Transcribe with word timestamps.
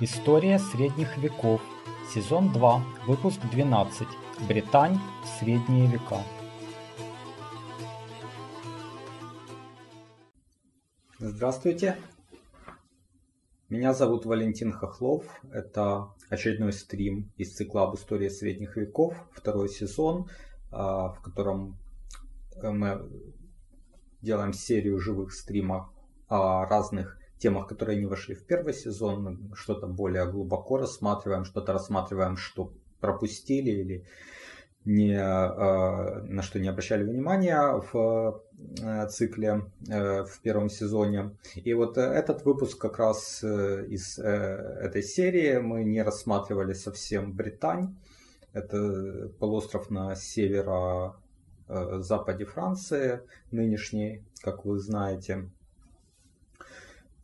История 0.00 0.60
средних 0.60 1.18
веков. 1.18 1.60
Сезон 2.14 2.52
2. 2.52 2.84
Выпуск 3.08 3.40
12. 3.50 4.06
Британь. 4.48 4.96
Средние 5.40 5.88
века. 5.88 6.22
Здравствуйте. 11.18 11.96
Меня 13.68 13.92
зовут 13.92 14.24
Валентин 14.24 14.70
Хохлов. 14.70 15.24
Это 15.50 16.10
очередной 16.30 16.72
стрим 16.72 17.32
из 17.36 17.56
цикла 17.56 17.82
об 17.82 17.96
истории 17.96 18.28
средних 18.28 18.76
веков, 18.76 19.16
второй 19.32 19.68
сезон, 19.68 20.28
а, 20.70 21.08
в 21.08 21.20
котором 21.22 21.76
мы 22.62 23.02
делаем 24.22 24.52
серию 24.52 25.00
живых 25.00 25.32
стримов 25.32 25.88
о 26.28 26.66
разных 26.66 27.17
темах, 27.38 27.66
которые 27.66 27.98
не 27.98 28.06
вошли 28.06 28.34
в 28.34 28.44
первый 28.44 28.74
сезон, 28.74 29.52
что-то 29.54 29.86
более 29.86 30.30
глубоко 30.30 30.78
рассматриваем, 30.78 31.44
что-то 31.44 31.72
рассматриваем, 31.72 32.36
что 32.36 32.72
пропустили 33.00 33.70
или 33.70 34.04
не, 34.84 35.12
э, 35.12 36.22
на 36.22 36.42
что 36.42 36.58
не 36.58 36.68
обращали 36.68 37.04
внимания 37.04 37.80
в 37.92 38.42
э, 38.82 39.06
цикле 39.08 39.62
э, 39.88 40.24
в 40.24 40.40
первом 40.40 40.68
сезоне. 40.70 41.36
И 41.54 41.72
вот 41.74 41.98
этот 41.98 42.44
выпуск 42.44 42.80
как 42.80 42.98
раз 42.98 43.44
из 43.44 44.18
этой 44.18 45.02
серии 45.02 45.58
мы 45.58 45.84
не 45.84 46.02
рассматривали 46.02 46.72
совсем 46.72 47.32
Британь. 47.32 47.94
Это 48.54 49.30
полуостров 49.38 49.90
на 49.90 50.16
северо-западе 50.16 52.46
Франции, 52.46 53.20
нынешний, 53.50 54.24
как 54.42 54.64
вы 54.64 54.78
знаете. 54.78 55.50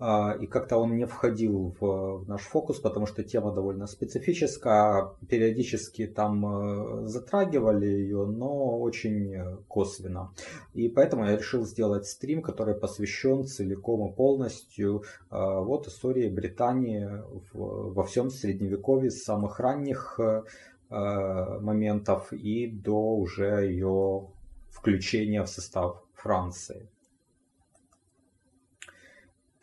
А, 0.01 0.37
и 0.41 0.47
как-то 0.47 0.77
он 0.79 0.97
не 0.97 1.07
входил 1.07 1.75
в 1.79 2.25
наш 2.27 2.43
фокус, 2.43 2.81
потому 2.81 3.07
что 3.07 3.23
тема 3.23 3.53
довольно 3.53 3.87
специфическая. 3.87 5.11
Периодически 5.29 6.07
там 6.07 6.45
э, 6.47 7.07
затрагивали 7.07 7.87
ее, 7.87 8.27
но 8.27 8.81
очень 8.81 9.35
косвенно. 9.69 10.33
И 10.73 10.89
поэтому 10.89 11.25
я 11.27 11.37
решил 11.37 11.65
сделать 11.65 12.07
стрим, 12.07 12.43
который 12.43 12.75
посвящен 12.75 13.45
целиком 13.45 14.11
и 14.11 14.15
полностью 14.15 15.05
а, 15.31 15.61
вот 15.61 15.87
истории 15.87 16.29
Британии 16.29 17.09
во 17.53 18.03
всем 18.05 18.31
Средневековье 18.31 19.11
с 19.11 19.23
самых 19.23 19.61
ранних 19.61 20.19
э, 20.19 20.43
моментов 20.91 22.33
и 22.33 22.67
до 22.67 23.17
уже 23.17 23.67
ее 23.67 24.29
включения 24.71 25.43
в 25.43 25.49
состав 25.49 26.03
Франции. 26.15 26.89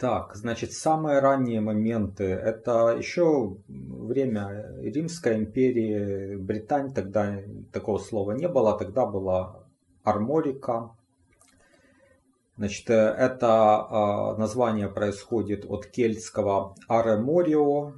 Так, 0.02 0.36
значит, 0.36 0.74
самые 0.74 1.20
ранние 1.20 1.62
моменты. 1.62 2.24
Это 2.24 2.96
еще 2.98 3.58
время 3.68 4.66
Римской 4.82 5.38
империи, 5.38 6.38
Британь, 6.38 6.92
тогда 6.92 7.38
такого 7.72 8.00
слова 8.00 8.32
не 8.32 8.48
было, 8.48 8.76
тогда 8.76 9.06
была 9.06 9.64
Арморика. 10.04 10.96
Значит, 12.58 12.90
это 12.90 13.48
а, 13.48 14.36
название 14.38 14.90
происходит 14.90 15.66
от 15.70 15.86
кельтского 15.86 16.74
Ареморио. 16.88 17.94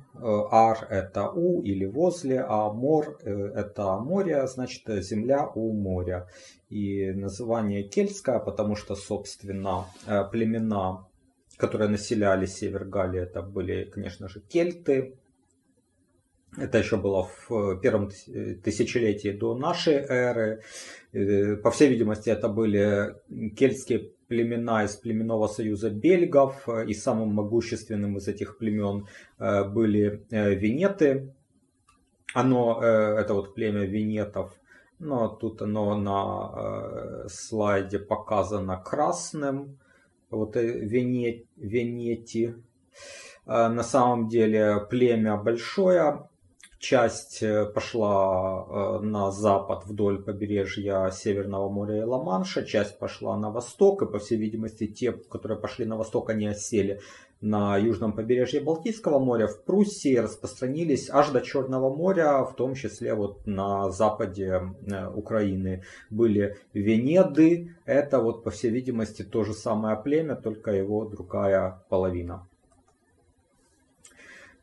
Ар 0.51 0.85
это 0.89 1.29
у 1.29 1.61
или 1.61 1.85
возле, 1.85 2.41
а 2.41 2.69
мор 2.73 3.17
э, 3.23 3.31
это 3.55 3.97
море, 3.99 4.45
значит 4.47 4.83
земля 5.05 5.49
у 5.55 5.71
моря. 5.71 6.27
И 6.69 7.11
название 7.13 7.83
кельтское, 7.83 8.39
потому 8.39 8.75
что, 8.75 8.95
собственно, 8.95 9.85
э, 10.05 10.25
племена 10.29 11.05
которые 11.57 11.89
населяли 11.89 12.45
север 12.45 12.85
Галлии, 12.85 13.21
это 13.21 13.41
были, 13.41 13.85
конечно 13.85 14.27
же, 14.27 14.39
кельты. 14.41 15.15
Это 16.55 16.77
еще 16.77 16.97
было 16.97 17.27
в 17.47 17.79
первом 17.79 18.09
тысячелетии 18.09 19.31
до 19.31 19.55
нашей 19.55 19.95
эры. 19.95 20.61
Э, 21.11 21.55
по 21.55 21.71
всей 21.71 21.89
видимости, 21.89 22.29
это 22.29 22.47
были 22.47 23.15
кельтские 23.55 24.11
племена 24.27 24.83
из 24.83 24.95
племенного 24.95 25.47
союза 25.47 25.89
бельгов. 25.89 26.67
И 26.87 26.93
самым 26.93 27.33
могущественным 27.33 28.17
из 28.17 28.27
этих 28.27 28.57
племен 28.57 29.07
э, 29.39 29.63
были 29.63 30.25
э, 30.29 30.53
венеты. 30.53 31.33
Оно, 32.35 32.81
это 32.81 33.35
вот 33.35 33.53
племя 33.53 33.85
венетов, 33.85 34.59
но 34.97 35.27
тут 35.27 35.61
оно 35.61 35.95
на 35.95 37.27
слайде 37.29 37.99
показано 37.99 38.81
красным 38.83 39.77
вот 40.33 40.55
э, 40.57 40.61
Венет, 40.61 41.45
Венети. 41.55 42.55
А, 43.45 43.69
на 43.69 43.83
самом 43.83 44.27
деле 44.27 44.85
племя 44.89 45.37
большое, 45.37 46.29
часть 46.83 47.41
э, 47.41 47.65
пошла 47.65 48.65
э, 48.67 48.99
на 49.03 49.31
запад 49.31 49.85
вдоль 49.85 50.21
побережья 50.21 51.09
Северного 51.11 51.69
моря 51.69 51.99
и 51.99 52.03
Ла-Манша, 52.03 52.65
часть 52.65 52.99
пошла 52.99 53.37
на 53.37 53.51
восток, 53.51 54.01
и 54.01 54.05
по 54.05 54.19
всей 54.19 54.37
видимости 54.37 54.87
те, 54.87 55.13
которые 55.13 55.57
пошли 55.57 55.85
на 55.85 55.95
восток, 55.95 56.29
они 56.29 56.45
осели 56.47 56.99
на 57.43 57.75
южном 57.75 58.13
побережье 58.13 58.61
Балтийского 58.61 59.19
моря, 59.19 59.47
в 59.47 59.63
Пруссии 59.63 60.15
распространились 60.15 61.09
аж 61.09 61.29
до 61.29 61.41
Черного 61.41 61.93
моря, 61.93 62.41
в 62.45 62.55
том 62.55 62.73
числе 62.73 63.13
вот 63.15 63.45
на 63.45 63.91
западе 63.91 64.61
э, 64.87 65.07
Украины 65.09 65.83
были 66.09 66.57
Венеды. 66.73 67.75
Это 67.85 68.19
вот 68.19 68.45
по 68.45 68.49
всей 68.49 68.71
видимости 68.71 69.23
то 69.23 69.43
же 69.43 69.53
самое 69.53 69.97
племя, 69.97 70.35
только 70.35 70.71
его 70.71 71.03
другая 71.03 71.83
половина. 71.89 72.47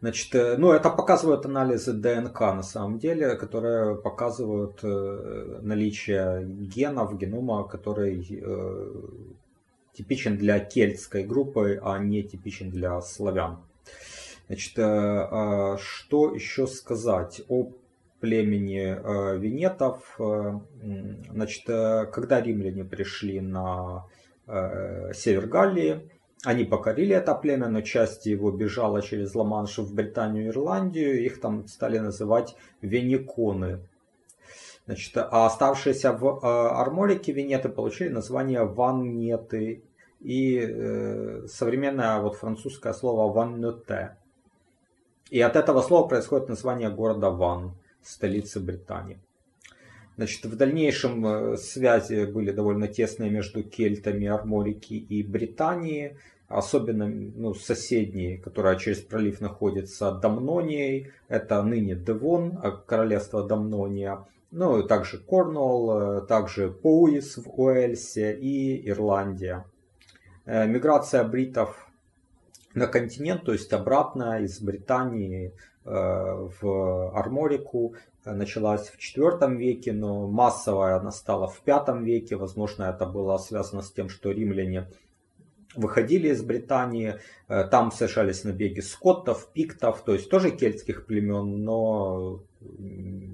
Значит, 0.01 0.35
э, 0.35 0.57
ну, 0.57 0.73
это 0.73 0.89
показывают 0.89 1.45
анализы 1.45 1.93
ДНК 1.93 2.41
на 2.41 2.63
самом 2.63 2.99
деле, 2.99 3.35
которые 3.35 3.97
показывают 3.97 4.83
э, 4.83 5.59
наличие 5.61 6.47
генов, 6.47 7.19
генома, 7.19 7.65
который 7.65 8.43
типичен 10.01 10.39
для 10.39 10.59
кельтской 10.61 11.25
группы, 11.25 11.79
а 11.83 11.99
не 11.99 12.23
типичен 12.23 12.71
для 12.71 13.03
славян. 13.03 13.59
Значит, 14.47 14.79
э, 14.79 14.83
э, 14.83 15.77
что 15.79 16.35
еще 16.35 16.67
сказать 16.67 17.43
о 17.49 17.71
племени 18.21 18.97
э, 18.97 19.39
венетов? 19.39 20.19
Значит, 21.31 21.65
когда 21.67 22.41
римляне 22.41 22.85
пришли 22.85 23.41
на 23.41 24.07
север 25.15 25.47
Галлии, 25.47 26.11
они 26.45 26.65
покорили 26.65 27.15
это 27.15 27.35
племя, 27.35 27.69
но 27.69 27.83
часть 27.83 28.27
его 28.27 28.51
бежала 28.51 29.03
через 29.03 29.35
Ла-Манш 29.35 29.79
в 29.79 29.95
Британию 29.95 30.47
и 30.47 30.49
Ирландию. 30.49 31.23
Их 31.23 31.41
там 31.41 31.69
стали 31.69 31.99
называть 31.99 32.57
вениконы. 32.81 33.81
Значит, 34.87 35.17
а 35.19 35.47
оставшиеся 35.47 36.13
в 36.13 36.41
Арморике 36.43 37.33
венеты 37.33 37.69
получили 37.69 38.09
название 38.09 38.65
ваннеты 38.65 39.83
и 40.21 40.59
э, 40.59 41.47
современное 41.47 42.21
вот 42.21 42.37
французское 42.37 42.93
слово 42.93 43.33
«ваннете». 43.33 44.17
И 45.31 45.41
от 45.41 45.57
этого 45.57 45.81
слова 45.83 46.09
происходит 46.09 46.49
название 46.49 46.91
города 46.91 47.31
Ван, 47.31 47.73
столицы 48.03 48.61
Британии. 48.61 49.19
Значит, 50.17 50.45
в 50.45 50.57
дальнейшем 50.57 51.27
э, 51.27 51.57
связи 51.57 52.27
были 52.27 52.51
довольно 52.51 52.89
тесные 52.89 53.31
между 53.31 53.63
кельтами, 53.63 54.27
Арморики 54.27 54.95
и 54.95 55.23
Британией, 55.23 56.17
особенно 56.49 57.07
ну, 57.07 57.55
соседние, 57.55 58.39
которая 58.39 58.77
через 58.77 58.99
пролив 58.99 59.41
находится 59.41 60.13
Дамнонией, 60.13 61.13
это 61.29 61.63
ныне 61.63 61.95
Девон, 61.95 62.59
а 62.63 62.73
королевство 62.73 63.47
Дамнония, 63.47 64.27
ну, 64.51 64.83
также 64.83 65.19
Корнуолл, 65.19 66.19
э, 66.19 66.27
также 66.27 66.71
Поуис 66.71 67.37
в 67.37 67.49
Уэльсе 67.59 68.37
и 68.37 68.89
Ирландия. 68.91 69.65
Э, 70.51 70.67
миграция 70.67 71.23
бритов 71.23 71.87
на 72.75 72.89
континент, 72.89 73.45
то 73.45 73.53
есть 73.53 73.73
обратно 73.73 74.43
из 74.43 74.61
Британии 74.61 75.53
э, 75.85 75.91
в 76.61 77.17
Арморику 77.17 77.95
э, 78.25 78.33
началась 78.33 78.89
в 78.89 78.99
IV 78.99 79.55
веке, 79.55 79.93
но 79.93 80.27
массовая 80.27 80.97
она 80.97 81.13
стала 81.13 81.47
в 81.47 81.63
V 81.65 82.03
веке. 82.03 82.35
Возможно, 82.35 82.83
это 82.83 83.07
было 83.07 83.39
связано 83.39 83.83
с 83.83 83.93
тем, 83.93 84.09
что 84.09 84.33
римляне 84.33 84.89
выходили 85.77 86.31
из 86.31 86.43
Британии, 86.43 87.21
там 87.47 87.93
совершались 87.93 88.43
набеги 88.43 88.81
скоттов, 88.81 89.53
пиктов, 89.53 90.03
то 90.05 90.15
есть 90.15 90.29
тоже 90.29 90.51
кельтских 90.51 91.07
племен, 91.07 91.63
но 91.63 92.43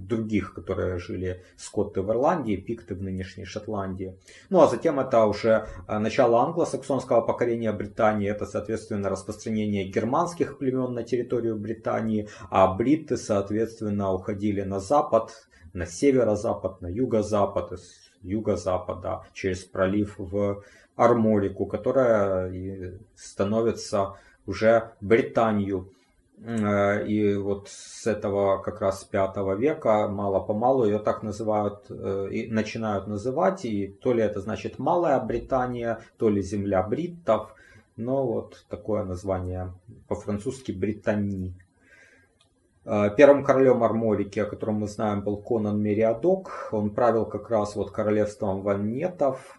других, 0.06 0.54
которые 0.54 0.98
жили 0.98 1.42
скотты 1.56 2.02
в 2.02 2.10
Ирландии, 2.10 2.56
пикты 2.56 2.94
в 2.94 3.02
нынешней 3.02 3.44
Шотландии. 3.44 4.16
Ну 4.50 4.60
а 4.60 4.68
затем 4.68 5.00
это 5.00 5.24
уже 5.26 5.66
э, 5.88 5.98
начало 5.98 6.42
англосаксонского 6.42 7.20
покорения 7.20 7.72
Британии, 7.72 8.30
это 8.30 8.46
соответственно 8.46 9.08
распространение 9.08 9.88
германских 9.88 10.58
племен 10.58 10.94
на 10.94 11.02
территорию 11.02 11.56
Британии, 11.56 12.28
а 12.50 12.72
бритты 12.72 13.16
соответственно 13.16 14.12
уходили 14.12 14.62
на 14.62 14.80
запад, 14.80 15.32
на 15.72 15.86
северо-запад, 15.86 16.80
на 16.80 16.86
юго-запад, 16.86 17.72
из 17.72 18.06
юго-запада 18.22 19.22
через 19.32 19.64
пролив 19.64 20.14
в 20.18 20.62
Арморику, 20.96 21.66
которая 21.66 22.98
становится 23.14 24.14
уже 24.46 24.92
Британию. 25.00 25.92
Э, 26.38 27.06
и 27.06 27.34
вот 27.34 27.68
с 27.68 28.06
этого 28.06 28.58
как 28.58 28.80
раз 28.80 29.04
5 29.04 29.36
века 29.58 30.08
мало-помалу 30.08 30.84
ее 30.84 30.98
так 30.98 31.22
называют 31.22 31.86
э, 31.88 32.28
и 32.30 32.50
начинают 32.50 33.06
называть. 33.06 33.64
И 33.64 33.88
то 33.88 34.12
ли 34.12 34.22
это 34.22 34.40
значит 34.40 34.78
Малая 34.78 35.18
Британия, 35.20 36.00
то 36.18 36.28
ли 36.28 36.42
земля 36.42 36.82
бриттов. 36.82 37.54
Но 37.96 38.26
вот 38.26 38.64
такое 38.68 39.04
название 39.04 39.72
по-французски 40.08 40.72
Британии. 40.72 41.54
Э, 42.84 43.10
первым 43.16 43.42
королем 43.42 43.82
Арморики, 43.82 44.38
о 44.38 44.46
котором 44.46 44.80
мы 44.80 44.88
знаем, 44.88 45.22
был 45.22 45.38
Конан 45.38 45.80
Мериадок. 45.80 46.68
Он 46.72 46.90
правил 46.90 47.24
как 47.24 47.50
раз 47.50 47.74
вот 47.76 47.90
королевством 47.90 48.60
ваннетов. 48.60 49.58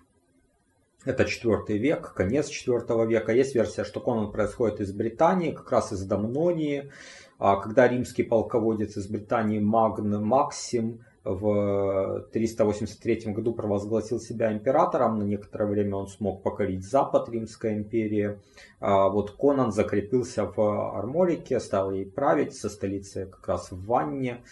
Это 1.07 1.23
4 1.23 1.79
век, 1.79 2.11
конец 2.13 2.49
4 2.49 3.05
века. 3.05 3.31
Есть 3.31 3.55
версия, 3.55 3.85
что 3.85 4.01
Конан 4.01 4.29
происходит 4.29 4.81
из 4.81 4.91
Британии, 4.91 5.51
как 5.51 5.71
раз 5.71 5.93
из 5.93 6.03
Домнонии. 6.03 6.91
А 7.39 7.55
когда 7.55 7.87
римский 7.87 8.23
полководец 8.23 8.97
из 8.97 9.07
Британии 9.07 9.59
Магн 9.59 10.21
Максим 10.21 10.99
в 11.23 12.27
383 12.33 13.31
году 13.31 13.53
провозгласил 13.53 14.19
себя 14.19 14.51
императором, 14.51 15.19
на 15.19 15.23
некоторое 15.23 15.69
время 15.69 15.95
он 15.95 16.07
смог 16.09 16.43
покорить 16.43 16.83
Запад 16.83 17.29
Римской 17.29 17.75
империи. 17.75 18.39
А 18.81 19.07
вот 19.07 19.31
Конан 19.31 19.71
закрепился 19.71 20.43
в 20.45 20.59
Арморике, 20.97 21.61
стал 21.61 21.93
ей 21.93 22.05
править 22.05 22.53
со 22.53 22.67
столицей 22.67 23.27
как 23.27 23.47
раз 23.47 23.71
в 23.71 23.85
Ванне. 23.85 24.43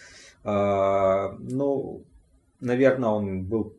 А, 0.42 1.36
ну, 1.38 2.02
наверное, 2.60 3.10
он 3.10 3.44
был, 3.44 3.72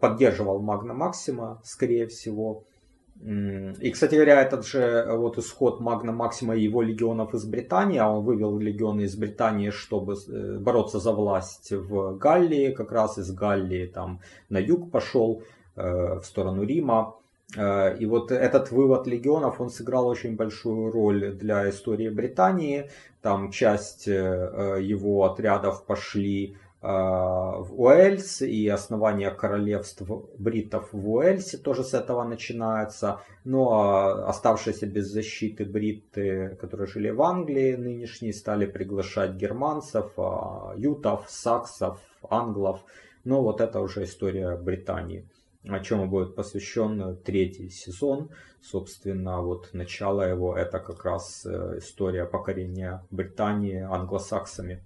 поддерживал 0.00 0.60
Магна 0.60 0.94
Максима, 0.94 1.60
скорее 1.64 2.06
всего. 2.06 2.64
И, 3.20 3.90
кстати 3.90 4.14
говоря, 4.14 4.40
этот 4.40 4.64
же 4.64 5.04
вот 5.10 5.38
исход 5.38 5.80
Магна 5.80 6.12
Максима 6.12 6.54
и 6.54 6.62
его 6.62 6.82
легионов 6.82 7.34
из 7.34 7.44
Британии, 7.44 7.98
а 7.98 8.08
он 8.08 8.24
вывел 8.24 8.56
легионы 8.58 9.02
из 9.02 9.16
Британии, 9.16 9.70
чтобы 9.70 10.14
э, 10.14 10.58
бороться 10.58 11.00
за 11.00 11.12
власть 11.12 11.72
в 11.72 12.16
Галлии, 12.16 12.70
как 12.70 12.92
раз 12.92 13.18
из 13.18 13.32
Галлии 13.32 13.86
там 13.86 14.20
на 14.50 14.58
юг 14.58 14.92
пошел, 14.92 15.42
э, 15.74 16.20
в 16.20 16.24
сторону 16.24 16.62
Рима. 16.62 17.16
Э, 17.56 17.96
и 17.98 18.06
вот 18.06 18.30
этот 18.30 18.70
вывод 18.70 19.08
легионов, 19.08 19.60
он 19.60 19.70
сыграл 19.70 20.06
очень 20.06 20.36
большую 20.36 20.92
роль 20.92 21.32
для 21.32 21.68
истории 21.70 22.10
Британии. 22.10 22.88
Там 23.20 23.50
часть 23.50 24.06
его 24.06 25.24
отрядов 25.24 25.84
пошли 25.84 26.56
в 26.80 27.68
Уэльс 27.72 28.42
и 28.42 28.68
основание 28.68 29.32
королевств 29.32 30.02
бритов 30.38 30.92
в 30.92 31.10
Уэльсе 31.10 31.58
тоже 31.58 31.82
с 31.82 31.92
этого 31.92 32.22
начинается. 32.22 33.20
Ну 33.44 33.70
а 33.70 34.28
оставшиеся 34.28 34.86
без 34.86 35.06
защиты 35.08 35.64
бриты, 35.64 36.56
которые 36.60 36.86
жили 36.86 37.10
в 37.10 37.20
Англии 37.22 37.74
нынешние, 37.74 38.32
стали 38.32 38.66
приглашать 38.66 39.32
германцев, 39.32 40.12
а, 40.16 40.74
ютов, 40.76 41.24
саксов, 41.28 41.98
англов. 42.28 42.80
Но 43.24 43.42
вот 43.42 43.60
это 43.60 43.80
уже 43.80 44.04
история 44.04 44.56
Британии 44.56 45.28
о 45.66 45.80
чем 45.80 46.08
будет 46.08 46.34
посвящен 46.34 47.16
третий 47.24 47.68
сезон. 47.68 48.30
Собственно, 48.62 49.42
вот 49.42 49.70
начало 49.72 50.22
его 50.22 50.56
это 50.56 50.78
как 50.78 51.04
раз 51.04 51.44
э, 51.46 51.78
история 51.78 52.24
покорения 52.24 53.04
Британии 53.10 53.80
англосаксами. 53.80 54.82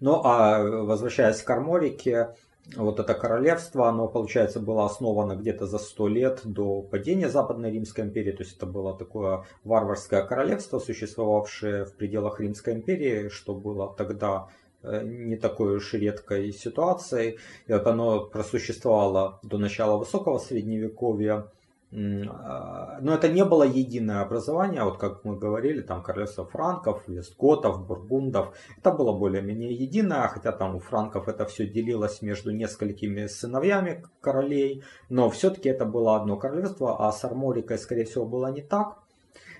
Ну 0.00 0.20
а 0.24 0.62
возвращаясь 0.62 1.42
к 1.42 1.50
Арморике, 1.50 2.34
вот 2.76 3.00
это 3.00 3.14
королевство, 3.14 3.88
оно, 3.88 4.08
получается, 4.08 4.60
было 4.60 4.84
основано 4.84 5.36
где-то 5.36 5.66
за 5.66 5.78
сто 5.78 6.06
лет 6.06 6.40
до 6.44 6.82
падения 6.82 7.28
Западной 7.28 7.70
Римской 7.70 8.04
империи. 8.04 8.32
То 8.32 8.42
есть 8.42 8.56
это 8.56 8.66
было 8.66 8.96
такое 8.96 9.44
варварское 9.64 10.22
королевство, 10.22 10.78
существовавшее 10.78 11.86
в 11.86 11.94
пределах 11.94 12.40
Римской 12.40 12.74
империи, 12.74 13.28
что 13.30 13.54
было 13.54 13.94
тогда 13.96 14.48
э, 14.82 15.02
не 15.02 15.36
такой 15.36 15.76
уж 15.76 15.94
редкой 15.94 16.52
ситуацией. 16.52 17.38
И 17.66 17.72
вот 17.72 17.86
оно 17.86 18.26
просуществовало 18.26 19.40
до 19.42 19.56
начала 19.56 19.96
высокого 19.96 20.38
средневековья. 20.38 21.46
А, 21.90 22.98
но 23.00 23.14
это 23.14 23.28
не 23.28 23.44
было 23.44 23.62
единое 23.62 24.20
образование, 24.20 24.84
вот 24.84 24.98
как 24.98 25.24
мы 25.24 25.38
говорили, 25.38 25.80
там 25.80 26.02
королевство 26.02 26.44
франков, 26.44 27.08
вестготов, 27.08 27.86
бургундов. 27.86 28.54
Это 28.76 28.92
было 28.92 29.12
более-менее 29.12 29.72
единое, 29.72 30.28
хотя 30.28 30.52
там 30.52 30.76
у 30.76 30.80
франков 30.80 31.28
это 31.28 31.46
все 31.46 31.66
делилось 31.66 32.20
между 32.20 32.50
несколькими 32.50 33.26
сыновьями 33.26 34.04
королей, 34.20 34.84
но 35.08 35.30
все-таки 35.30 35.70
это 35.70 35.86
было 35.86 36.16
одно 36.16 36.36
королевство, 36.36 37.06
а 37.06 37.10
с 37.10 37.24
Арморикой, 37.24 37.78
скорее 37.78 38.04
всего, 38.04 38.26
было 38.26 38.52
не 38.52 38.62
так. 38.62 38.98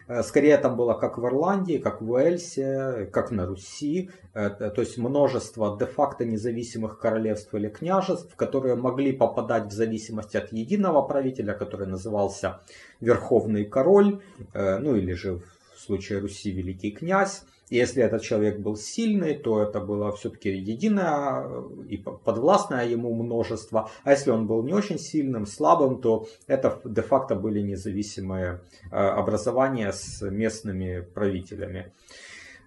Э, 0.08 0.22
скорее 0.22 0.56
там 0.56 0.76
было 0.76 0.94
как 0.94 1.18
в 1.18 1.26
Ирландии, 1.26 1.78
как 1.78 2.00
в 2.00 2.10
Уэльсе, 2.10 3.08
как 3.12 3.30
на 3.30 3.46
Руси. 3.46 4.10
Э, 4.34 4.48
то 4.50 4.80
есть 4.80 4.98
множество 4.98 5.76
де-факто 5.78 6.24
независимых 6.24 6.98
королевств 6.98 7.54
или 7.54 7.68
княжеств, 7.68 8.34
которые 8.34 8.74
могли 8.74 9.12
попадать 9.12 9.66
в 9.66 9.72
зависимости 9.72 10.36
от 10.36 10.52
единого 10.52 11.02
правителя, 11.02 11.52
который 11.52 11.86
назывался 11.86 12.60
Верховный 13.00 13.64
Король, 13.64 14.20
э, 14.54 14.78
ну 14.78 14.96
или 14.96 15.12
же 15.12 15.40
в 15.74 15.80
случае 15.80 16.20
Руси 16.20 16.50
Великий 16.50 16.90
Князь. 16.90 17.44
Если 17.70 18.02
этот 18.02 18.22
человек 18.22 18.58
был 18.58 18.76
сильный, 18.76 19.34
то 19.34 19.62
это 19.62 19.80
было 19.80 20.12
все-таки 20.12 20.50
единое 20.50 21.46
и 21.88 21.96
подвластное 21.98 22.86
ему 22.86 23.14
множество. 23.14 23.90
А 24.04 24.12
если 24.12 24.30
он 24.30 24.46
был 24.46 24.62
не 24.62 24.72
очень 24.72 24.98
сильным, 24.98 25.46
слабым, 25.46 26.00
то 26.00 26.26
это 26.46 26.80
де-факто 26.84 27.34
были 27.34 27.60
независимые 27.60 28.60
э, 28.90 28.96
образования 28.96 29.92
с 29.92 30.22
местными 30.22 31.00
правителями. 31.00 31.92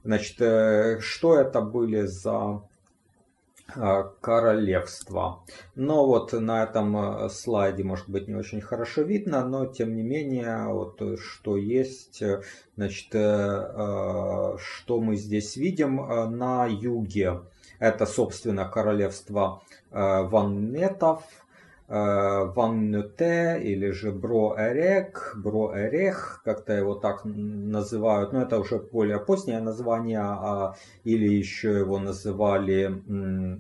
Значит, 0.03 0.41
э, 0.41 0.99
что 0.99 1.35
это 1.35 1.61
были 1.61 2.05
за 2.05 2.61
королевства. 4.21 5.43
Но 5.75 6.05
вот 6.05 6.33
на 6.33 6.63
этом 6.63 6.97
э, 6.97 7.29
слайде 7.29 7.83
может 7.83 8.09
быть 8.09 8.27
не 8.27 8.35
очень 8.35 8.61
хорошо 8.61 9.01
видно, 9.01 9.45
но 9.45 9.65
тем 9.65 9.95
не 9.95 10.03
менее, 10.03 10.67
вот 10.67 11.01
э, 11.01 11.17
что 11.17 11.57
есть, 11.57 12.21
э, 12.21 12.41
значит, 12.75 13.09
что 13.11 14.57
мы 15.01 15.15
здесь 15.15 15.55
видим 15.55 15.97
на 15.97 16.65
юге. 16.65 17.41
Это, 17.79 18.05
собственно, 18.05 18.65
королевство 18.65 19.61
ваннетов, 19.91 21.23
Ваннюте 21.91 23.59
или 23.61 23.91
же 23.91 24.13
Бро-Эрек, 24.13 25.33
Бро-Эрех, 25.35 26.41
как-то 26.45 26.71
его 26.71 26.95
так 26.95 27.25
называют, 27.25 28.31
но 28.31 28.43
это 28.43 28.59
уже 28.59 28.79
более 28.79 29.19
позднее 29.19 29.59
название, 29.59 30.21
а, 30.21 30.75
или 31.03 31.27
еще 31.27 31.79
его 31.79 31.99
называли, 31.99 33.03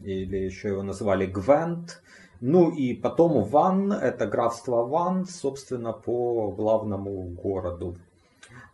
или 0.05 0.37
еще 0.37 0.69
его 0.69 0.81
называли 0.81 1.25
Гвент. 1.25 2.01
Ну 2.39 2.71
и 2.71 2.93
потом 2.93 3.43
Ван, 3.43 3.91
это 3.91 4.25
графство 4.27 4.85
Ван, 4.85 5.25
собственно, 5.25 5.91
по 5.91 6.51
главному 6.51 7.23
городу. 7.23 7.97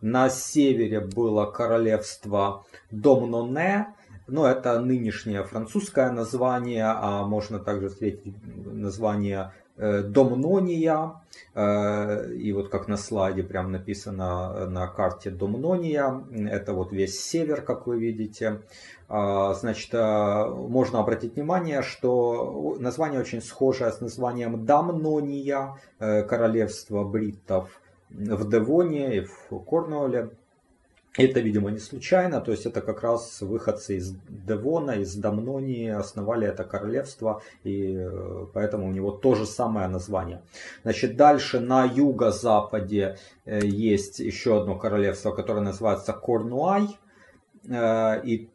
На 0.00 0.30
севере 0.30 1.00
было 1.00 1.46
королевство 1.46 2.64
Домноне, 2.92 3.88
но 4.28 4.46
это 4.46 4.78
нынешнее 4.78 5.42
французское 5.42 6.10
название, 6.12 6.84
а 6.84 7.24
можно 7.24 7.58
также 7.58 7.88
встретить 7.88 8.34
название 8.66 9.52
э, 9.76 10.02
Домнония. 10.02 11.14
Э, 11.54 12.30
и 12.32 12.52
вот 12.52 12.68
как 12.68 12.88
на 12.88 12.96
слайде 12.96 13.42
прям 13.42 13.72
написано 13.72 14.66
на 14.66 14.86
карте 14.86 15.30
Домнония. 15.30 16.22
Это 16.50 16.74
вот 16.74 16.92
весь 16.92 17.18
север, 17.20 17.62
как 17.62 17.86
вы 17.86 17.98
видите. 17.98 18.60
А, 19.08 19.54
значит, 19.54 19.94
э, 19.94 20.46
можно 20.46 21.00
обратить 21.00 21.36
внимание, 21.36 21.82
что 21.82 22.76
название 22.78 23.20
очень 23.20 23.40
схожее 23.40 23.90
с 23.90 24.00
названием 24.00 24.66
Дамнония, 24.66 25.78
королевство 25.98 27.04
бриттов 27.04 27.70
в 28.10 28.48
Девоне 28.50 29.16
и 29.16 29.20
в 29.20 29.58
Корнуолле. 29.64 30.30
Это, 31.16 31.40
видимо, 31.40 31.70
не 31.70 31.78
случайно, 31.78 32.40
то 32.40 32.52
есть 32.52 32.66
это 32.66 32.80
как 32.80 33.02
раз 33.02 33.40
выходцы 33.40 33.96
из 33.96 34.14
Девона, 34.28 34.92
из 34.92 35.16
Дамнонии 35.16 35.88
основали 35.88 36.46
это 36.46 36.62
королевство, 36.62 37.42
и 37.64 37.96
э, 37.98 38.46
поэтому 38.54 38.86
у 38.86 38.92
него 38.92 39.10
то 39.10 39.34
же 39.34 39.44
самое 39.44 39.88
название. 39.88 40.42
Значит, 40.84 41.16
дальше 41.16 41.58
на 41.58 41.84
юго-западе 41.84 43.16
э, 43.46 43.60
есть 43.64 44.20
еще 44.20 44.60
одно 44.60 44.76
королевство, 44.76 45.32
которое 45.32 45.62
называется 45.62 46.12
Корнуай, 46.12 46.98
э, 47.68 48.20
и 48.24 48.48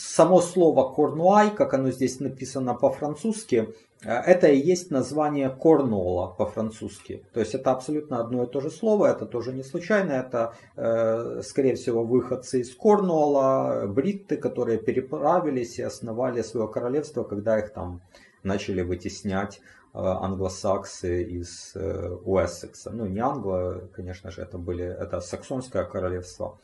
само 0.00 0.40
слово 0.40 0.92
Корнуай, 0.92 1.50
как 1.50 1.74
оно 1.74 1.90
здесь 1.90 2.20
написано 2.20 2.74
по-французски, 2.74 3.74
Э, 4.02 4.14
это 4.20 4.48
и 4.48 4.58
есть 4.58 4.90
название 4.90 5.50
Корнуола 5.50 6.28
по-французски. 6.28 7.24
То 7.32 7.40
есть 7.40 7.54
это 7.54 7.72
абсолютно 7.72 8.20
одно 8.20 8.44
и 8.44 8.46
то 8.46 8.60
же 8.60 8.70
слово, 8.70 9.06
это 9.06 9.26
тоже 9.26 9.52
не 9.52 9.62
случайно, 9.62 10.12
это, 10.12 10.54
э, 10.76 11.42
скорее 11.44 11.74
всего, 11.74 12.04
выходцы 12.04 12.60
из 12.60 12.74
Корнуола, 12.74 13.86
бритты, 13.86 14.36
которые 14.36 14.78
переправились 14.78 15.78
и 15.78 15.82
основали 15.82 16.42
свое 16.42 16.68
королевство, 16.68 17.24
когда 17.24 17.58
их 17.58 17.72
там 17.72 18.00
начали 18.42 18.82
вытеснять 18.82 19.60
англосаксы 19.92 21.24
из 21.24 21.74
Уэссекса. 21.74 22.92
Ну, 22.92 23.06
не 23.06 23.18
англо, 23.18 23.88
конечно 23.92 24.30
же, 24.30 24.40
это 24.40 24.56
были, 24.56 24.84
это 24.84 25.20
саксонское 25.20 25.84
королевство 25.84 26.60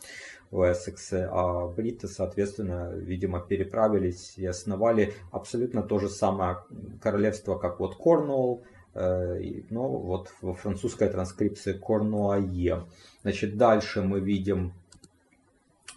Уэссекса, 0.50 1.28
а 1.32 1.66
бриты, 1.66 2.08
соответственно, 2.08 2.92
видимо, 2.94 3.40
переправились 3.40 4.34
и 4.36 4.46
основали 4.46 5.14
абсолютно 5.32 5.82
то 5.82 5.98
же 5.98 6.08
самое 6.08 6.58
королевство, 7.02 7.56
как 7.58 7.80
вот 7.80 7.96
Корнуолл, 7.96 8.62
но 8.94 9.88
вот 9.88 10.32
во 10.40 10.54
французской 10.54 11.08
транскрипции 11.08 11.72
Корнуае. 11.74 12.86
Значит, 13.22 13.56
дальше 13.56 14.02
мы 14.02 14.20
видим 14.20 14.72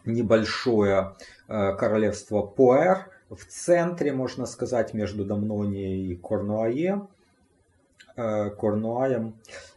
небольшое 0.06 1.16
королевство 1.48 2.42
Пуэр, 2.42 3.10
в 3.30 3.46
центре, 3.46 4.12
можно 4.12 4.46
сказать, 4.46 4.94
между 4.94 5.24
Дамнонией 5.24 6.12
и 6.12 6.16
Корнуае, 6.16 7.08
э, 8.16 8.50
Корнуаем. 8.50 9.36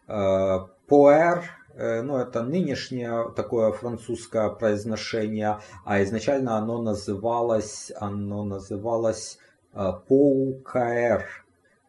Э, 0.09 0.61
Поэр, 0.87 1.39
э, 1.39 1.43
ну 1.77 2.17
это 2.17 2.43
нынешнее 2.43 3.31
такое 3.35 3.73
французское 3.73 4.49
произношение, 4.51 5.59
а 5.85 6.03
изначально 6.03 6.57
оно 6.57 6.83
называлось, 6.83 7.93
оно 7.97 8.45
называлось 8.45 9.39
Поукаэр. 9.73 11.27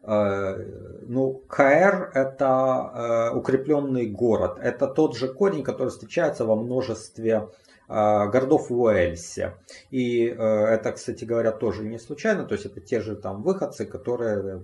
Ну, 0.06 1.42
Каэр 1.48 2.10
это 2.14 3.32
укрепленный 3.34 4.06
город. 4.06 4.58
Это 4.60 4.86
тот 4.86 5.16
же 5.16 5.32
корень, 5.32 5.62
который 5.62 5.88
встречается 5.88 6.44
во 6.44 6.56
множестве 6.56 7.48
городов 7.88 8.70
в 8.70 8.80
Уэльсе. 8.80 9.56
И 9.90 10.26
э, 10.26 10.32
это, 10.32 10.92
кстати 10.92 11.24
говоря, 11.24 11.52
тоже 11.52 11.84
не 11.84 11.98
случайно, 11.98 12.44
то 12.44 12.54
есть 12.54 12.66
это 12.66 12.80
те 12.80 13.00
же 13.00 13.14
там 13.14 13.42
выходцы, 13.42 13.84
которые 13.84 14.38
э, 14.38 14.60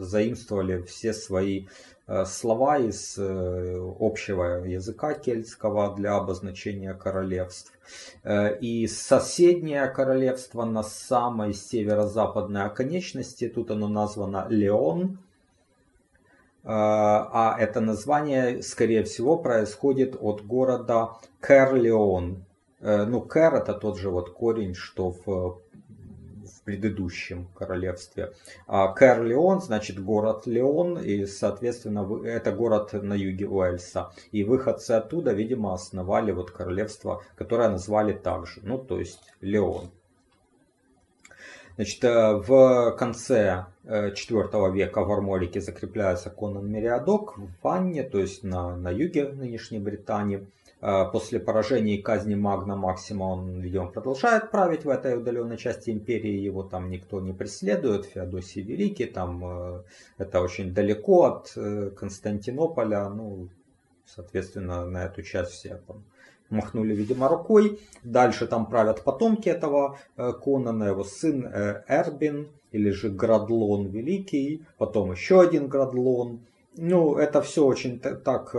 заимствовали 0.00 0.82
все 0.82 1.14
свои 1.14 1.66
э, 1.66 1.68
слова 2.26 2.78
из 2.78 3.18
общего 3.18 4.64
языка 4.64 5.14
кельтского 5.14 5.94
для 5.94 6.16
обозначения 6.16 6.94
королевств. 6.94 7.72
И 8.60 8.86
соседнее 8.86 9.86
королевство 9.88 10.64
на 10.64 10.82
самой 10.82 11.52
северо-западной 11.52 12.64
оконечности, 12.64 13.48
тут 13.48 13.70
оно 13.70 13.88
названо 13.88 14.46
Леон, 14.48 15.18
а 16.64 17.56
это 17.58 17.80
название, 17.80 18.62
скорее 18.62 19.04
всего, 19.04 19.36
происходит 19.36 20.16
от 20.18 20.44
города 20.46 21.10
Керлеон, 21.40 22.44
Э, 22.80 23.04
ну, 23.04 23.20
кэр 23.20 23.54
это 23.56 23.74
тот 23.74 23.98
же 23.98 24.10
вот 24.10 24.30
корень, 24.30 24.74
что 24.74 25.10
в 25.10 25.60
предыдущем 26.68 27.48
королевстве. 27.54 28.34
А 28.66 28.92
кэр 28.92 29.24
Леон, 29.24 29.62
значит 29.62 29.98
город 30.04 30.42
Леон, 30.44 30.98
и, 30.98 31.24
соответственно, 31.24 32.06
это 32.26 32.52
город 32.52 32.92
на 32.92 33.14
юге 33.14 33.48
Уэльса. 33.48 34.12
И 34.32 34.44
выходцы 34.44 34.90
оттуда, 34.90 35.32
видимо, 35.32 35.72
основали 35.72 36.30
вот 36.30 36.50
королевство, 36.50 37.22
которое 37.36 37.70
назвали 37.70 38.12
также, 38.12 38.60
ну, 38.62 38.76
то 38.76 38.98
есть 38.98 39.18
Леон. 39.40 39.90
Значит, 41.76 42.04
э, 42.04 42.34
в 42.34 42.90
конце 42.98 43.64
IV 43.86 44.50
э, 44.52 44.72
века 44.74 45.04
в 45.04 45.10
Арморике 45.10 45.62
закрепляется 45.62 46.28
Конан 46.28 46.70
Мериадок 46.70 47.38
в 47.38 47.48
Ванне, 47.62 48.02
то 48.02 48.18
есть 48.18 48.44
на, 48.44 48.76
на 48.76 48.90
юге 48.90 49.30
нынешней 49.30 49.78
Британии. 49.78 50.46
А, 50.80 51.06
после 51.06 51.40
поражения 51.40 51.96
и 51.96 52.02
казни 52.02 52.36
Магна 52.36 52.76
Максима 52.76 53.24
он, 53.24 53.60
видимо, 53.60 53.88
продолжает 53.88 54.50
править 54.50 54.84
в 54.84 54.88
этой 54.88 55.16
удаленной 55.16 55.56
части 55.56 55.90
империи. 55.90 56.38
Его 56.38 56.62
там 56.62 56.88
никто 56.88 57.20
не 57.20 57.32
преследует. 57.32 58.06
Феодосий 58.06 58.62
Великий, 58.62 59.06
там 59.06 59.42
э, 59.44 59.82
это 60.18 60.40
очень 60.40 60.72
далеко 60.72 61.24
от 61.24 61.52
э, 61.56 61.90
Константинополя. 61.90 63.08
Ну, 63.08 63.48
соответственно, 64.06 64.84
на 64.84 65.04
эту 65.06 65.22
часть 65.22 65.50
все 65.50 65.80
там 65.86 66.04
махнули, 66.48 66.94
видимо, 66.94 67.28
рукой. 67.28 67.80
Дальше 68.04 68.46
там 68.46 68.66
правят 68.66 69.02
потомки 69.02 69.48
этого 69.48 69.98
э, 70.16 70.32
Конана, 70.32 70.84
его 70.84 71.02
сын 71.02 71.44
Эрбин, 71.88 72.48
или 72.70 72.90
же 72.90 73.08
Градлон 73.08 73.88
Великий, 73.88 74.62
потом 74.76 75.10
еще 75.10 75.40
один 75.40 75.66
Градлон. 75.66 76.40
Ну, 76.76 77.16
это 77.16 77.42
все 77.42 77.64
очень 77.64 77.98
так 77.98 78.54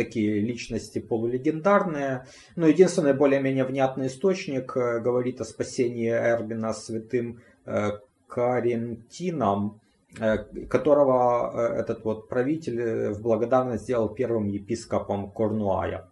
такие 0.00 0.40
личности 0.40 0.98
полулегендарные. 0.98 2.24
Но 2.56 2.66
единственный 2.66 3.12
более-менее 3.12 3.64
внятный 3.64 4.06
источник 4.06 4.74
э, 4.76 5.00
говорит 5.00 5.40
о 5.40 5.44
спасении 5.44 6.10
Эрбина 6.10 6.72
святым 6.72 7.40
э, 7.66 7.90
Карентином, 8.26 9.80
э, 10.18 10.38
которого 10.68 11.80
этот 11.80 12.04
вот 12.04 12.28
правитель 12.28 13.10
в 13.12 13.20
благодарность 13.20 13.82
сделал 13.82 14.08
первым 14.08 14.48
епископом 14.48 15.30
Корнуая. 15.30 16.08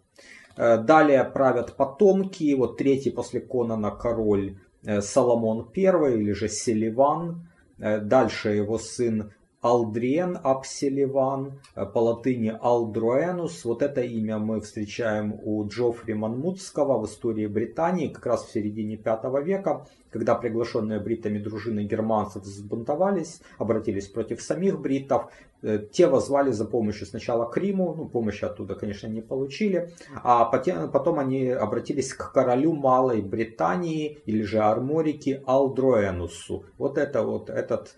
Далее 0.55 1.23
правят 1.23 1.77
потомки, 1.77 2.53
вот 2.53 2.77
третий 2.77 3.11
после 3.11 3.39
Конана 3.39 3.91
король 3.91 4.57
Соломон 4.99 5.69
I 5.75 6.13
или 6.13 6.33
же 6.33 6.49
Селиван, 6.49 7.47
дальше 7.77 8.49
его 8.49 8.77
сын 8.77 9.31
Алдриен 9.61 10.39
Апселиван, 10.41 11.59
э, 11.75 11.85
по 11.85 11.99
латыни 11.99 12.57
Алдруэнус. 12.61 13.65
Вот 13.65 13.81
это 13.81 14.01
имя 14.01 14.37
мы 14.37 14.61
встречаем 14.61 15.37
у 15.43 15.67
Джоффри 15.67 16.13
Манмутского 16.13 16.97
в 16.97 17.05
истории 17.05 17.45
Британии 17.45 18.07
как 18.07 18.25
раз 18.25 18.45
в 18.45 18.51
середине 18.51 18.97
V 19.03 19.43
века, 19.43 19.85
когда 20.11 20.35
приглашенные 20.35 21.01
бритами 21.01 21.39
дружины 21.39 21.81
германцев 21.81 22.43
взбунтовались, 22.43 23.41
обратились 23.57 24.07
против 24.07 24.41
самих 24.41 24.79
бритов. 24.79 25.29
Э, 25.61 25.79
те 25.91 26.07
возвали 26.07 26.51
за 26.51 26.63
помощью 26.63 27.05
сначала 27.05 27.43
к 27.43 27.57
Риму, 27.57 27.93
ну 27.97 28.07
помощи 28.07 28.45
оттуда, 28.45 28.75
конечно, 28.75 29.07
не 29.07 29.21
получили, 29.21 29.91
а 30.23 30.45
потом 30.45 31.19
они 31.19 31.49
обратились 31.49 32.13
к 32.13 32.31
королю 32.31 32.75
Малой 32.75 33.21
Британии 33.21 34.19
или 34.25 34.43
же 34.43 34.59
Арморики 34.59 35.43
Алдруэнусу. 35.45 36.63
Вот 36.77 36.97
это 36.97 37.23
вот 37.23 37.49
этот 37.49 37.93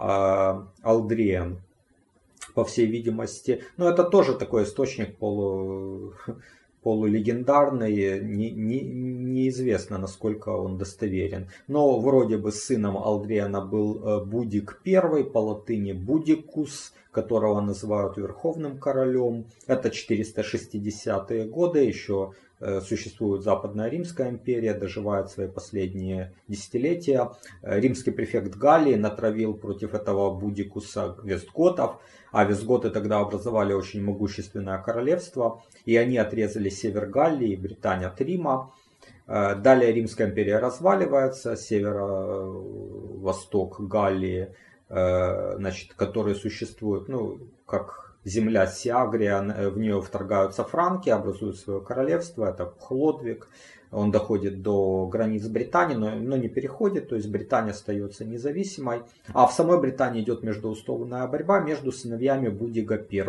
Алдриен, 0.00 1.60
по 2.54 2.64
всей 2.64 2.86
видимости. 2.86 3.62
Но 3.76 3.88
это 3.88 4.04
тоже 4.04 4.34
такой 4.34 4.64
источник 4.64 5.16
полу, 5.16 6.14
полулегендарный, 6.82 8.20
не, 8.20 8.50
не, 8.50 8.80
неизвестно, 8.80 9.98
насколько 9.98 10.48
он 10.50 10.78
достоверен. 10.78 11.48
Но 11.68 11.98
вроде 12.00 12.38
бы 12.38 12.52
сыном 12.52 12.96
Алдриана 12.96 13.60
был 13.60 14.02
э, 14.02 14.24
Будик 14.24 14.80
I, 14.86 15.24
по 15.24 15.38
латыни 15.38 15.92
Будикус, 15.92 16.94
которого 17.12 17.60
называют 17.60 18.16
Верховным 18.16 18.78
Королем. 18.78 19.44
Это 19.66 19.88
460-е 19.88 21.44
годы, 21.46 21.84
еще 21.84 22.32
существует 22.80 23.42
Западная 23.42 23.88
Римская 23.88 24.28
империя, 24.28 24.74
доживает 24.74 25.30
свои 25.30 25.48
последние 25.48 26.34
десятилетия. 26.46 27.30
Э, 27.62 27.80
римский 27.80 28.10
префект 28.10 28.54
Галлии 28.54 28.96
натравил 28.96 29.54
против 29.54 29.94
этого 29.94 30.38
Будикуса 30.38 31.16
вестготов, 31.22 32.02
а 32.32 32.44
вестготы 32.44 32.90
тогда 32.90 33.20
образовали 33.20 33.72
очень 33.72 34.04
могущественное 34.04 34.76
королевство, 34.82 35.62
и 35.86 35.96
они 35.96 36.18
отрезали 36.18 36.68
север 36.68 37.06
Галлии, 37.06 37.56
Британия 37.56 38.08
от 38.08 38.20
Рима. 38.20 38.74
Э, 39.26 39.54
далее 39.54 39.90
Римская 39.92 40.28
империя 40.28 40.58
разваливается, 40.58 41.56
северо-восток 41.56 43.80
Галлии, 43.80 44.54
значит, 44.88 45.94
который 45.94 46.34
существует, 46.34 47.06
ну, 47.06 47.38
как 47.64 48.09
земля 48.24 48.66
Сиагрия, 48.66 49.40
в 49.70 49.78
нее 49.78 50.00
вторгаются 50.00 50.64
франки, 50.64 51.10
образуют 51.10 51.58
свое 51.58 51.80
королевство, 51.80 52.46
это 52.46 52.72
Хлодвиг, 52.80 53.48
он 53.92 54.12
доходит 54.12 54.62
до 54.62 55.06
границ 55.06 55.46
Британии, 55.46 55.96
но, 55.96 56.10
но 56.10 56.36
не 56.36 56.48
переходит, 56.48 57.08
то 57.08 57.16
есть 57.16 57.28
Британия 57.28 57.72
остается 57.72 58.24
независимой. 58.24 59.02
А 59.32 59.46
в 59.46 59.52
самой 59.52 59.80
Британии 59.80 60.22
идет 60.22 60.42
междуусобная 60.42 61.26
борьба 61.26 61.60
между 61.60 61.90
сыновьями 61.90 62.48
Будига 62.48 62.94
I. 62.94 63.24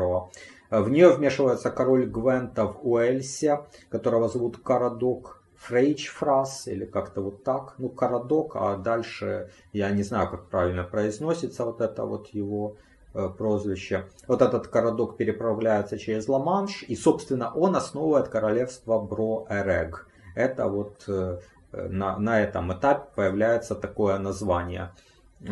В 0.70 0.90
нее 0.90 1.10
вмешивается 1.10 1.72
король 1.72 2.06
Гвента 2.06 2.68
в 2.68 2.80
Уэльсе, 2.84 3.62
которого 3.90 4.30
зовут 4.30 4.58
Карадок 4.58 5.42
Фрейчфрас, 5.58 6.68
или 6.68 6.86
как-то 6.86 7.22
вот 7.22 7.44
так, 7.44 7.76
ну 7.78 7.90
Карадок, 7.90 8.56
а 8.56 8.78
дальше 8.78 9.50
я 9.74 9.90
не 9.92 10.04
знаю, 10.04 10.30
как 10.30 10.48
правильно 10.48 10.84
произносится 10.84 11.66
вот 11.66 11.82
это 11.82 12.06
вот 12.06 12.28
его 12.28 12.78
Э, 12.78 12.91
прозвище. 13.14 14.06
Вот 14.28 14.42
этот 14.42 14.70
городок 14.70 15.18
переправляется 15.18 15.98
через 15.98 16.28
Ла-Манш, 16.28 16.84
и, 16.84 16.96
собственно, 16.96 17.52
он 17.54 17.76
основывает 17.76 18.30
королевство 18.30 19.00
Бро-Эрег. 19.00 20.08
Это 20.36 20.68
вот 20.68 21.04
э, 21.08 21.40
на, 21.72 22.18
на 22.18 22.42
этом 22.42 22.72
этапе 22.74 23.10
появляется 23.16 23.76
такое 23.76 24.18
название, 24.18 24.92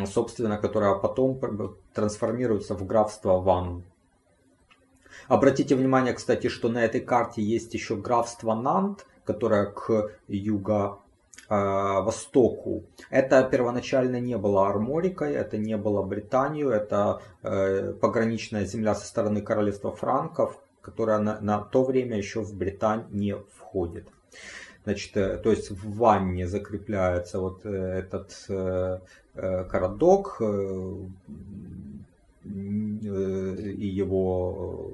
собственно, 0.06 0.58
которое 0.58 0.96
потом 0.96 1.40
трансформируется 1.94 2.76
в 2.76 2.86
графство 2.86 3.40
Ван. 3.40 3.84
Обратите 5.28 5.76
внимание, 5.76 6.14
кстати, 6.14 6.48
что 6.48 6.70
на 6.70 6.84
этой 6.84 7.02
карте 7.02 7.42
есть 7.42 7.74
еще 7.74 7.96
графство 7.96 8.56
Нант, 8.56 9.06
которое 9.26 9.66
к 9.66 10.12
юго 10.28 11.00
востоку. 11.50 12.84
Это 13.10 13.44
первоначально 13.44 14.20
не 14.20 14.38
было 14.38 14.68
Арморикой, 14.70 15.34
это 15.34 15.58
не 15.58 15.78
было 15.78 16.04
Британию, 16.04 16.70
это 16.70 17.22
пограничная 17.42 18.66
земля 18.66 18.94
со 18.94 19.08
стороны 19.08 19.42
королевства 19.42 19.92
франков, 19.92 20.62
которая 20.82 21.20
на, 21.20 21.42
на 21.42 21.60
то 21.60 21.84
время 21.84 22.18
еще 22.18 22.42
в 22.42 22.54
Британь 22.56 23.06
не 23.10 23.36
входит. 23.36 24.08
Значит, 24.84 25.14
то 25.14 25.50
есть 25.50 25.72
в 25.72 25.98
ванне 25.98 26.48
закрепляется 26.48 27.40
вот 27.40 27.66
этот 27.66 28.46
городок 29.36 30.42
и 32.44 33.88
его 33.88 34.92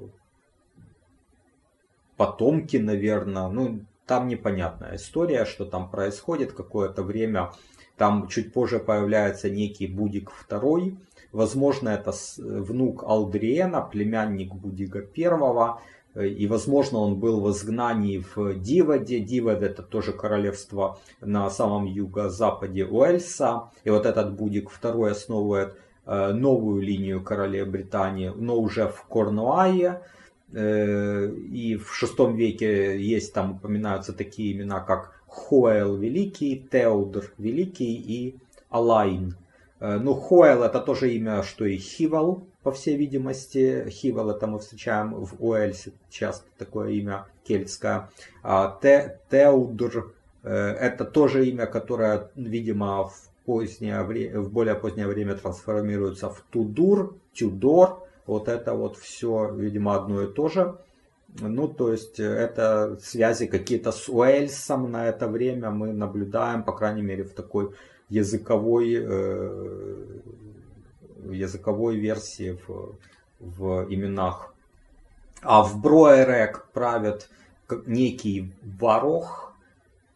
потомки, 2.16 2.76
наверное. 2.78 3.48
Ну, 3.48 3.80
там 4.06 4.28
непонятная 4.28 4.96
история, 4.96 5.44
что 5.44 5.64
там 5.64 5.90
происходит 5.90 6.52
какое-то 6.52 7.02
время. 7.02 7.52
Там 7.96 8.28
чуть 8.28 8.52
позже 8.52 8.78
появляется 8.78 9.50
некий 9.50 9.86
Будик 9.86 10.30
II. 10.48 10.96
Возможно, 11.32 11.88
это 11.88 12.12
внук 12.38 13.02
Алдриена, 13.02 13.80
племянник 13.80 14.54
Будига 14.54 15.00
I. 15.16 16.28
И, 16.28 16.46
возможно, 16.46 17.00
он 17.00 17.20
был 17.20 17.40
в 17.40 17.50
изгнании 17.50 18.24
в 18.34 18.54
Диводе. 18.54 19.20
Дивод 19.20 19.62
это 19.62 19.82
тоже 19.82 20.12
королевство 20.12 20.98
на 21.20 21.50
самом 21.50 21.84
юго-западе 21.84 22.86
Уэльса. 22.86 23.70
И 23.84 23.90
вот 23.90 24.06
этот 24.06 24.34
Будик 24.34 24.70
II 24.70 25.10
основывает 25.10 25.74
э, 26.06 26.32
новую 26.32 26.80
линию 26.80 27.22
королей 27.22 27.64
Британии, 27.64 28.32
но 28.34 28.58
уже 28.58 28.88
в 28.88 29.02
Корнуае. 29.02 30.00
Э, 30.52 31.28
и 31.28 31.76
в 31.76 31.94
шестом 31.94 32.36
веке 32.36 33.00
есть 33.00 33.32
там 33.32 33.56
упоминаются 33.56 34.12
такие 34.12 34.52
имена, 34.52 34.80
как 34.80 35.12
Хоэл 35.26 35.96
Великий, 35.96 36.66
Теодор 36.70 37.32
Великий 37.36 37.94
и 37.94 38.36
Алайн. 38.70 39.36
Э, 39.80 39.98
ну, 39.98 40.14
Хоэл 40.14 40.62
это 40.62 40.80
тоже 40.80 41.12
имя, 41.14 41.42
что 41.42 41.64
и 41.64 41.76
Хивал, 41.76 42.44
по 42.62 42.72
всей 42.72 42.96
видимости. 42.96 43.88
Хивал 43.90 44.30
это 44.30 44.46
мы 44.46 44.58
встречаем 44.58 45.14
в 45.14 45.34
Уэльсе, 45.38 45.92
часто 46.10 46.46
такое 46.58 46.90
имя 46.90 47.26
кельтское. 47.44 48.10
А 48.42 48.78
Те, 48.80 49.20
Теудр 49.30 50.14
э, 50.42 50.50
это 50.50 51.04
тоже 51.04 51.46
имя, 51.46 51.66
которое, 51.66 52.30
видимо, 52.36 53.04
в, 53.04 53.14
позднее, 53.44 54.02
в 54.02 54.50
более 54.50 54.74
позднее 54.74 55.06
время 55.06 55.34
трансформируется 55.34 56.30
в 56.30 56.40
Тудур, 56.50 57.16
Тюдор. 57.32 58.05
Вот 58.26 58.48
это 58.48 58.74
вот 58.74 58.96
все, 58.96 59.50
видимо, 59.54 59.94
одно 59.94 60.22
и 60.22 60.32
то 60.32 60.48
же. 60.48 60.76
Ну, 61.40 61.68
то 61.68 61.92
есть, 61.92 62.18
э, 62.20 62.24
это 62.24 62.98
связи 63.02 63.46
какие-то 63.46 63.92
с 63.92 64.08
Уэльсом 64.08 64.90
на 64.90 65.06
это 65.06 65.28
время 65.28 65.70
мы 65.70 65.92
наблюдаем, 65.92 66.62
по 66.62 66.72
крайней 66.72 67.02
мере, 67.02 67.24
в 67.24 67.32
такой 67.32 67.74
языковой, 68.08 68.94
э, 68.94 70.04
языковой 71.30 71.96
версии 71.96 72.58
в, 72.66 72.96
в 73.40 73.86
именах. 73.92 74.54
А 75.42 75.62
в 75.62 75.80
Броерек 75.80 76.66
правят 76.72 77.28
некий 77.86 78.52
Ворох, 78.62 79.52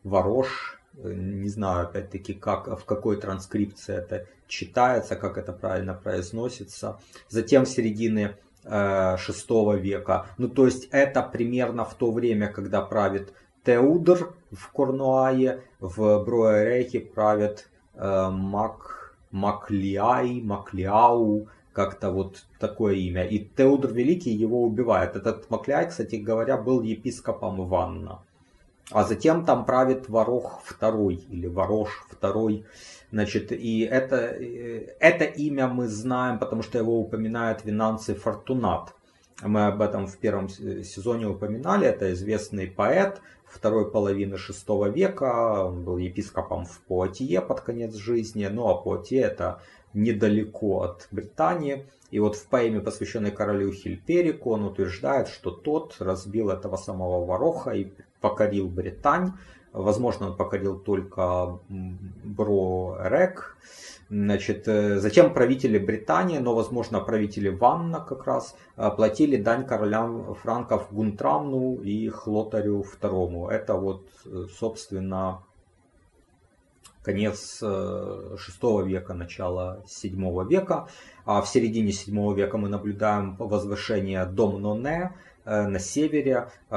Ворош, 0.04 0.79
не 0.94 1.48
знаю 1.48 1.86
опять-таки, 1.86 2.34
как, 2.34 2.66
в 2.66 2.84
какой 2.84 3.16
транскрипции 3.16 3.94
это 3.96 4.26
читается, 4.46 5.16
как 5.16 5.38
это 5.38 5.52
правильно 5.52 5.94
произносится. 5.94 6.98
Затем 7.28 7.64
в 7.64 7.68
середине 7.68 8.36
э, 8.64 9.16
6 9.16 9.50
века. 9.80 10.26
Ну, 10.38 10.48
то 10.48 10.66
есть 10.66 10.88
это 10.90 11.22
примерно 11.22 11.84
в 11.84 11.94
то 11.94 12.10
время, 12.10 12.48
когда 12.48 12.82
правит 12.82 13.32
Теудор 13.64 14.34
в 14.50 14.70
Корнуае, 14.72 15.62
в 15.78 16.24
Броерехе 16.24 17.00
правит 17.00 17.68
э, 17.94 18.28
Мак, 18.30 19.14
Маклиай, 19.30 20.40
Маклиау, 20.40 21.48
как-то 21.72 22.10
вот 22.10 22.44
такое 22.58 22.94
имя. 22.94 23.24
И 23.24 23.38
Теудор 23.38 23.92
Великий 23.92 24.32
его 24.32 24.62
убивает. 24.62 25.16
Этот 25.16 25.48
Маклиай, 25.50 25.88
кстати 25.88 26.16
говоря, 26.16 26.56
был 26.56 26.82
епископом 26.82 27.62
Иванна. 27.62 28.22
А 28.90 29.04
затем 29.04 29.44
там 29.44 29.64
правит 29.64 30.08
Ворох 30.08 30.62
II 30.80 31.14
или 31.30 31.46
Ворош 31.46 32.06
II. 32.20 32.64
Значит, 33.12 33.52
и 33.52 33.80
это, 33.80 34.16
э, 34.16 34.96
это 34.98 35.24
имя 35.24 35.68
мы 35.68 35.88
знаем, 35.88 36.38
потому 36.38 36.62
что 36.62 36.78
его 36.78 36.98
упоминает 36.98 37.64
Винанций 37.64 38.14
Фортунат. 38.14 38.94
Мы 39.42 39.66
об 39.66 39.80
этом 39.80 40.06
в 40.06 40.16
первом 40.18 40.48
сезоне 40.48 41.26
упоминали. 41.26 41.86
Это 41.86 42.12
известный 42.12 42.66
поэт 42.66 43.20
второй 43.46 43.90
половины 43.90 44.36
шестого 44.36 44.88
века. 44.88 45.66
Он 45.66 45.84
был 45.84 45.98
епископом 45.98 46.64
в 46.66 46.80
Пуатье 46.80 47.40
под 47.40 47.60
конец 47.60 47.94
жизни. 47.94 48.46
Ну 48.46 48.68
а 48.68 48.74
Пуатье 48.74 49.20
это 49.20 49.60
недалеко 49.94 50.82
от 50.82 51.08
Британии. 51.10 51.86
И 52.10 52.18
вот 52.18 52.36
в 52.36 52.46
поэме, 52.48 52.80
посвященной 52.80 53.30
королю 53.30 53.72
Хильперику, 53.72 54.50
он 54.50 54.64
утверждает, 54.64 55.28
что 55.28 55.50
тот 55.52 55.96
разбил 56.00 56.50
этого 56.50 56.76
самого 56.76 57.24
Вороха 57.24 57.70
и 57.70 57.92
покорил 58.20 58.68
Британь. 58.68 59.32
Возможно, 59.72 60.30
он 60.30 60.36
покорил 60.36 60.78
только 60.78 61.58
Бро-Рек. 62.24 63.56
Значит, 64.10 64.66
э, 64.66 64.98
затем 64.98 65.32
правители 65.32 65.78
Британии, 65.78 66.38
но, 66.38 66.52
возможно, 66.52 66.98
правители 66.98 67.48
Ванна 67.48 68.00
как 68.00 68.26
раз, 68.26 68.56
э, 68.76 68.90
платили 68.90 69.36
дань 69.36 69.64
королям 69.64 70.34
франков 70.34 70.92
Гунтрамну 70.92 71.76
и 71.76 72.08
Хлотарю 72.08 72.82
II. 72.82 73.48
Это 73.48 73.74
вот, 73.74 74.08
э, 74.26 74.46
собственно, 74.58 75.44
конец 77.04 77.60
6 77.60 78.82
века, 78.82 79.14
начало 79.14 79.84
7 79.86 80.44
века. 80.44 80.88
А 81.24 81.40
в 81.40 81.48
середине 81.48 81.92
7 81.92 82.34
века 82.34 82.58
мы 82.58 82.68
наблюдаем 82.68 83.36
возвышение 83.38 84.26
Домноне, 84.26 85.12
на 85.50 85.80
севере, 85.80 86.48
э, 86.70 86.74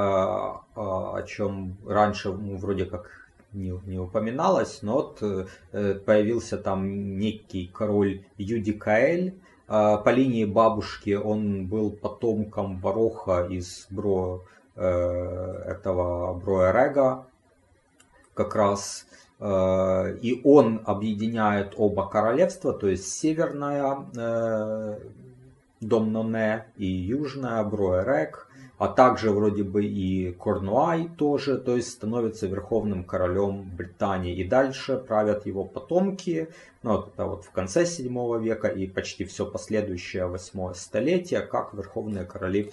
о 0.74 1.22
чем 1.28 1.76
раньше 1.86 2.30
вроде 2.32 2.86
как 2.86 3.08
не, 3.52 3.72
не 3.86 3.98
упоминалось, 4.00 4.80
но 4.82 4.94
вот 4.94 5.20
появился 5.70 6.58
там 6.58 7.18
некий 7.18 7.70
король 7.72 8.24
Юдикаэль. 8.36 9.38
По 9.68 10.10
линии 10.10 10.44
бабушки 10.44 11.14
он 11.14 11.66
был 11.66 11.92
потомком 11.92 12.80
Вороха 12.80 13.46
из 13.48 13.86
Бро, 13.90 14.42
этого 14.74 16.34
Броэрега 16.34 17.26
как 18.34 18.56
раз. 18.56 19.06
И 19.40 20.40
он 20.44 20.82
объединяет 20.84 21.74
оба 21.76 22.08
королевства, 22.08 22.72
то 22.72 22.88
есть 22.88 23.06
северная 23.08 24.98
Домноне 25.80 26.66
и 26.76 26.86
южная 26.86 27.62
Броэрек 27.62 28.43
а 28.78 28.88
также 28.88 29.30
вроде 29.30 29.62
бы 29.62 29.84
и 29.84 30.32
Корнуай 30.32 31.08
тоже, 31.16 31.58
то 31.58 31.76
есть 31.76 31.90
становится 31.90 32.46
верховным 32.46 33.04
королем 33.04 33.70
Британии. 33.76 34.34
И 34.34 34.44
дальше 34.44 34.96
правят 34.96 35.46
его 35.46 35.64
потомки, 35.64 36.48
ну 36.82 36.96
вот 36.96 37.12
это 37.14 37.24
вот 37.24 37.44
в 37.44 37.50
конце 37.50 37.86
7 37.86 38.42
века 38.42 38.68
и 38.68 38.86
почти 38.86 39.24
все 39.24 39.46
последующее 39.46 40.26
8 40.26 40.74
столетие, 40.74 41.40
как 41.40 41.72
верховные 41.72 42.24
короли 42.24 42.72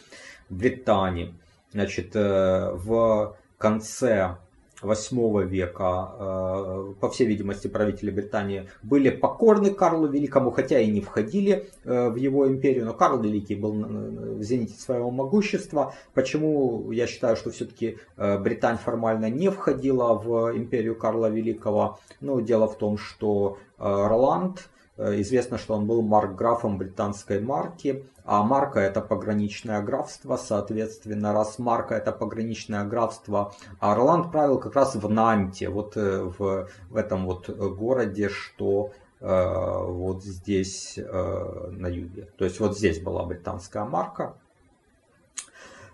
Британии. 0.49 1.35
Значит, 1.71 2.15
э, 2.15 2.71
в 2.73 3.35
конце 3.57 4.37
8 4.81 5.43
века, 5.47 6.11
э, 6.17 6.93
по 6.99 7.09
всей 7.09 7.27
видимости, 7.27 7.67
правители 7.67 8.11
Британии 8.11 8.67
были 8.83 9.09
покорны 9.09 9.71
Карлу 9.71 10.07
Великому, 10.07 10.51
хотя 10.51 10.79
и 10.79 10.89
не 10.89 11.01
входили 11.01 11.69
э, 11.83 12.09
в 12.09 12.15
его 12.15 12.47
империю, 12.47 12.85
но 12.85 12.93
Карл 12.93 13.21
Великий 13.21 13.55
был 13.55 13.73
в 13.73 14.43
зените 14.43 14.79
своего 14.79 15.11
могущества. 15.11 15.93
Почему 16.13 16.91
я 16.91 17.07
считаю, 17.07 17.35
что 17.35 17.51
все-таки 17.51 17.97
э, 18.17 18.39
Британия 18.39 18.77
формально 18.77 19.29
не 19.29 19.49
входила 19.49 20.13
в 20.13 20.55
империю 20.55 20.95
Карла 20.95 21.29
Великого? 21.29 21.99
Ну, 22.19 22.41
дело 22.41 22.67
в 22.67 22.77
том, 22.77 22.97
что 22.97 23.57
Роланд, 23.77 24.69
известно, 24.97 25.57
что 25.57 25.75
он 25.75 25.87
был 25.87 26.01
маркграфом 26.01 26.77
британской 26.77 27.39
марки, 27.39 28.05
а 28.23 28.43
марка 28.43 28.79
это 28.79 29.01
пограничное 29.01 29.81
графство, 29.81 30.37
соответственно, 30.37 31.33
раз 31.33 31.59
марка 31.59 31.95
это 31.95 32.11
пограничное 32.11 32.83
графство, 32.85 33.53
а 33.79 33.95
Роланд 33.95 34.31
правил 34.31 34.59
как 34.59 34.75
раз 34.75 34.95
в 34.95 35.09
Нанте, 35.09 35.69
вот 35.69 35.97
э, 35.97 36.23
в, 36.37 36.69
в 36.89 36.95
этом 36.95 37.25
вот 37.25 37.49
городе, 37.49 38.29
что 38.29 38.91
э, 39.19 39.85
вот 39.85 40.23
здесь 40.23 40.97
э, 40.97 41.69
на 41.71 41.87
юге. 41.87 42.29
То 42.37 42.45
есть 42.45 42.59
вот 42.59 42.77
здесь 42.77 43.01
была 43.01 43.25
британская 43.25 43.85
марка. 43.85 44.35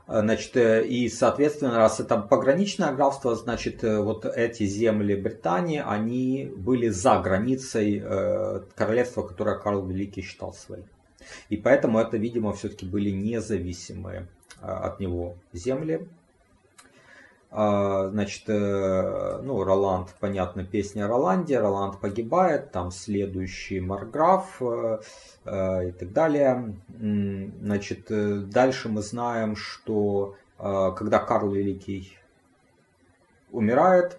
Значит, 0.07 0.55
э, 0.55 0.87
и, 0.87 1.09
соответственно, 1.09 1.75
раз 1.75 1.99
это 1.99 2.17
пограничное 2.17 2.93
графство, 2.93 3.35
значит, 3.35 3.83
э, 3.83 3.99
вот 3.99 4.25
эти 4.25 4.65
земли 4.65 5.15
Британии, 5.15 5.83
они 5.85 6.49
были 6.55 6.87
за 6.87 7.19
границей 7.19 8.01
королевства, 8.75 9.23
которое 9.23 9.57
Карл 9.57 9.85
Великий 9.85 10.21
считал 10.21 10.53
своим. 10.53 10.85
И 11.49 11.57
поэтому 11.57 11.99
это, 11.99 12.15
видимо, 12.15 12.53
все-таки 12.53 12.85
были 12.85 13.09
независимые 13.11 14.27
от 14.61 14.99
него 15.01 15.35
земли. 15.51 16.07
А, 17.49 18.09
значит, 18.09 18.43
э, 18.47 19.39
ну, 19.41 19.63
Роланд, 19.63 20.13
понятно, 20.19 20.65
песня 20.65 21.05
о 21.05 21.07
Роланде, 21.07 21.59
Роланд 21.59 21.99
погибает, 21.99 22.71
там 22.71 22.91
следующий 22.91 23.79
Марграф 23.79 24.61
э, 24.61 24.99
э, 25.45 25.89
и 25.89 25.91
так 25.93 26.11
далее. 26.11 26.75
Значит, 26.89 28.07
дальше 28.49 28.89
мы 28.89 29.01
знаем, 29.01 29.55
что 29.55 30.35
когда 30.57 31.19
Карл 31.19 31.51
Великий 31.51 32.17
умирает, 33.51 34.17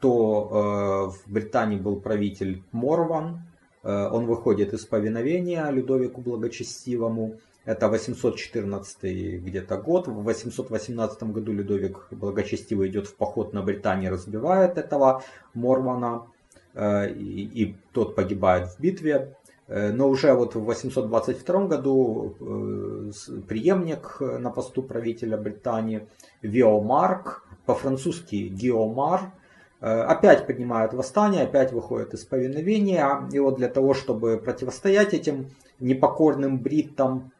то 0.00 1.12
в 1.12 1.30
Британии 1.30 1.78
был 1.78 2.00
правитель 2.00 2.62
Морван, 2.72 3.42
он 3.82 4.24
выходит 4.24 4.72
из 4.72 4.86
повиновения 4.86 5.70
Людовику 5.70 6.22
Благочестивому, 6.22 7.36
это 7.64 7.88
814 7.88 9.42
где-то 9.42 9.76
год. 9.76 10.08
В 10.08 10.22
818 10.22 11.22
году 11.24 11.52
Людовик 11.52 12.06
Благочестивый 12.10 12.88
идет 12.88 13.06
в 13.06 13.14
поход 13.14 13.52
на 13.52 13.62
Британию, 13.62 14.12
разбивает 14.12 14.78
этого 14.78 15.22
Мормона. 15.54 16.26
Э, 16.74 17.08
и, 17.10 17.64
и 17.64 17.76
тот 17.92 18.14
погибает 18.14 18.68
в 18.68 18.80
битве. 18.80 19.34
Э, 19.66 19.92
но 19.92 20.08
уже 20.08 20.32
вот 20.32 20.54
в 20.54 20.64
822 20.64 21.66
году 21.66 22.34
э, 22.40 23.10
преемник 23.48 24.20
на 24.20 24.50
посту 24.50 24.82
правителя 24.82 25.36
Британии 25.36 26.06
Виомарк, 26.42 27.44
по-французски 27.66 28.48
Геомар, 28.48 29.32
опять 29.80 30.46
поднимает 30.46 30.92
восстание, 30.92 31.44
опять 31.44 31.72
выходит 31.72 32.12
из 32.12 32.24
повиновения. 32.24 33.26
И 33.32 33.38
вот 33.38 33.56
для 33.56 33.68
того, 33.68 33.94
чтобы 33.94 34.36
противостоять 34.36 35.14
этим 35.14 35.46
непокорным 35.78 36.58
бриттам, 36.58 37.32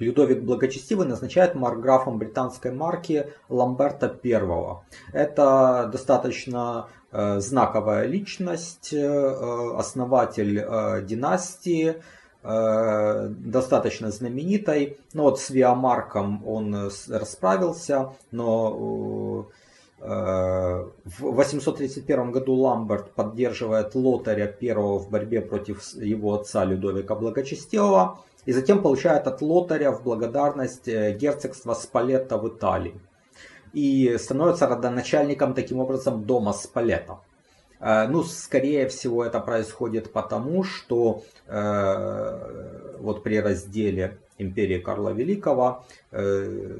Людовик 0.00 0.42
Благочестивый 0.42 1.06
назначает 1.06 1.54
марграфом 1.54 2.18
британской 2.18 2.72
марки 2.72 3.26
Ламберта 3.50 4.18
I. 4.24 4.78
Это 5.12 5.90
достаточно 5.92 6.88
э, 7.12 7.38
знаковая 7.40 8.06
личность, 8.06 8.94
э, 8.94 9.74
основатель 9.76 10.58
э, 10.58 11.02
династии, 11.02 12.02
достаточно 12.42 14.10
знаменитой. 14.10 14.96
Но 15.12 15.24
вот 15.24 15.40
с 15.40 15.50
Виамарком 15.50 16.42
он 16.48 16.90
расправился, 17.10 18.14
но 18.30 19.46
в 20.00 20.94
831 21.18 22.32
году 22.32 22.54
Ламберт 22.54 23.12
поддерживает 23.12 23.94
Лотаря 23.94 24.56
I 24.58 24.72
в 24.72 25.10
борьбе 25.10 25.42
против 25.42 25.82
его 25.96 26.32
отца 26.32 26.64
Людовика 26.64 27.14
Благочестивого 27.14 28.20
и 28.46 28.52
затем 28.52 28.82
получает 28.82 29.26
от 29.26 29.42
Лотаря 29.42 29.92
в 29.92 30.02
благодарность 30.02 30.88
э, 30.88 31.16
герцогство 31.16 31.74
Спалетто 31.74 32.38
в 32.38 32.48
Италии. 32.48 33.00
И 33.72 34.16
становится 34.18 34.66
родоначальником 34.66 35.54
таким 35.54 35.78
образом 35.78 36.24
дома 36.24 36.52
Спалетто. 36.52 37.18
Э, 37.80 38.06
ну, 38.08 38.22
скорее 38.22 38.88
всего, 38.88 39.24
это 39.24 39.40
происходит 39.40 40.12
потому, 40.12 40.64
что 40.64 41.22
э, 41.46 42.96
вот 43.00 43.22
при 43.22 43.40
разделе 43.40 44.18
империи 44.38 44.78
Карла 44.78 45.10
Великого, 45.10 45.84
э, 46.10 46.76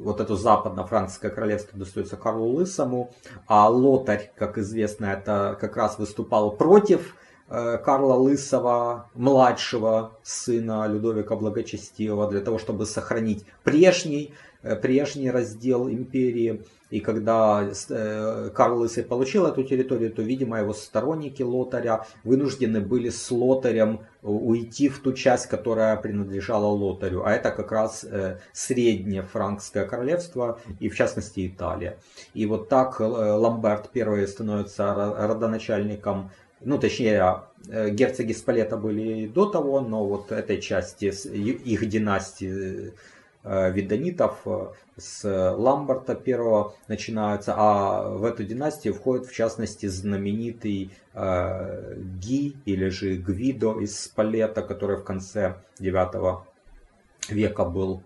вот 0.00 0.20
это 0.20 0.36
западно-франкское 0.36 1.30
королевство 1.30 1.78
достается 1.78 2.16
Карлу 2.16 2.46
Лысому, 2.46 3.10
а 3.46 3.68
Лотарь, 3.68 4.32
как 4.36 4.58
известно, 4.58 5.06
это 5.06 5.56
как 5.60 5.76
раз 5.76 5.98
выступал 5.98 6.50
против 6.50 7.16
Карла 7.48 8.14
Лысого, 8.14 9.10
младшего 9.14 10.12
сына 10.22 10.86
Людовика 10.88 11.36
Благочестивого, 11.36 12.30
для 12.30 12.40
того, 12.40 12.58
чтобы 12.58 12.86
сохранить 12.86 13.44
прежний, 13.62 14.32
э, 14.62 14.76
прежний 14.76 15.30
раздел 15.30 15.88
империи. 15.88 16.62
И 16.90 17.00
когда 17.00 17.68
э, 17.88 18.50
Карл 18.54 18.78
Лысый 18.78 19.02
получил 19.02 19.46
эту 19.46 19.62
территорию, 19.64 20.10
то, 20.12 20.22
видимо, 20.22 20.58
его 20.58 20.72
сторонники 20.72 21.42
Лотаря 21.42 22.06
вынуждены 22.22 22.80
были 22.80 23.10
с 23.10 23.30
Лотарем 23.30 24.00
уйти 24.22 24.88
в 24.88 25.00
ту 25.00 25.12
часть, 25.12 25.46
которая 25.46 25.96
принадлежала 25.96 26.66
Лотарю. 26.66 27.24
А 27.24 27.32
это 27.32 27.50
как 27.50 27.72
раз 27.72 28.06
среднее 28.52 29.22
франкское 29.22 29.86
королевство 29.86 30.60
и, 30.78 30.88
в 30.88 30.94
частности, 30.94 31.48
Италия. 31.48 31.98
И 32.32 32.46
вот 32.46 32.68
так 32.68 33.00
Ламберт 33.00 33.90
I 33.94 34.26
становится 34.28 34.94
родоначальником 34.94 36.30
ну 36.64 36.78
точнее, 36.78 37.42
э, 37.68 37.90
герцоги 37.90 38.32
Спалета 38.32 38.76
были 38.76 39.26
до 39.26 39.46
того, 39.46 39.80
но 39.80 40.04
вот 40.04 40.32
этой 40.32 40.60
части 40.60 41.06
их 41.06 41.88
династии 41.88 42.92
э, 43.42 43.72
видонитов 43.72 44.38
э, 44.46 44.68
с 44.96 45.54
Ламбарта 45.56 46.14
первого 46.14 46.74
начинаются, 46.88 47.54
а 47.56 48.08
в 48.08 48.24
эту 48.24 48.44
династию 48.44 48.94
входит 48.94 49.26
в 49.26 49.34
частности 49.34 49.86
знаменитый 49.86 50.90
Ги 51.14 52.56
или 52.64 52.88
же 52.88 53.16
Гвидо 53.16 53.80
из 53.80 53.98
Спалета, 54.00 54.62
который 54.62 54.96
в 54.96 55.04
конце 55.04 55.56
9 55.78 56.44
века 57.30 57.64
был 57.64 58.02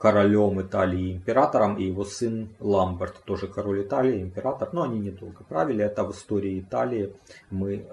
королем 0.00 0.62
Италии, 0.62 1.12
императором, 1.12 1.76
и 1.76 1.84
его 1.84 2.04
сын 2.04 2.48
Ламберт, 2.58 3.22
тоже 3.24 3.48
король 3.48 3.82
Италии, 3.82 4.22
император, 4.22 4.70
но 4.72 4.82
они 4.84 4.98
недолго 4.98 5.44
правили, 5.44 5.84
это 5.84 6.04
в 6.04 6.12
истории 6.12 6.58
Италии 6.58 7.14
мы 7.50 7.74
э, 7.74 7.84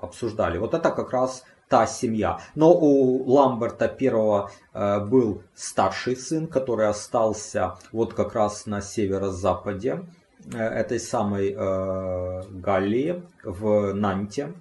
обсуждали. 0.00 0.56
Вот 0.56 0.72
это 0.72 0.90
как 0.90 1.12
раз 1.12 1.44
та 1.68 1.86
семья. 1.86 2.40
Но 2.54 2.72
у 2.72 3.30
Ламберта 3.30 3.86
первого 3.86 4.50
э, 4.72 5.00
был 5.00 5.42
старший 5.54 6.16
сын, 6.16 6.46
который 6.46 6.88
остался 6.88 7.74
вот 7.92 8.14
как 8.14 8.34
раз 8.34 8.64
на 8.64 8.80
северо-западе 8.80 10.06
э, 10.54 10.58
этой 10.58 10.98
самой 10.98 11.54
э, 11.54 12.42
Галлии, 12.50 13.22
в 13.44 13.92
Нанте. 13.92 14.54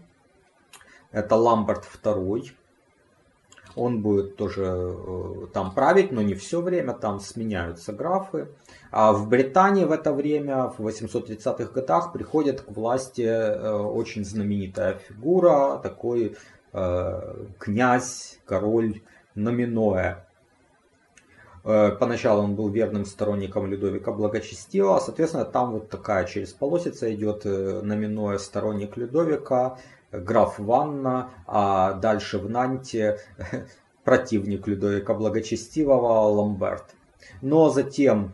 Это 1.13 1.37
Ламберт 1.37 1.85
второй 1.85 2.51
он 3.75 4.01
будет 4.01 4.37
тоже 4.37 4.63
э, 4.65 5.47
там 5.53 5.73
править, 5.73 6.11
но 6.11 6.21
не 6.21 6.33
все 6.33 6.61
время, 6.61 6.93
там 6.93 7.19
сменяются 7.19 7.93
графы. 7.93 8.47
А 8.91 9.11
в 9.11 9.27
Британии 9.27 9.83
в 9.83 9.91
это 9.91 10.13
время, 10.13 10.67
в 10.77 10.79
830-х 10.79 11.71
годах, 11.73 12.13
приходит 12.13 12.61
к 12.61 12.71
власти 12.71 13.23
э, 13.23 13.71
очень 13.71 14.23
знаменитая 14.23 14.93
фигура, 14.93 15.79
такой 15.83 16.37
э, 16.73 17.45
князь, 17.59 18.39
король 18.45 19.01
Номиноэ. 19.35 20.23
Поначалу 21.63 22.43
он 22.43 22.53
был 22.53 22.69
верным 22.69 23.05
сторонником 23.05 23.65
Людовика 23.65 24.11
Благочестивого, 24.11 24.99
соответственно, 24.99 25.45
там 25.45 25.71
вот 25.71 25.89
такая 25.89 26.25
через 26.25 26.53
полосица 26.53 27.11
идет 27.11 27.43
Номиноэ 27.43 28.37
сторонник 28.37 28.95
Людовика, 28.97 29.79
граф 30.21 30.59
Ванна, 30.59 31.31
а 31.47 31.93
дальше 31.93 32.37
в 32.37 32.49
Нанте 32.49 33.19
противник 34.03 34.67
Людовика 34.67 35.13
Благочестивого 35.13 36.29
Ламберт. 36.29 36.85
Но 37.41 37.69
затем, 37.69 38.33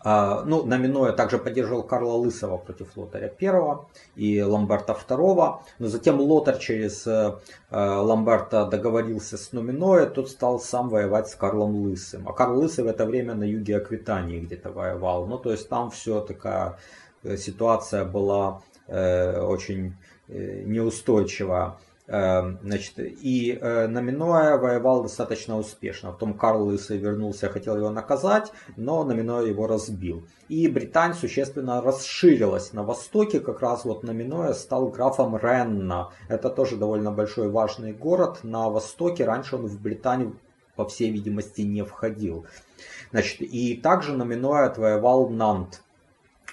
а, 0.00 0.42
ну, 0.44 0.64
Номиноя 0.64 1.12
также 1.12 1.38
поддерживал 1.38 1.82
Карла 1.82 2.14
Лысого 2.14 2.58
против 2.58 2.96
Лотаря 2.96 3.32
I 3.40 3.78
и 4.16 4.42
Ламберта 4.42 4.96
II, 5.08 5.60
но 5.78 5.88
затем 5.88 6.20
Лотар 6.20 6.58
через 6.58 7.06
э, 7.06 7.38
Ламберта 7.70 8.66
договорился 8.66 9.38
с 9.38 9.52
Номиноя, 9.52 10.06
тот 10.06 10.28
стал 10.28 10.60
сам 10.60 10.88
воевать 10.88 11.28
с 11.28 11.34
Карлом 11.34 11.76
Лысым. 11.76 12.28
А 12.28 12.32
Карл 12.32 12.58
Лысый 12.58 12.84
в 12.84 12.88
это 12.88 13.06
время 13.06 13.34
на 13.34 13.44
юге 13.44 13.76
Аквитании 13.76 14.40
где-то 14.40 14.70
воевал. 14.70 15.26
Ну, 15.26 15.38
то 15.38 15.52
есть 15.52 15.68
там 15.68 15.90
все 15.90 16.20
такая 16.20 16.78
э, 17.22 17.36
ситуация 17.36 18.04
была 18.04 18.62
э, 18.88 19.40
очень 19.40 19.94
Э, 20.28 20.62
неустойчиво. 20.64 21.78
Эм, 22.06 22.58
значит, 22.62 22.94
и 22.98 23.58
э, 23.58 23.86
Номиноя 23.86 24.58
воевал 24.58 25.02
достаточно 25.02 25.58
успешно. 25.58 26.12
Потом 26.12 26.34
Карл 26.34 26.64
Лысый 26.64 26.98
вернулся, 26.98 27.48
хотел 27.48 27.76
его 27.78 27.90
наказать, 27.90 28.52
но 28.76 29.04
Номиноя 29.04 29.46
его 29.46 29.66
разбил. 29.66 30.22
И 30.48 30.68
Британь 30.68 31.14
существенно 31.14 31.80
расширилась 31.80 32.74
на 32.74 32.82
востоке. 32.82 33.40
Как 33.40 33.60
раз 33.60 33.86
вот 33.86 34.02
Номиноя 34.02 34.52
стал 34.52 34.88
графом 34.88 35.34
Ренна. 35.36 36.10
Это 36.28 36.50
тоже 36.50 36.76
довольно 36.76 37.10
большой 37.10 37.48
важный 37.48 37.94
город 37.94 38.40
на 38.42 38.68
востоке. 38.68 39.24
Раньше 39.24 39.56
он 39.56 39.66
в 39.66 39.80
Британию, 39.80 40.38
по 40.76 40.86
всей 40.86 41.10
видимости, 41.10 41.62
не 41.62 41.84
входил. 41.84 42.44
Значит, 43.12 43.40
и 43.40 43.74
также 43.76 44.12
Номиноя 44.12 44.66
отвоевал 44.66 45.30
Нант. 45.30 45.82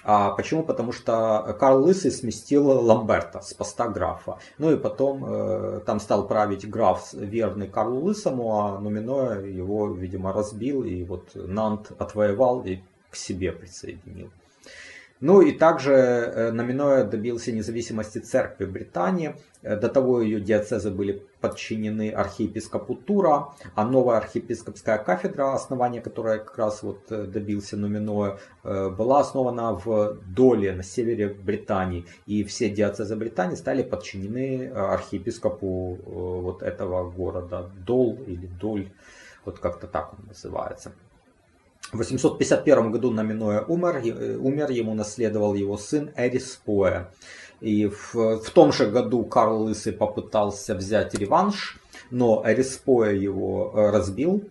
А 0.08 0.30
почему? 0.30 0.62
Потому 0.62 0.92
что 0.92 1.56
Карл 1.58 1.82
Лысый 1.82 2.12
сместил 2.12 2.68
Ламберта 2.68 3.40
с 3.40 3.52
поста 3.52 3.88
графа. 3.88 4.38
Ну 4.56 4.70
и 4.70 4.76
потом 4.76 5.24
э, 5.24 5.80
там 5.84 5.98
стал 5.98 6.28
править 6.28 6.70
граф 6.70 7.12
верный 7.12 7.66
Карлу 7.66 8.04
Лысому, 8.04 8.60
а 8.60 8.78
Нуминоя 8.78 9.40
его, 9.40 9.88
видимо, 9.88 10.32
разбил 10.32 10.84
и 10.84 11.02
вот 11.02 11.32
Нант 11.34 11.90
отвоевал 11.98 12.62
и 12.64 12.78
к 13.10 13.16
себе 13.16 13.50
присоединил. 13.50 14.30
Ну 15.20 15.40
и 15.40 15.52
также 15.52 15.92
э, 15.92 16.52
Номиноя 16.52 17.04
добился 17.04 17.50
независимости 17.50 18.18
церкви 18.18 18.66
Британии. 18.66 19.34
Э, 19.62 19.76
до 19.76 19.88
того 19.88 20.20
ее 20.20 20.40
диацезы 20.40 20.90
были 20.90 21.22
подчинены 21.40 22.10
архиепископу 22.10 22.94
Тура, 22.94 23.48
а 23.74 23.86
новая 23.86 24.18
архиепископская 24.18 24.98
кафедра, 24.98 25.54
основание 25.54 26.02
которой 26.02 26.38
как 26.38 26.58
раз 26.58 26.82
вот 26.82 27.10
э, 27.10 27.24
добился 27.24 27.76
Номиноя, 27.76 28.38
была 28.62 29.20
основана 29.20 29.72
в 29.72 30.18
Доле 30.26 30.72
на 30.72 30.82
севере 30.82 31.28
Британии. 31.28 32.04
И 32.26 32.44
все 32.44 32.68
диацезы 32.68 33.16
Британии 33.16 33.54
стали 33.54 33.82
подчинены 33.82 34.68
архиепископу 34.68 35.98
вот 36.04 36.62
этого 36.62 37.10
города. 37.10 37.70
Дол 37.86 38.18
или 38.26 38.46
Доль, 38.46 38.90
вот 39.44 39.60
как-то 39.60 39.86
так 39.86 40.12
он 40.12 40.26
называется. 40.26 40.92
В 41.92 41.98
851 41.98 42.90
году 42.90 43.10
Номиноя 43.10 43.62
умер, 43.62 44.02
э, 44.04 44.36
умер, 44.36 44.70
ему 44.70 44.94
наследовал 44.94 45.54
его 45.54 45.76
сын 45.76 46.10
Эрис 46.16 46.60
И 47.60 47.86
в, 47.86 48.14
в 48.14 48.50
том 48.50 48.72
же 48.72 48.90
году 48.90 49.24
Карл 49.24 49.62
Лысый 49.62 49.92
попытался 49.92 50.74
взять 50.74 51.14
реванш, 51.14 51.78
но 52.10 52.42
Эриспоя 52.44 53.12
его 53.12 53.72
э, 53.72 53.90
разбил. 53.90 54.42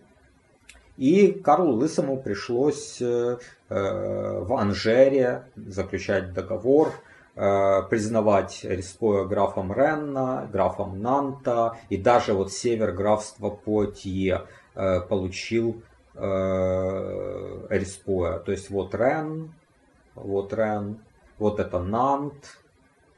И 0.96 1.28
Карлу 1.32 1.74
Лысому 1.74 2.16
пришлось 2.16 3.02
э, 3.02 3.36
в 3.68 4.54
Анжере 4.54 5.42
заключать 5.56 6.32
договор, 6.32 6.92
признавать 7.34 8.60
Эриспоя 8.64 9.24
графом 9.24 9.70
Ренна, 9.70 10.48
графом 10.50 11.02
Нанта 11.02 11.76
и 11.90 11.98
даже 11.98 12.32
вот 12.32 12.50
север 12.50 12.92
графства 12.92 13.50
Потье 13.50 14.46
получил 14.74 15.82
э, 16.16 17.66
Респоя. 17.70 18.38
То 18.38 18.52
есть 18.52 18.70
вот 18.70 18.94
Рен, 18.94 19.54
вот 20.14 20.52
Рен, 20.52 21.00
вот 21.38 21.60
это 21.60 21.78
Нант, 21.78 22.58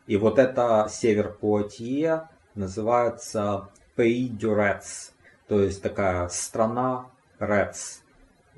и 0.07 0.17
вот 0.17 0.39
это 0.39 0.89
север 0.91 1.33
Пуатье 1.33 2.29
называется 2.55 3.69
Pays 3.97 4.29
du 4.29 4.55
то 5.49 5.63
есть 5.63 5.83
такая 5.83 6.29
страна 6.29 7.07
Рец. 7.39 8.03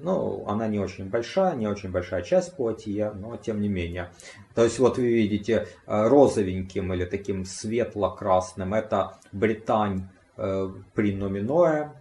Ну, 0.02 0.44
она 0.46 0.66
не 0.66 0.78
очень 0.78 1.08
большая, 1.08 1.54
не 1.56 1.66
очень 1.66 1.90
большая 1.90 2.22
часть 2.22 2.56
Пуатье, 2.56 3.12
но 3.12 3.36
тем 3.36 3.60
не 3.60 3.68
менее. 3.68 4.10
То 4.54 4.64
есть 4.64 4.78
вот 4.78 4.96
вы 4.96 5.06
видите 5.08 5.66
э, 5.86 6.08
розовеньким 6.08 6.92
или 6.94 7.04
таким 7.04 7.44
светло-красным, 7.44 8.72
это 8.72 9.18
Британь 9.30 10.08
э, 10.36 10.70
при 10.94 11.14
Номиное, 11.14 11.92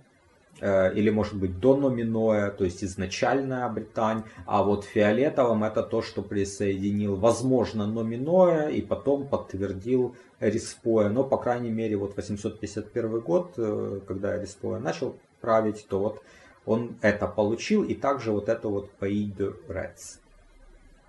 или 0.62 1.10
может 1.10 1.36
быть 1.36 1.60
дономиноя, 1.60 2.52
то 2.52 2.64
есть 2.66 2.84
изначальная 2.84 3.68
Британь, 3.70 4.24
а 4.46 4.64
вот 4.64 4.84
фиолетовым 4.84 5.64
это 5.64 5.84
то, 5.84 6.02
что 6.02 6.22
присоединил, 6.22 7.16
возможно, 7.16 7.88
номиноя 7.88 8.70
и 8.70 8.82
потом 8.82 9.28
подтвердил 9.28 10.16
Респоя, 10.40 11.10
но 11.10 11.24
по 11.24 11.38
крайней 11.38 11.70
мере 11.70 11.98
вот 11.98 12.16
851 12.16 13.20
год, 13.20 13.54
э, 13.58 14.00
когда 14.08 14.38
Респоя 14.38 14.80
начал 14.80 15.18
править, 15.42 15.86
то 15.90 16.00
вот 16.00 16.22
он 16.66 16.96
это 17.02 17.28
получил 17.28 17.84
и 17.84 17.94
также 17.96 18.32
вот 18.32 18.50
это 18.50 18.68
вот 18.70 18.92
Pays 19.00 19.36
de 19.36 19.56
Reds. 19.68 20.20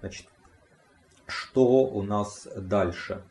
Значит, 0.01 0.27
что 1.27 1.85
у 1.85 2.03
нас 2.03 2.49
дальше? 2.57 3.23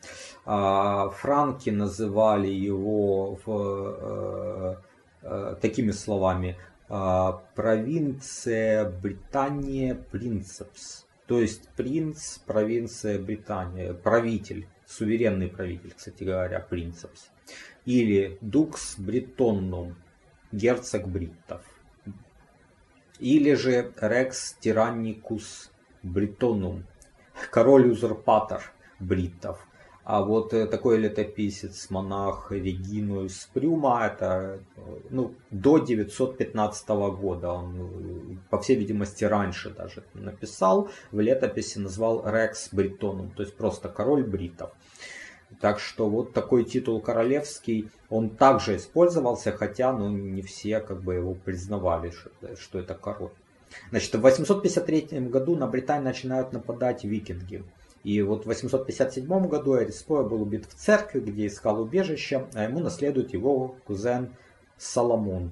А, 0.46 1.10
франки 1.10 1.70
называли 1.70 2.48
его 2.48 3.38
в 3.46 3.50
э, 3.50 4.60
Э, 4.70 4.76
такими 5.62 5.92
словами. 5.92 6.58
А, 6.90 7.44
провинция 7.54 8.90
Британия 8.90 9.94
Принцепс. 9.94 11.06
То 11.28 11.40
есть 11.40 11.70
принц, 11.70 12.40
провинция 12.40 13.20
Британия, 13.20 13.94
правитель, 13.94 14.68
суверенный 14.88 15.48
правитель, 15.48 15.94
кстати 15.96 16.24
говоря, 16.24 16.60
Принцепс. 16.60 17.30
Или 17.86 18.40
Дукс 18.42 18.98
Бретоннум, 18.98 19.96
герцог 20.52 21.08
бриттов. 21.08 21.62
Или 23.20 23.54
же 23.54 23.94
Рекс 24.02 24.54
Тиранникус 24.60 25.72
Бретонум, 26.02 26.86
король-узурпатор 27.52 28.64
бриттов. 29.00 29.64
А 30.12 30.24
вот 30.24 30.56
э, 30.56 30.66
такой 30.66 30.98
летописец, 30.98 31.92
монах 31.92 32.52
Регинуис 32.52 33.48
Прюма, 33.54 34.08
это 34.08 34.60
ну, 35.12 35.36
до 35.52 35.78
915 35.78 36.90
года, 36.90 37.52
он, 37.52 37.76
э, 37.78 38.38
по 38.50 38.60
всей 38.60 38.76
видимости, 38.76 39.24
раньше 39.24 39.70
даже 39.70 40.04
написал, 40.16 40.90
в 41.12 41.20
летописи 41.20 41.78
назвал 41.78 42.24
Рекс 42.26 42.70
Бритоном, 42.72 43.30
то 43.30 43.44
есть 43.44 43.56
просто 43.56 43.88
король 43.88 44.24
бритов. 44.24 44.72
Так 45.62 45.80
что 45.80 46.10
вот 46.10 46.34
такой 46.34 46.64
титул 46.64 47.00
королевский, 47.02 47.92
он 48.10 48.32
также 48.32 48.78
использовался, 48.78 49.52
хотя 49.52 49.94
ну, 49.94 50.10
не 50.10 50.42
все 50.42 50.80
как 50.80 51.04
бы 51.04 51.14
его 51.14 51.36
признавали, 51.36 52.10
что, 52.10 52.32
что 52.56 52.80
это 52.80 52.96
король. 52.96 53.30
Значит, 53.92 54.16
в 54.16 54.22
853 54.22 55.20
году 55.30 55.56
на 55.56 55.68
Британию 55.68 56.06
начинают 56.06 56.52
нападать 56.52 57.04
викинги. 57.04 57.64
И 58.04 58.22
вот 58.22 58.44
в 58.44 58.48
857 58.48 59.48
году 59.48 59.78
Эриспоя 59.78 60.24
был 60.24 60.42
убит 60.42 60.66
в 60.66 60.74
церкви, 60.74 61.20
где 61.20 61.48
искал 61.48 61.82
убежище, 61.82 62.48
а 62.54 62.64
ему 62.64 62.80
наследует 62.80 63.34
его 63.34 63.76
кузен 63.86 64.36
Соломон. 64.78 65.52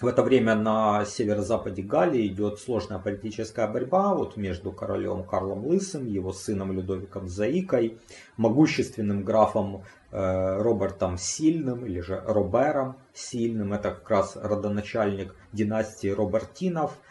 В 0.00 0.08
это 0.08 0.24
время 0.24 0.56
на 0.56 1.04
северо-западе 1.04 1.80
Галлии 1.82 2.26
идет 2.26 2.58
сложная 2.58 2.98
политическая 2.98 3.68
борьба 3.68 4.12
вот 4.14 4.36
между 4.36 4.72
королем 4.72 5.22
Карлом 5.22 5.64
Лысым, 5.64 6.06
его 6.06 6.32
сыном 6.32 6.72
Людовиком 6.72 7.28
Заикой, 7.28 8.00
могущественным 8.36 9.22
графом 9.22 9.84
э, 10.10 10.56
Робертом 10.60 11.16
Сильным 11.16 11.86
или 11.86 12.00
же 12.00 12.20
Робером 12.26 12.96
Сильным. 13.12 13.72
Это 13.72 13.92
как 13.92 14.10
раз 14.10 14.34
родоначальник 14.34 15.32
династии 15.52 16.08
Робертинов– 16.08 16.98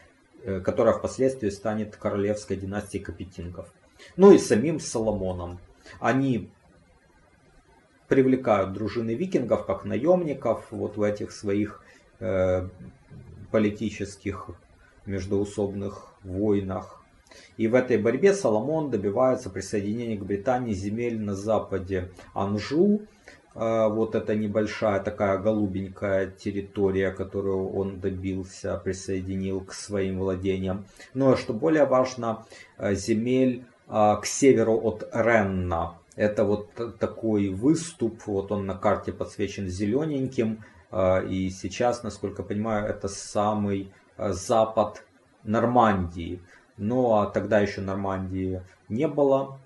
которая 0.63 0.93
впоследствии 0.93 1.49
станет 1.49 1.95
королевской 1.95 2.57
династией 2.57 3.03
Капетингов. 3.03 3.71
Ну 4.17 4.31
и 4.31 4.37
самим 4.37 4.79
Соломоном. 4.79 5.59
Они 5.99 6.49
привлекают 8.07 8.73
дружины 8.73 9.15
викингов 9.15 9.65
как 9.65 9.85
наемников 9.85 10.67
вот 10.71 10.97
в 10.97 11.01
этих 11.01 11.31
своих 11.31 11.81
э, 12.19 12.67
политических 13.51 14.49
междоусобных 15.05 16.13
войнах. 16.23 17.03
И 17.57 17.67
в 17.67 17.75
этой 17.75 17.97
борьбе 17.97 18.33
Соломон 18.33 18.91
добивается 18.91 19.49
присоединения 19.49 20.17
к 20.17 20.25
Британии 20.25 20.73
земель 20.73 21.19
на 21.19 21.35
западе 21.35 22.11
Анжу, 22.33 23.01
вот 23.55 24.15
эта 24.15 24.35
небольшая 24.35 24.99
такая 24.99 25.37
голубенькая 25.37 26.31
территория, 26.31 27.11
которую 27.11 27.71
он 27.71 27.99
добился, 27.99 28.77
присоединил 28.83 29.61
к 29.61 29.73
своим 29.73 30.19
владениям. 30.19 30.85
Ну 31.13 31.31
а 31.31 31.37
что 31.37 31.53
более 31.53 31.85
важно, 31.85 32.45
а, 32.77 32.93
земель 32.93 33.65
а, 33.87 34.15
к 34.15 34.25
северу 34.25 34.79
от 34.83 35.07
Ренна. 35.13 35.95
Это 36.15 36.45
вот 36.45 36.69
такой 36.99 37.49
выступ, 37.49 38.25
вот 38.25 38.51
он 38.51 38.65
на 38.65 38.75
карте 38.75 39.11
подсвечен 39.11 39.67
зелененьким. 39.67 40.63
И 41.27 41.49
сейчас, 41.49 42.03
насколько 42.03 42.43
понимаю, 42.43 42.87
это 42.87 43.07
самый 43.07 43.91
запад 44.15 45.03
Нормандии. 45.43 46.39
Но 46.77 47.23
ну, 47.23 47.31
тогда 47.31 47.59
еще 47.59 47.81
Нормандии 47.81 48.61
не 48.89 49.07
было. 49.07 49.59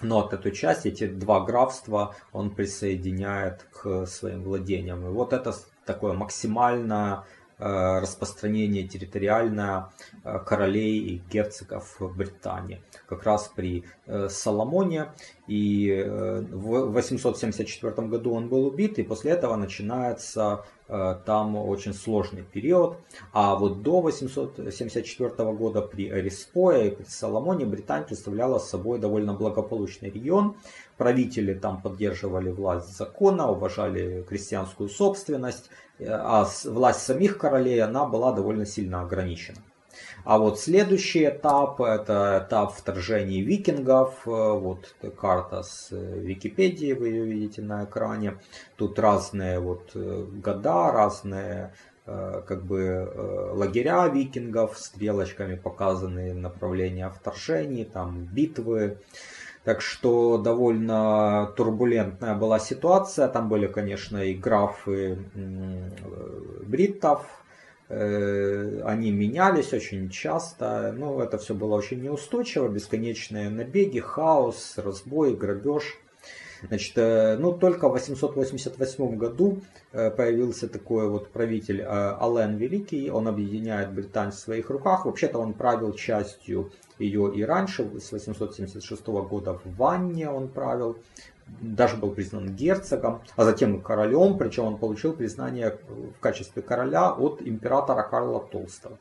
Но 0.00 0.20
от 0.20 0.32
эту 0.32 0.50
часть, 0.50 0.86
эти 0.86 1.06
два 1.06 1.40
графства, 1.40 2.14
он 2.32 2.50
присоединяет 2.50 3.66
к 3.72 4.06
своим 4.06 4.42
владениям. 4.42 5.04
И 5.06 5.10
вот 5.10 5.32
это 5.32 5.54
такое 5.84 6.12
максимальное 6.12 7.24
распространение 7.58 8.86
территориальное 8.86 9.90
э, 10.24 10.38
королей 10.46 10.98
и 10.98 11.22
герцогов 11.30 11.96
Британии. 12.16 12.80
Как 13.06 13.24
раз 13.24 13.50
при 13.54 13.84
э, 14.06 14.28
Соломоне. 14.28 15.08
И 15.46 16.04
в 16.06 16.92
874 16.92 18.06
году 18.08 18.34
он 18.34 18.48
был 18.50 18.66
убит, 18.66 18.98
и 18.98 19.02
после 19.02 19.30
этого 19.30 19.56
начинается 19.56 20.66
там 20.86 21.56
очень 21.56 21.94
сложный 21.94 22.42
период. 22.42 22.98
А 23.32 23.56
вот 23.56 23.82
до 23.82 24.00
874 24.00 25.30
года 25.52 25.80
при 25.80 26.08
Эриспое 26.08 26.88
и 26.88 26.90
при 26.96 27.04
Соломоне 27.04 27.64
Британия 27.64 28.06
представляла 28.06 28.58
собой 28.58 28.98
довольно 28.98 29.32
благополучный 29.32 30.10
регион. 30.10 30.56
Правители 30.98 31.54
там 31.54 31.80
поддерживали 31.80 32.50
власть 32.50 32.96
закона, 32.96 33.50
уважали 33.50 34.22
крестьянскую 34.28 34.90
собственность, 34.90 35.70
а 36.00 36.46
власть 36.64 37.00
самих 37.00 37.38
королей, 37.38 37.80
она 37.82 38.04
была 38.04 38.32
довольно 38.32 38.66
сильно 38.66 39.00
ограничена. 39.02 39.58
А 40.24 40.38
вот 40.38 40.60
следующий 40.60 41.24
этап, 41.24 41.80
это 41.80 42.44
этап 42.46 42.72
вторжения 42.72 43.42
викингов. 43.42 44.26
Вот 44.26 44.94
карта 45.16 45.62
с 45.62 45.90
Википедии, 45.90 46.92
вы 46.92 47.08
ее 47.08 47.24
видите 47.24 47.62
на 47.62 47.84
экране. 47.84 48.38
Тут 48.76 48.98
разные 48.98 49.58
вот 49.58 49.94
года, 49.94 50.92
разные 50.92 51.72
как 52.04 52.64
бы 52.64 53.52
лагеря 53.54 54.08
викингов, 54.08 54.78
стрелочками 54.78 55.56
показаны 55.56 56.34
направления 56.34 57.08
вторжений, 57.10 57.84
там 57.84 58.24
битвы. 58.24 58.98
Так 59.68 59.82
что 59.82 60.38
довольно 60.38 61.52
турбулентная 61.54 62.34
была 62.34 62.58
ситуация. 62.58 63.28
Там 63.28 63.50
были, 63.50 63.66
конечно, 63.66 64.16
и 64.16 64.32
графы 64.32 65.18
бриттов, 66.66 67.26
Э, 67.88 68.82
они 68.84 69.10
менялись 69.10 69.72
очень 69.72 70.10
часто, 70.10 70.92
но 70.96 71.22
это 71.22 71.38
все 71.38 71.54
было 71.54 71.74
очень 71.74 72.02
неустойчиво, 72.02 72.68
бесконечные 72.68 73.48
набеги, 73.48 74.00
хаос, 74.00 74.74
разбой, 74.76 75.34
грабеж. 75.34 75.96
Значит, 76.66 76.98
э, 76.98 77.36
ну, 77.38 77.52
только 77.52 77.88
в 77.88 77.92
888 77.92 79.16
году 79.16 79.62
э, 79.92 80.10
появился 80.10 80.68
такой 80.68 81.08
вот 81.08 81.30
правитель 81.30 81.82
Ален 81.82 82.56
Великий, 82.56 83.10
он 83.10 83.26
объединяет 83.26 83.92
Британь 83.92 84.32
в 84.32 84.34
своих 84.34 84.68
руках. 84.68 85.06
Вообще-то 85.06 85.38
он 85.38 85.54
правил 85.54 85.94
частью 85.94 86.70
ее 86.98 87.34
и 87.34 87.42
раньше, 87.42 87.88
с 88.00 88.12
876 88.12 89.06
года 89.06 89.54
в 89.54 89.76
Ванне 89.76 90.30
он 90.30 90.48
правил 90.48 90.98
даже 91.60 91.96
был 91.96 92.12
признан 92.12 92.54
герцогом, 92.54 93.22
а 93.36 93.44
затем 93.44 93.80
королем, 93.80 94.36
причем 94.38 94.64
он 94.64 94.78
получил 94.78 95.14
признание 95.14 95.78
в 95.88 96.20
качестве 96.20 96.62
короля 96.62 97.10
от 97.12 97.40
императора 97.42 98.02
Карла 98.02 98.40
Толстого. 98.40 98.98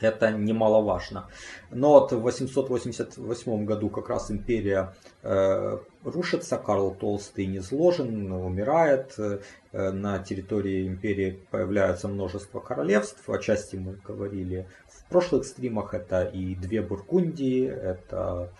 Это 0.00 0.30
немаловажно. 0.30 1.26
Но 1.70 1.92
вот 1.92 2.12
в 2.12 2.20
888 2.20 3.64
году 3.64 3.88
как 3.88 4.10
раз 4.10 4.30
империя 4.30 4.92
э, 5.22 5.78
рушится, 6.04 6.58
Карл 6.58 6.94
Толстый 6.94 7.46
не 7.46 7.60
сложен, 7.60 8.30
умирает. 8.30 9.14
Э, 9.18 9.38
на 9.72 10.18
территории 10.18 10.86
империи 10.86 11.40
появляется 11.50 12.08
множество 12.08 12.60
королевств. 12.60 13.26
О 13.28 13.38
части 13.38 13.76
мы 13.76 13.98
говорили 14.06 14.68
в 15.06 15.10
прошлых 15.10 15.44
стримах. 15.44 15.94
Это 15.94 16.24
и 16.24 16.54
две 16.54 16.82
Бургундии, 16.82 17.66
это 17.66 18.50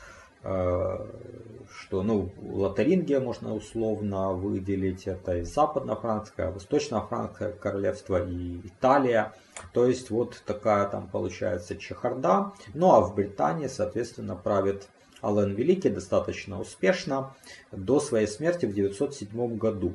Э, 0.48 1.04
что 1.80 2.04
ну, 2.04 2.30
Лотарингия 2.40 3.18
можно 3.18 3.52
условно 3.52 4.32
выделить, 4.32 5.09
это 5.09 5.38
и 5.38 5.42
западно-франкское, 5.42 6.52
восточно-франкское 6.52 7.50
королевство, 7.50 8.24
и 8.24 8.61
Италия. 8.64 9.32
То 9.72 9.87
есть 9.87 10.11
вот 10.11 10.40
такая 10.46 10.88
там 10.88 11.09
получается 11.09 11.76
чехарда. 11.76 12.52
Ну 12.74 12.92
а 12.92 13.00
в 13.00 13.16
Британии, 13.16 13.66
соответственно, 13.66 14.37
правит 14.37 14.87
Ален 15.20 15.52
Великий 15.54 15.88
достаточно 15.88 16.61
успешно 16.61 17.35
до 17.72 17.98
своей 17.98 18.28
смерти 18.28 18.66
в 18.66 18.72
907 18.72 19.56
году. 19.56 19.94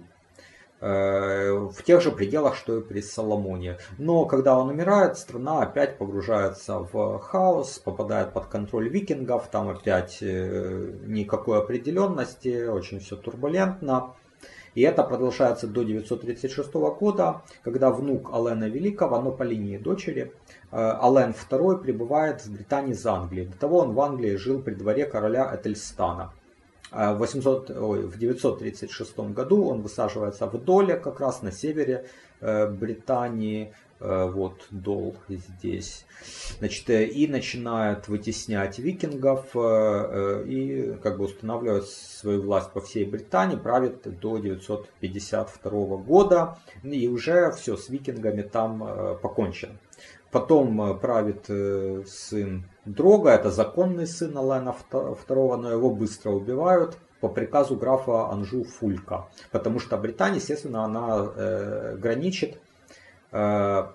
Э, 0.81 1.51
в 1.51 1.83
тех 1.83 2.01
же 2.01 2.11
пределах, 2.11 2.55
что 2.55 2.79
и 2.79 2.81
при 2.81 3.01
Соломоне. 3.01 3.77
Но 3.99 4.25
когда 4.25 4.57
он 4.57 4.69
умирает, 4.69 5.15
страна 5.15 5.61
опять 5.61 5.99
погружается 5.99 6.79
в 6.79 7.19
хаос, 7.19 7.77
попадает 7.77 8.33
под 8.33 8.47
контроль 8.47 8.89
викингов, 8.89 9.47
там 9.49 9.69
опять 9.69 10.17
э, 10.21 10.91
никакой 11.05 11.59
определенности, 11.59 12.65
очень 12.65 12.99
все 12.99 13.15
турбулентно. 13.15 14.15
И 14.73 14.81
это 14.81 15.03
продолжается 15.03 15.67
до 15.67 15.83
936 15.83 16.73
года, 16.73 17.43
когда 17.61 17.91
внук 17.91 18.31
Алена 18.33 18.67
Великого, 18.67 19.21
но 19.21 19.31
по 19.31 19.43
линии 19.43 19.77
дочери, 19.77 20.33
э, 20.71 20.75
Ален 20.77 21.35
II 21.49 21.77
прибывает 21.83 22.41
в 22.41 22.51
Британии 22.51 22.93
из 22.93 23.05
Англии. 23.05 23.45
До 23.45 23.57
того 23.59 23.79
он 23.79 23.93
в 23.93 24.01
Англии 24.01 24.35
жил 24.35 24.63
при 24.63 24.73
дворе 24.73 25.05
короля 25.05 25.55
Этельстана. 25.55 26.33
А 26.91 27.13
в, 27.13 27.19
800, 27.19 27.69
ой, 27.69 28.01
в 28.06 28.17
936 28.17 29.17
году 29.19 29.65
он 29.65 29.82
высаживается 29.82 30.45
в 30.45 30.62
Доле, 30.62 30.97
как 30.97 31.21
раз 31.21 31.41
на 31.41 31.51
севере 31.51 32.06
э, 32.41 32.67
Британии, 32.67 33.73
э, 34.01 34.30
вот 34.30 34.67
Дол 34.71 35.15
здесь, 35.30 36.06
значит, 36.60 36.89
э, 36.89 37.06
и 37.06 37.30
начинает 37.30 38.10
вытеснять 38.10 38.77
викингов 38.77 39.56
и 39.56 40.97
как 41.01 41.17
бы 41.17 41.25
устанавливать 41.25 41.88
свою 41.88 42.41
власть 42.41 42.71
по 42.71 42.82
всей 42.82 43.06
Британии, 43.06 43.56
правит 43.56 44.19
до 44.19 44.38
952 44.39 45.71
года, 45.95 46.60
и 46.84 47.08
уже 47.08 47.54
все 47.54 47.77
с 47.77 47.88
викингами 47.88 48.41
там 48.41 49.17
покончено. 49.21 49.77
Потом 50.30 50.99
правит 50.99 51.45
сын 52.08 52.65
Дрога 52.85 53.29
это 53.29 53.51
законный 53.51 54.07
сын 54.07 54.35
Алена 54.37 54.75
II, 54.91 55.55
но 55.57 55.71
его 55.71 55.91
быстро 55.91 56.31
убивают 56.31 56.97
по 57.19 57.29
приказу 57.29 57.75
графа 57.75 58.29
Анжу 58.29 58.63
Фулька. 58.63 59.27
Потому 59.51 59.79
что 59.79 59.97
Британия, 59.97 60.37
естественно, 60.39 60.83
она 60.83 61.31
э, 61.35 61.95
граничит. 61.97 62.59
Э, 63.31 63.89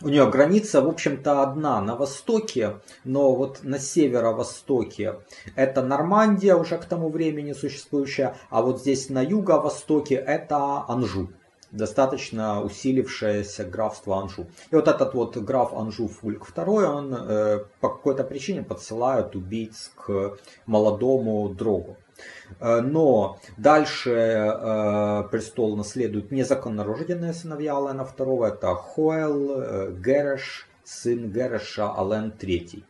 у 0.00 0.08
нее 0.08 0.30
граница, 0.30 0.80
в 0.80 0.88
общем-то, 0.88 1.42
одна 1.42 1.80
на 1.80 1.96
востоке, 1.96 2.76
но 3.04 3.34
вот 3.34 3.64
на 3.64 3.80
северо-востоке 3.80 5.16
это 5.56 5.82
Нормандия 5.82 6.54
уже 6.54 6.78
к 6.78 6.84
тому 6.84 7.08
времени 7.08 7.52
существующая, 7.52 8.36
а 8.50 8.62
вот 8.62 8.80
здесь 8.80 9.10
на 9.10 9.22
юго-востоке 9.22 10.14
это 10.14 10.84
Анжу 10.86 11.30
достаточно 11.70 12.62
усилившееся 12.62 13.64
графство 13.64 14.20
Анжу. 14.20 14.46
И 14.70 14.74
вот 14.74 14.88
этот 14.88 15.14
вот 15.14 15.36
граф 15.36 15.74
Анжу 15.74 16.08
Фульк 16.08 16.48
II, 16.50 16.84
он 16.84 17.14
э, 17.14 17.64
по 17.80 17.88
какой-то 17.88 18.24
причине 18.24 18.62
подсылает 18.62 19.36
убийц 19.36 19.90
к 19.94 20.36
молодому 20.66 21.48
Дрогу. 21.48 21.96
Э, 22.60 22.80
но 22.80 23.38
дальше 23.56 24.10
э, 24.10 25.24
престол 25.30 25.76
наследуют 25.76 26.30
незаконнорожденные 26.30 27.32
сыновья 27.32 27.76
Алена 27.76 28.04
II. 28.04 28.46
Это 28.46 28.74
Хоэл, 28.74 29.60
э, 29.60 29.92
Гереш, 29.92 30.68
сын 30.84 31.30
Гереша 31.30 31.92
Ален 31.96 32.32
III. 32.38 32.82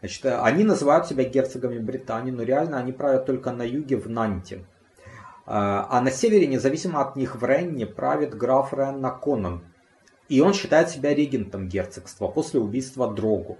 Значит, 0.00 0.24
они 0.24 0.64
называют 0.64 1.06
себя 1.06 1.24
герцогами 1.24 1.78
Британии, 1.78 2.30
но 2.30 2.42
реально 2.42 2.78
они 2.78 2.92
правят 2.92 3.26
только 3.26 3.52
на 3.52 3.62
юге 3.62 3.96
в 3.96 4.08
Нанте. 4.08 4.64
А, 5.46 5.86
а 5.90 6.00
на 6.00 6.10
севере, 6.10 6.46
независимо 6.46 7.00
от 7.00 7.16
них, 7.16 7.36
в 7.36 7.44
Ренне 7.44 7.86
правит 7.86 8.36
граф 8.36 8.72
Ренна 8.72 9.10
Конан. 9.10 9.64
И 10.28 10.40
он 10.40 10.54
считает 10.54 10.90
себя 10.90 11.14
регентом 11.14 11.68
герцогства 11.68 12.28
после 12.28 12.60
убийства 12.60 13.12
Дрогу. 13.12 13.58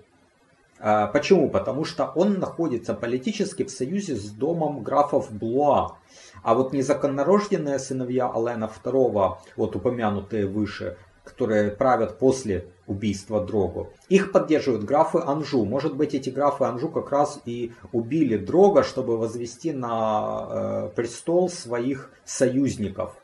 А, 0.79 1.09
почему? 1.09 1.51
Потому 1.51 1.85
что 1.85 2.07
он 2.15 2.39
находится 2.39 2.95
политически 2.95 3.65
в 3.65 3.71
союзе 3.71 4.17
с 4.17 4.31
домом 4.31 4.83
графов 4.83 5.31
Блуа. 5.31 5.99
А 6.43 6.55
вот 6.55 6.73
незаконнорожденные 6.73 7.79
сыновья 7.79 8.31
Алена 8.33 8.71
II, 8.83 9.37
вот 9.57 9.77
упомянутые 9.77 10.47
выше, 10.47 10.97
которые 11.25 11.71
правят 11.71 12.19
после 12.19 12.69
убийства 12.91 13.41
Дрогу. 13.41 13.93
Их 14.09 14.33
поддерживают 14.33 14.85
графы 14.85 15.19
Анжу. 15.25 15.65
Может 15.65 15.95
быть, 15.95 16.15
эти 16.15 16.29
графы 16.29 16.65
Анжу 16.65 16.89
как 16.89 17.11
раз 17.13 17.41
и 17.45 17.73
убили 17.93 18.37
Дрога, 18.37 18.83
чтобы 18.83 19.17
возвести 19.17 19.73
на 19.73 20.49
э, 20.51 20.91
престол 20.97 21.49
своих 21.49 22.11
союзников, 22.25 23.15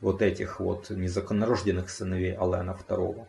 вот 0.00 0.22
этих 0.22 0.60
вот 0.60 0.90
незаконнорожденных 0.90 1.90
сыновей 1.90 2.36
Алена 2.36 2.76
II. 2.88 3.26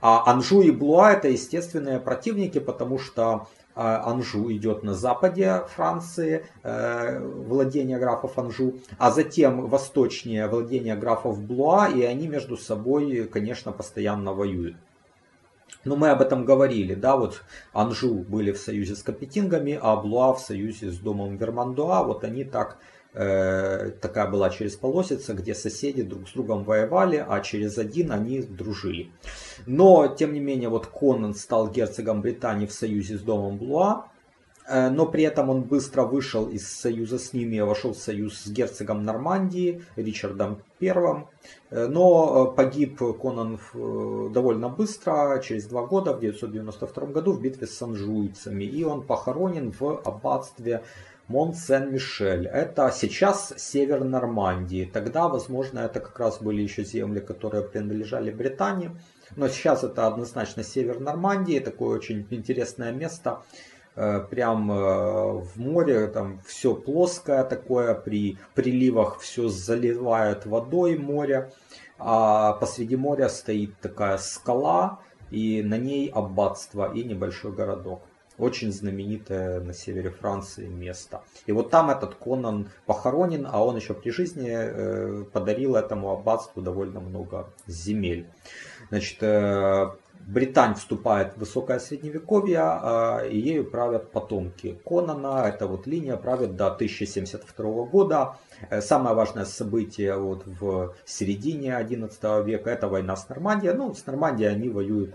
А 0.00 0.30
Анжу 0.32 0.62
и 0.62 0.70
Блуа 0.70 1.12
это 1.12 1.28
естественные 1.28 2.00
противники, 2.00 2.58
потому 2.58 2.98
что 2.98 3.46
а, 3.74 4.10
Анжу 4.10 4.50
идет 4.52 4.82
на 4.82 4.94
западе 4.94 5.62
Франции, 5.74 6.46
э, 6.62 7.20
владение 7.20 7.98
графов 7.98 8.38
Анжу, 8.38 8.76
а 8.96 9.10
затем 9.10 9.68
восточнее 9.68 10.46
владение 10.46 10.96
графов 10.96 11.42
Блуа, 11.42 11.88
и 11.88 12.02
они 12.02 12.26
между 12.26 12.56
собой, 12.56 13.28
конечно, 13.30 13.72
постоянно 13.72 14.32
воюют. 14.32 14.76
Но 15.86 15.96
мы 15.96 16.10
об 16.10 16.20
этом 16.20 16.44
говорили, 16.44 16.94
да, 16.94 17.16
вот 17.16 17.42
Анжу 17.72 18.16
были 18.16 18.52
в 18.52 18.58
союзе 18.58 18.94
с 18.94 19.02
Капетингами, 19.02 19.78
а 19.80 19.96
Блуа 19.96 20.34
в 20.34 20.40
союзе 20.40 20.90
с 20.90 20.98
домом 20.98 21.38
Вермандуа, 21.38 22.02
вот 22.02 22.24
они 22.24 22.44
так 22.44 22.78
Э, 23.18 23.92
такая 24.02 24.30
была 24.30 24.50
через 24.50 24.76
полосица, 24.76 25.32
где 25.32 25.54
соседи 25.54 26.02
друг 26.02 26.28
с 26.28 26.32
другом 26.32 26.64
воевали, 26.64 27.24
а 27.26 27.40
через 27.40 27.78
один 27.78 28.12
они 28.12 28.42
дружили. 28.42 29.10
Но, 29.64 30.06
тем 30.06 30.34
не 30.34 30.40
менее, 30.40 30.68
вот 30.68 30.86
Конан 30.86 31.34
стал 31.34 31.70
герцогом 31.70 32.20
Британии 32.20 32.66
в 32.66 32.74
союзе 32.74 33.16
с 33.16 33.22
домом 33.22 33.56
Блуа, 33.56 34.08
но 34.68 35.06
при 35.06 35.22
этом 35.22 35.50
он 35.50 35.62
быстро 35.62 36.02
вышел 36.02 36.48
из 36.48 36.68
союза 36.68 37.18
с 37.18 37.32
ними, 37.32 37.60
вошел 37.60 37.92
в 37.92 37.98
союз 37.98 38.38
с 38.38 38.48
герцогом 38.48 39.04
Нормандии 39.04 39.82
Ричардом 39.96 40.62
I. 40.80 41.26
Э, 41.70 41.86
но 41.86 42.46
погиб 42.46 42.98
Конан 43.20 43.58
довольно 43.72 44.68
быстро, 44.68 45.40
через 45.42 45.66
два 45.66 45.86
года, 45.86 46.12
в 46.14 46.20
992 46.20 47.06
году, 47.06 47.32
в 47.32 47.40
битве 47.40 47.66
с 47.66 47.80
анжуйцами. 47.80 48.64
И 48.64 48.84
он 48.84 49.02
похоронен 49.02 49.72
в 49.72 50.00
аббатстве 50.04 50.82
Мон-Сен-Мишель. 51.28 52.46
Это 52.46 52.92
сейчас 52.94 53.52
север 53.56 54.04
Нормандии. 54.04 54.88
Тогда, 54.92 55.28
возможно, 55.28 55.80
это 55.80 56.00
как 56.00 56.18
раз 56.18 56.40
были 56.40 56.62
еще 56.62 56.84
земли, 56.84 57.20
которые 57.20 57.64
принадлежали 57.64 58.30
Британии. 58.30 58.92
Но 59.34 59.48
сейчас 59.48 59.82
это 59.82 60.06
однозначно 60.06 60.62
север 60.62 61.00
Нормандии. 61.00 61.58
Такое 61.58 61.96
очень 61.96 62.26
интересное 62.30 62.92
место. 62.92 63.42
Э, 63.96 64.20
прям 64.20 64.70
э, 64.70 64.74
в 65.40 65.58
море, 65.58 66.06
там 66.08 66.38
все 66.44 66.74
плоское 66.74 67.42
такое, 67.44 67.94
при 67.94 68.36
приливах 68.54 69.20
все 69.20 69.48
заливает 69.48 70.44
водой 70.44 70.98
море. 70.98 71.50
а 71.98 72.52
посреди 72.52 72.94
моря 72.94 73.30
стоит 73.30 73.78
такая 73.80 74.18
скала, 74.18 75.00
и 75.30 75.62
на 75.62 75.78
ней 75.78 76.10
аббатство 76.10 76.92
и 76.92 77.04
небольшой 77.04 77.52
городок. 77.52 78.02
Очень 78.38 78.70
знаменитое 78.70 79.60
на 79.60 79.72
севере 79.72 80.10
Франции 80.10 80.66
место. 80.66 81.22
И 81.46 81.52
вот 81.52 81.70
там 81.70 81.88
этот 81.88 82.16
Конан 82.16 82.68
похоронен, 82.84 83.48
а 83.50 83.64
он 83.64 83.76
еще 83.76 83.94
при 83.94 84.10
жизни 84.10 84.50
э, 84.50 85.24
подарил 85.32 85.74
этому 85.74 86.10
аббатству 86.10 86.60
довольно 86.60 87.00
много 87.00 87.48
земель. 87.66 88.26
Значит, 88.90 89.22
Британь 90.26 90.74
вступает 90.74 91.34
в 91.34 91.38
высокое 91.38 91.78
средневековье, 91.78 92.58
а, 92.60 93.20
и 93.24 93.38
ею 93.38 93.64
правят 93.64 94.10
потомки 94.10 94.78
Конана. 94.84 95.44
Эта 95.46 95.66
вот 95.66 95.86
линия 95.86 96.16
правит 96.16 96.56
до 96.56 96.66
1072 96.66 97.84
года. 97.84 98.36
Э, 98.70 98.80
самое 98.80 99.14
важное 99.14 99.44
событие 99.44 100.16
вот 100.16 100.44
в 100.46 100.94
середине 101.04 101.76
11 101.76 102.42
века 102.44 102.70
это 102.70 102.88
война 102.88 103.16
с 103.16 103.28
Нормандией. 103.28 103.74
Ну, 103.74 103.94
с 103.94 104.04
Нормандией 104.06 104.50
они 104.50 104.68
воюют, 104.68 105.14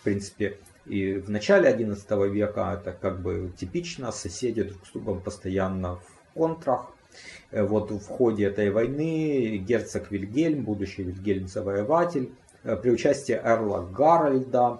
в 0.00 0.04
принципе, 0.04 0.58
и 0.86 1.14
в 1.14 1.30
начале 1.30 1.68
11 1.68 2.10
века. 2.30 2.80
Это 2.80 2.92
как 2.92 3.20
бы 3.20 3.52
типично. 3.56 4.12
Соседи 4.12 4.62
друг 4.62 4.86
с 4.86 4.92
другом 4.92 5.20
постоянно 5.20 5.96
в 5.96 6.34
контрах. 6.34 6.92
Э, 7.50 7.64
вот 7.64 7.90
в 7.90 8.06
ходе 8.06 8.44
этой 8.44 8.70
войны 8.70 9.58
герцог 9.58 10.10
Вильгельм, 10.10 10.64
будущий 10.64 11.02
Вильгельм-завоеватель, 11.02 12.30
при 12.76 12.90
участии 12.90 13.34
Эрла 13.34 13.82
Гарольда 13.82 14.78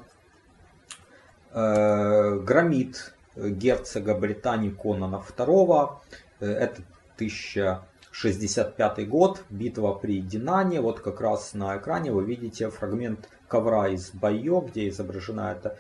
э, 1.53 2.39
громит 2.41 3.15
герцога 3.37 4.15
Британии 4.15 4.71
Конана 4.71 5.23
II. 5.37 5.91
Э, 6.41 6.47
это 6.47 6.83
1065 7.17 9.09
год, 9.09 9.43
битва 9.51 9.95
при 9.95 10.21
Динане. 10.21 10.81
Вот 10.81 11.01
как 11.01 11.21
раз 11.21 11.55
на 11.55 11.77
экране 11.77 12.13
вы 12.13 12.25
видите 12.25 12.71
фрагмент 12.71 13.29
ковра 13.49 13.89
из 13.89 14.11
Байо, 14.11 14.61
где 14.61 14.89
изображена 14.89 15.53
эта 15.53 15.79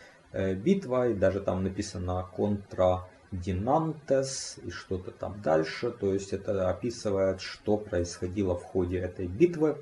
битва, 0.54 1.08
и 1.08 1.14
даже 1.14 1.40
там 1.40 1.64
написано 1.64 2.26
контра 2.36 3.08
Динантес 3.30 4.58
и 4.64 4.70
что-то 4.70 5.10
там 5.10 5.40
дальше. 5.42 5.90
То 5.90 6.12
есть 6.12 6.32
это 6.32 6.70
описывает, 6.70 7.40
что 7.40 7.76
происходило 7.76 8.56
в 8.56 8.62
ходе 8.62 8.98
этой 8.98 9.26
битвы. 9.26 9.76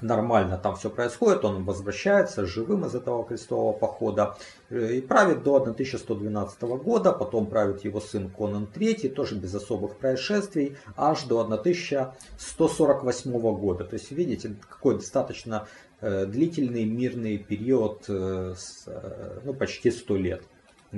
нормально 0.00 0.58
там 0.58 0.76
все 0.76 0.90
происходит, 0.90 1.44
он 1.44 1.64
возвращается 1.64 2.46
живым 2.46 2.84
из 2.84 2.94
этого 2.94 3.24
крестового 3.24 3.72
похода 3.72 4.36
и 4.70 5.00
правит 5.00 5.42
до 5.42 5.56
1112 5.56 6.62
года, 6.62 7.12
потом 7.12 7.46
правит 7.46 7.82
его 7.84 8.00
сын 8.00 8.28
Конан 8.30 8.68
III, 8.74 9.08
тоже 9.08 9.36
без 9.36 9.54
особых 9.54 9.96
происшествий, 9.96 10.76
аж 10.96 11.22
до 11.24 11.40
1148 11.40 13.32
года. 13.56 13.84
То 13.84 13.94
есть 13.94 14.10
видите, 14.10 14.54
какой 14.68 14.96
достаточно 14.96 15.66
э, 16.00 16.26
длительный 16.26 16.84
мирный 16.84 17.38
период, 17.38 18.04
э, 18.08 18.54
э, 18.86 19.40
ну 19.44 19.54
почти 19.54 19.90
100 19.90 20.16
лет. 20.16 20.42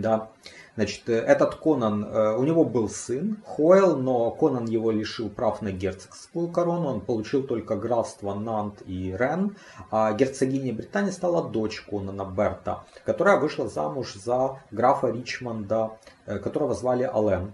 Да. 0.01 0.31
Значит, 0.79 1.09
э, 1.09 1.15
этот 1.15 1.57
Конан, 1.57 2.05
э, 2.05 2.37
у 2.37 2.45
него 2.45 2.65
был 2.65 2.89
сын 2.89 3.39
Хойл, 3.45 3.97
но 3.97 4.31
Конан 4.31 4.67
его 4.67 4.93
лишил 4.93 5.29
прав 5.29 5.61
на 5.61 5.73
герцогскую 5.73 6.49
корону, 6.49 6.89
он 6.91 7.01
получил 7.01 7.43
только 7.43 7.75
графство 7.75 8.33
Нант 8.33 8.83
и 8.87 9.13
Рен, 9.19 9.57
а 9.91 10.13
герцогиней 10.13 10.71
Британии 10.71 11.11
стала 11.11 11.51
дочь 11.51 11.81
Конана 11.81 12.25
Берта, 12.25 12.85
которая 13.05 13.41
вышла 13.41 13.69
замуж 13.69 14.15
за 14.15 14.61
графа 14.71 15.09
Ричмонда, 15.09 15.99
э, 16.27 16.39
которого 16.39 16.75
звали 16.75 17.03
Ален. 17.03 17.53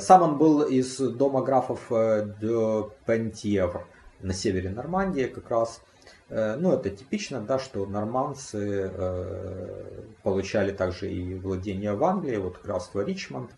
Сам 0.00 0.22
он 0.22 0.38
был 0.38 0.62
из 0.62 0.98
дома 0.98 1.42
графов 1.42 1.88
де 1.90 2.84
Пентьевр 3.06 3.86
на 4.20 4.32
севере 4.32 4.70
Нормандии 4.70 5.24
как 5.24 5.50
раз. 5.50 5.82
Э, 6.28 6.56
ну, 6.56 6.72
это 6.72 6.90
типично, 6.90 7.40
да, 7.40 7.58
что 7.58 7.86
норманцы 7.86 8.90
э, 8.92 10.02
получали 10.22 10.72
также 10.72 11.10
и 11.10 11.34
владение 11.34 11.94
в 11.94 12.04
Англии, 12.04 12.36
вот 12.36 12.60
графство 12.62 13.00
Ричмонд. 13.00 13.50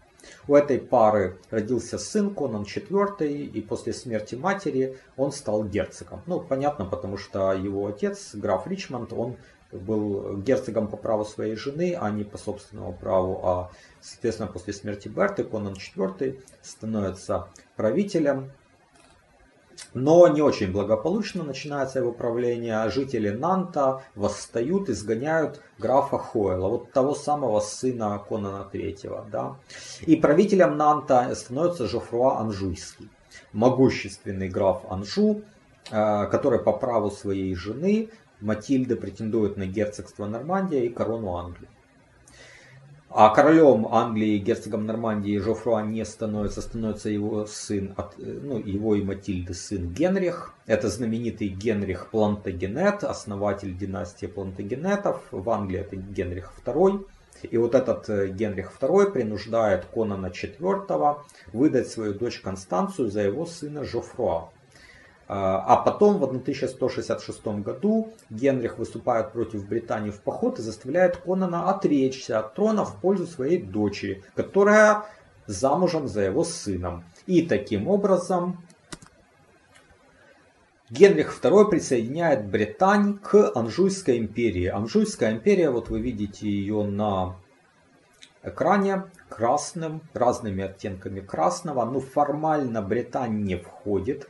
У 0.47 0.55
этой 0.55 0.79
пары 0.79 1.39
родился 1.51 1.99
сын 1.99 2.35
Конан 2.35 2.63
IV, 2.63 3.27
и 3.27 3.61
после 3.63 3.93
смерти 3.93 4.35
матери 4.35 4.99
он 5.17 5.33
стал 5.33 5.65
герцогом. 5.65 6.23
Ну, 6.27 6.41
понятно, 6.41 6.85
потому 6.85 7.17
что 7.17 7.53
его 7.53 7.87
отец, 7.87 8.35
граф 8.35 8.67
Ричмонд, 8.67 9.13
он 9.13 9.37
был 9.73 10.37
герцогом 10.39 10.89
по 10.89 10.97
праву 10.97 11.25
своей 11.25 11.57
жены, 11.57 11.97
а 11.99 12.11
не 12.11 12.25
по 12.25 12.39
собственному 12.39 12.93
праву, 12.93 13.41
а, 13.45 13.71
соответственно, 14.01 14.51
после 14.51 14.73
смерти 14.73 15.09
Берты 15.09 15.45
Конан 15.45 15.75
IV 15.75 16.43
становится 16.63 17.49
правителем 17.77 18.53
но 19.95 20.29
не 20.29 20.43
очень 20.43 20.73
благополучно 20.73 21.45
начинается 21.45 21.99
его 21.99 22.13
правление. 22.13 22.91
Жители 22.91 23.31
Нанта 23.31 24.03
восстают, 24.15 24.89
изгоняют 24.89 25.61
графа 25.79 26.19
Хойла, 26.19 26.69
вот 26.69 26.93
того 26.93 27.15
самого 27.15 27.61
сына 27.61 28.23
Конана 28.29 28.69
III. 28.73 29.31
Да? 29.31 29.57
И 30.03 30.17
правителем 30.17 30.77
Нанта 30.77 31.35
становится 31.35 31.89
Жофруа 31.89 32.41
Анжуйский, 32.41 33.09
могущественный 33.53 34.49
граф 34.49 34.83
Анжу, 34.89 35.43
э, 35.91 36.27
который 36.27 36.61
по 36.61 36.73
праву 36.73 37.11
своей 37.11 37.55
жены 37.55 38.11
Матильды 38.41 38.97
претендует 38.97 39.57
на 39.57 39.67
герцогство 39.67 40.27
Нормандия 40.27 40.85
и 40.85 40.89
корону 40.89 41.37
Англии. 41.37 41.69
А 43.13 43.35
королем 43.35 43.89
Англии, 43.91 44.39
герцогом 44.39 44.87
Нормандии 44.87 45.37
Жофруа 45.37 45.83
не 45.83 46.05
становится, 46.05 46.63
становится 46.63 47.11
его 47.11 47.45
сын, 47.45 47.93
ну, 48.17 48.59
его 48.59 48.95
и 48.95 49.03
Матильды 49.03 49.53
сын 49.53 49.93
Генрих. 49.93 50.55
Это 50.67 50.89
знаменитый 50.89 51.49
Генрих 51.49 52.07
Плантагенет, 52.11 53.03
основатель 53.03 53.77
династии 53.77 54.27
Плантагенетов. 54.27 55.25
В 55.33 55.51
Англии 55.51 55.81
это 55.81 55.97
Генрих 55.97 56.53
II. 56.65 57.05
И 57.51 57.57
вот 57.59 57.75
этот 57.75 58.09
э, 58.09 58.29
Генрих 58.29 58.73
II 58.81 59.11
принуждает 59.11 59.87
Конана 59.87 60.27
IV 60.27 61.17
выдать 61.53 61.89
свою 61.89 62.15
дочь 62.15 62.39
Констанцию 62.41 63.11
за 63.11 63.23
его 63.23 63.45
сына 63.45 63.83
Жофруа. 63.83 64.51
А 65.33 65.77
потом 65.77 66.19
в 66.19 66.25
1166 66.25 67.47
году 67.63 68.13
Генрих 68.31 68.79
выступает 68.79 69.31
против 69.31 69.65
Британии 69.69 70.11
в 70.11 70.21
поход 70.23 70.59
и 70.59 70.63
заставляет 70.63 71.19
Конана 71.19 71.71
отречься 71.71 72.41
от 72.41 72.55
трона 72.55 72.85
в 72.85 72.97
пользу 72.97 73.29
своей 73.29 73.63
дочери, 73.63 74.25
которая 74.35 75.05
замужем 75.47 76.09
за 76.09 76.23
его 76.23 76.43
сыном. 76.43 77.05
И 77.29 77.43
таким 77.43 77.87
образом 77.87 78.59
Генрих 80.91 81.39
II 81.41 81.71
присоединяет 81.71 82.49
Британь 82.49 83.17
к 83.19 83.53
Анжуйской 83.55 84.19
империи. 84.19 84.67
Анжуйская 84.67 85.31
империя, 85.31 85.71
вот 85.71 85.91
вы 85.91 86.01
видите 86.01 86.49
ее 86.49 86.83
на 86.83 87.37
экране 88.43 89.05
красным, 89.29 90.01
разными 90.13 90.65
оттенками 90.65 91.21
красного. 91.21 91.85
Но 91.85 92.01
формально 92.01 92.83
Британия 92.83 93.39
не 93.41 93.57
входит 93.57 94.29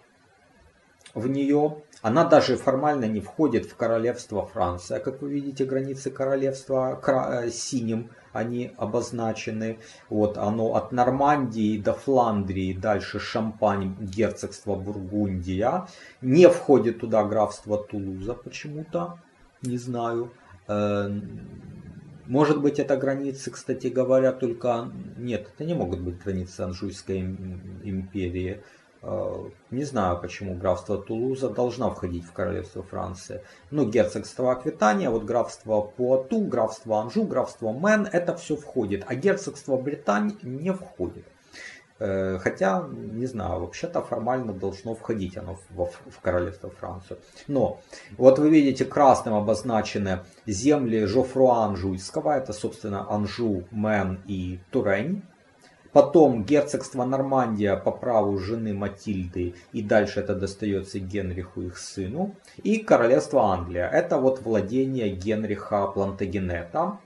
в 1.14 1.28
нее. 1.28 1.82
Она 2.02 2.24
даже 2.24 2.56
формально 2.56 3.04
не 3.04 3.20
входит 3.20 3.66
в 3.66 3.76
королевство 3.76 4.46
Франция. 4.46 5.00
Как 5.00 5.20
вы 5.22 5.30
видите, 5.30 5.64
границы 5.64 6.10
королевства 6.10 7.00
э, 7.06 7.50
синим 7.50 8.10
они 8.32 8.72
обозначены. 8.76 9.78
Вот 10.08 10.38
оно 10.38 10.76
от 10.76 10.92
Нормандии 10.92 11.78
до 11.78 11.92
Фландрии, 11.92 12.72
дальше 12.72 13.18
Шампань, 13.18 13.96
герцогство 14.00 14.76
Бургундия. 14.76 15.88
Не 16.20 16.48
входит 16.48 17.00
туда 17.00 17.24
графство 17.24 17.76
Тулуза 17.76 18.34
почему-то, 18.34 19.18
не 19.62 19.76
знаю. 19.76 20.30
Э, 20.68 21.10
может 22.26 22.60
быть, 22.60 22.78
это 22.78 22.96
границы, 22.96 23.50
кстати 23.50 23.88
говоря, 23.88 24.32
только... 24.32 24.92
Нет, 25.18 25.50
это 25.52 25.64
не 25.64 25.74
могут 25.74 26.00
быть 26.00 26.22
границы 26.22 26.60
Анжуйской 26.60 27.18
империи. 27.20 28.62
Э, 29.02 29.44
не 29.70 29.84
знаю, 29.84 30.20
почему 30.20 30.54
графство 30.54 30.98
Тулуза 30.98 31.48
должна 31.48 31.90
входить 31.90 32.24
в 32.24 32.32
королевство 32.32 32.82
Франции. 32.82 33.42
Ну, 33.70 33.88
герцогство 33.88 34.52
Аквитания, 34.52 35.10
вот 35.10 35.24
графство 35.24 35.80
Пуату, 35.80 36.40
графство 36.40 37.00
Анжу, 37.00 37.24
графство 37.24 37.72
Мен, 37.72 38.06
это 38.12 38.36
все 38.36 38.56
входит. 38.56 39.04
А 39.06 39.14
герцогство 39.14 39.76
Британь 39.76 40.36
не 40.42 40.72
входит. 40.72 41.24
Э, 41.98 42.38
хотя, 42.38 42.86
не 42.90 43.26
знаю, 43.26 43.60
вообще-то 43.60 44.02
формально 44.02 44.52
должно 44.52 44.94
входить 44.94 45.36
оно 45.36 45.58
в, 45.70 45.90
в 46.10 46.20
королевство 46.20 46.70
Францию. 46.70 47.20
Но 47.46 47.80
вот 48.18 48.38
вы 48.38 48.50
видите 48.50 48.84
красным 48.84 49.34
обозначены 49.34 50.20
земли 50.46 51.04
Жофруа 51.04 51.64
Анжуйского. 51.64 52.32
Это, 52.32 52.52
собственно, 52.52 53.06
Анжу, 53.10 53.64
Мен 53.70 54.20
и 54.26 54.60
Турень. 54.70 55.22
Потом 55.92 56.44
герцогство 56.44 57.04
Нормандия 57.04 57.76
по 57.76 57.90
праву 57.90 58.38
жены 58.38 58.72
Матильды, 58.72 59.54
и 59.72 59.82
дальше 59.82 60.20
это 60.20 60.34
достается 60.34 61.00
Генриху, 61.00 61.62
их 61.62 61.78
сыну. 61.78 62.34
И 62.62 62.78
королевство 62.78 63.52
Англия, 63.52 63.88
это 63.88 64.18
вот 64.18 64.40
владение 64.42 65.10
Генриха 65.10 65.88
Плантагенета. 65.88 66.98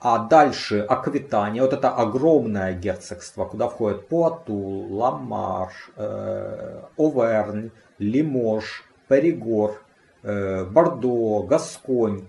А 0.00 0.18
дальше 0.18 0.80
Аквитания, 0.80 1.62
вот 1.62 1.72
это 1.72 1.90
огромное 1.90 2.74
герцогство, 2.74 3.46
куда 3.46 3.68
входят 3.68 4.06
Пуату, 4.08 4.54
Ламарш, 4.54 5.90
э, 5.96 6.82
Овернь, 6.96 7.70
Лимож, 7.98 8.84
Перегор, 9.08 9.82
э, 10.22 10.64
Бордо, 10.64 11.42
Гасконь, 11.42 12.26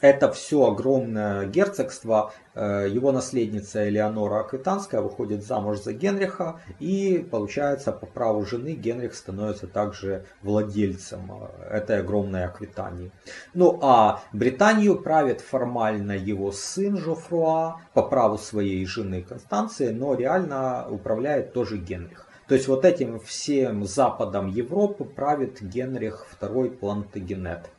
это 0.00 0.30
все 0.30 0.66
огромное 0.66 1.46
герцогство, 1.46 2.32
э, 2.54 2.88
его 2.90 3.12
наследница 3.12 3.88
Элеонора 3.88 4.40
Аквитанская 4.40 5.00
выходит 5.00 5.44
замуж 5.44 5.80
за 5.80 5.92
Генриха, 5.92 6.60
и 6.78 7.26
получается 7.30 7.92
по 7.92 8.06
праву 8.06 8.44
жены 8.44 8.74
Генрих 8.74 9.14
становится 9.14 9.66
также 9.66 10.24
владельцем 10.42 11.30
э, 11.32 11.76
этой 11.76 12.00
огромной 12.00 12.44
Аквитании. 12.44 13.10
Ну 13.54 13.78
а 13.82 14.22
Британию 14.32 14.96
правит 14.96 15.40
формально 15.40 16.12
его 16.12 16.52
сын 16.52 16.96
Жофруа 16.96 17.80
по 17.94 18.02
праву 18.02 18.38
своей 18.38 18.84
жены 18.86 19.22
Констанции, 19.22 19.90
но 19.90 20.14
реально 20.14 20.86
управляет 20.88 21.52
тоже 21.52 21.78
Генрих. 21.78 22.26
То 22.48 22.54
есть 22.54 22.68
вот 22.68 22.84
этим 22.84 23.18
всем 23.18 23.84
западом 23.84 24.48
Европы 24.48 25.04
правит 25.04 25.60
Генрих 25.60 26.26
II 26.40 26.70
Плантагенет 26.70 27.70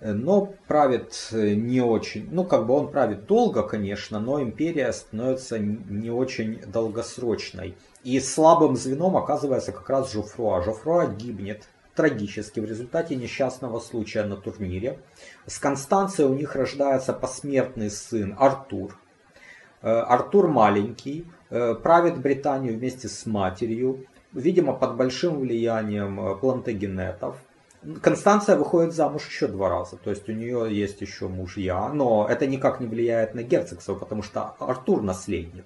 но 0.00 0.54
правит 0.66 1.28
э, 1.32 1.54
не 1.54 1.82
очень, 1.82 2.28
ну 2.30 2.44
как 2.44 2.66
бы 2.66 2.74
он 2.74 2.90
правит 2.90 3.26
долго, 3.26 3.62
конечно, 3.62 4.18
но 4.18 4.40
империя 4.42 4.92
становится 4.92 5.58
не 5.58 6.10
очень 6.10 6.60
долгосрочной. 6.66 7.76
И 8.02 8.18
слабым 8.18 8.76
звеном 8.76 9.16
оказывается 9.16 9.72
как 9.72 9.88
раз 9.90 10.12
Жофруа. 10.12 10.62
Жофруа 10.62 11.06
гибнет 11.06 11.68
трагически 11.94 12.60
в 12.60 12.64
результате 12.64 13.14
несчастного 13.14 13.78
случая 13.78 14.24
на 14.24 14.36
турнире. 14.36 15.00
С 15.46 15.58
Констанцией 15.58 16.30
у 16.30 16.34
них 16.34 16.56
рождается 16.56 17.12
посмертный 17.12 17.90
сын 17.90 18.34
Артур. 18.38 18.98
Э, 19.82 20.00
Артур 20.00 20.48
маленький, 20.48 21.26
э, 21.50 21.74
правит 21.74 22.18
Британию 22.18 22.74
вместе 22.74 23.08
с 23.08 23.26
матерью, 23.26 24.06
видимо 24.32 24.72
под 24.72 24.96
большим 24.96 25.40
влиянием 25.40 26.38
плантагенетов. 26.38 27.36
Констанция 28.02 28.56
выходит 28.56 28.92
замуж 28.92 29.26
еще 29.26 29.46
два 29.46 29.70
раза, 29.70 29.96
то 29.96 30.10
есть 30.10 30.28
у 30.28 30.32
нее 30.32 30.68
есть 30.70 31.00
еще 31.00 31.28
мужья, 31.28 31.88
но 31.88 32.26
это 32.28 32.46
никак 32.46 32.78
не 32.78 32.86
влияет 32.86 33.34
на 33.34 33.42
герцогство, 33.42 33.94
потому 33.94 34.22
что 34.22 34.54
Артур 34.58 35.02
наследник. 35.02 35.64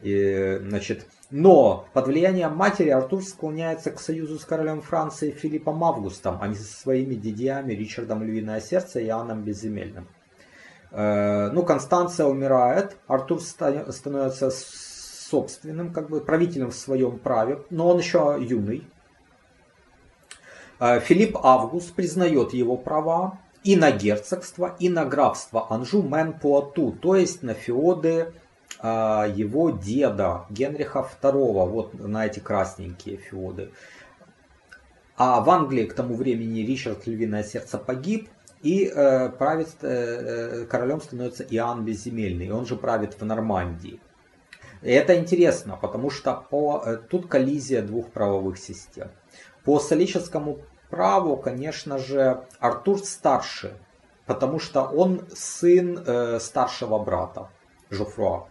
И, 0.00 0.58
значит, 0.62 1.06
но 1.30 1.86
под 1.92 2.06
влиянием 2.06 2.56
матери 2.56 2.88
Артур 2.88 3.22
склоняется 3.22 3.90
к 3.90 4.00
союзу 4.00 4.38
с 4.38 4.44
королем 4.44 4.80
Франции 4.80 5.30
Филиппом 5.30 5.82
Августом, 5.84 6.38
а 6.40 6.48
не 6.48 6.54
со 6.54 6.64
своими 6.64 7.14
дядями 7.14 7.72
Ричардом 7.72 8.22
Львиное 8.22 8.60
Сердце 8.60 9.00
и 9.00 9.06
Иоанном 9.06 9.42
Безземельным. 9.42 10.08
Э, 10.92 11.50
ну, 11.50 11.62
Констанция 11.62 12.26
умирает, 12.26 12.96
Артур 13.06 13.40
становится 13.42 14.50
собственным, 14.50 15.92
как 15.92 16.08
бы 16.08 16.20
правителем 16.20 16.70
в 16.70 16.76
своем 16.76 17.18
праве, 17.18 17.60
но 17.70 17.88
он 17.88 17.98
еще 17.98 18.36
юный, 18.40 18.86
Филипп 20.80 21.36
Август 21.42 21.94
признает 21.94 22.52
его 22.52 22.76
права 22.76 23.38
и 23.64 23.76
на 23.76 23.90
герцогство, 23.90 24.76
и 24.78 24.88
на 24.88 25.06
графство 25.06 25.66
Анжу 25.72 26.02
Мен 26.02 26.34
Пуату, 26.34 26.92
то 26.92 27.16
есть 27.16 27.42
на 27.42 27.54
феоды 27.54 28.32
э, 28.82 29.32
его 29.34 29.70
деда 29.70 30.44
Генриха 30.50 31.08
II, 31.22 31.68
вот 31.68 31.94
на 31.94 32.26
эти 32.26 32.40
красненькие 32.40 33.16
феоды. 33.16 33.70
А 35.16 35.40
в 35.40 35.48
Англии 35.48 35.84
к 35.84 35.94
тому 35.94 36.14
времени 36.14 36.60
Ричард 36.60 37.06
Львиное 37.06 37.42
Сердце 37.42 37.78
погиб, 37.78 38.28
и 38.62 38.86
э, 38.86 39.30
правит, 39.30 39.68
э, 39.82 39.88
э, 39.88 40.64
королем 40.66 41.00
становится 41.00 41.44
Иоанн 41.44 41.84
Безземельный, 41.84 42.50
он 42.50 42.66
же 42.66 42.76
правит 42.76 43.14
в 43.18 43.24
Нормандии. 43.24 44.00
И 44.82 44.90
это 44.90 45.18
интересно, 45.18 45.78
потому 45.80 46.10
что 46.10 46.44
по, 46.50 46.82
э, 46.84 46.96
тут 46.96 47.28
коллизия 47.28 47.80
двух 47.82 48.10
правовых 48.10 48.58
систем. 48.58 49.10
По 49.64 49.80
солическому 49.80 50.58
праву, 50.90 51.36
конечно 51.36 51.98
же, 51.98 52.44
Артур 52.58 52.98
старше, 52.98 53.78
потому 54.26 54.58
что 54.58 54.82
он 54.82 55.26
сын 55.34 55.98
э, 55.98 56.38
старшего 56.38 56.98
брата 56.98 57.50
Жофруа. 57.90 58.48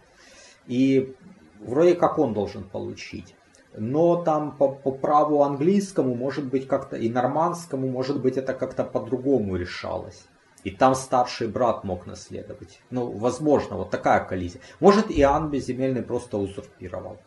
И 0.66 1.14
вроде 1.60 1.94
как 1.94 2.18
он 2.18 2.34
должен 2.34 2.64
получить. 2.64 3.34
Но 3.76 4.22
там 4.22 4.56
по, 4.56 4.68
по 4.68 4.92
праву 4.92 5.42
английскому, 5.42 6.14
может 6.14 6.44
быть, 6.44 6.68
как-то 6.68 6.96
и 6.96 7.08
нормандскому, 7.08 7.88
может 7.88 8.20
быть, 8.20 8.36
это 8.36 8.54
как-то 8.54 8.84
по-другому 8.84 9.56
решалось. 9.56 10.26
И 10.62 10.70
там 10.70 10.94
старший 10.94 11.48
брат 11.48 11.84
мог 11.84 12.06
наследовать. 12.06 12.80
Ну, 12.90 13.10
возможно, 13.10 13.76
вот 13.76 13.90
такая 13.90 14.24
коллизия. 14.24 14.60
Может, 14.80 15.10
Иоанн 15.10 15.50
Безземельный 15.50 16.02
просто 16.02 16.38
узурпировал. 16.38 17.18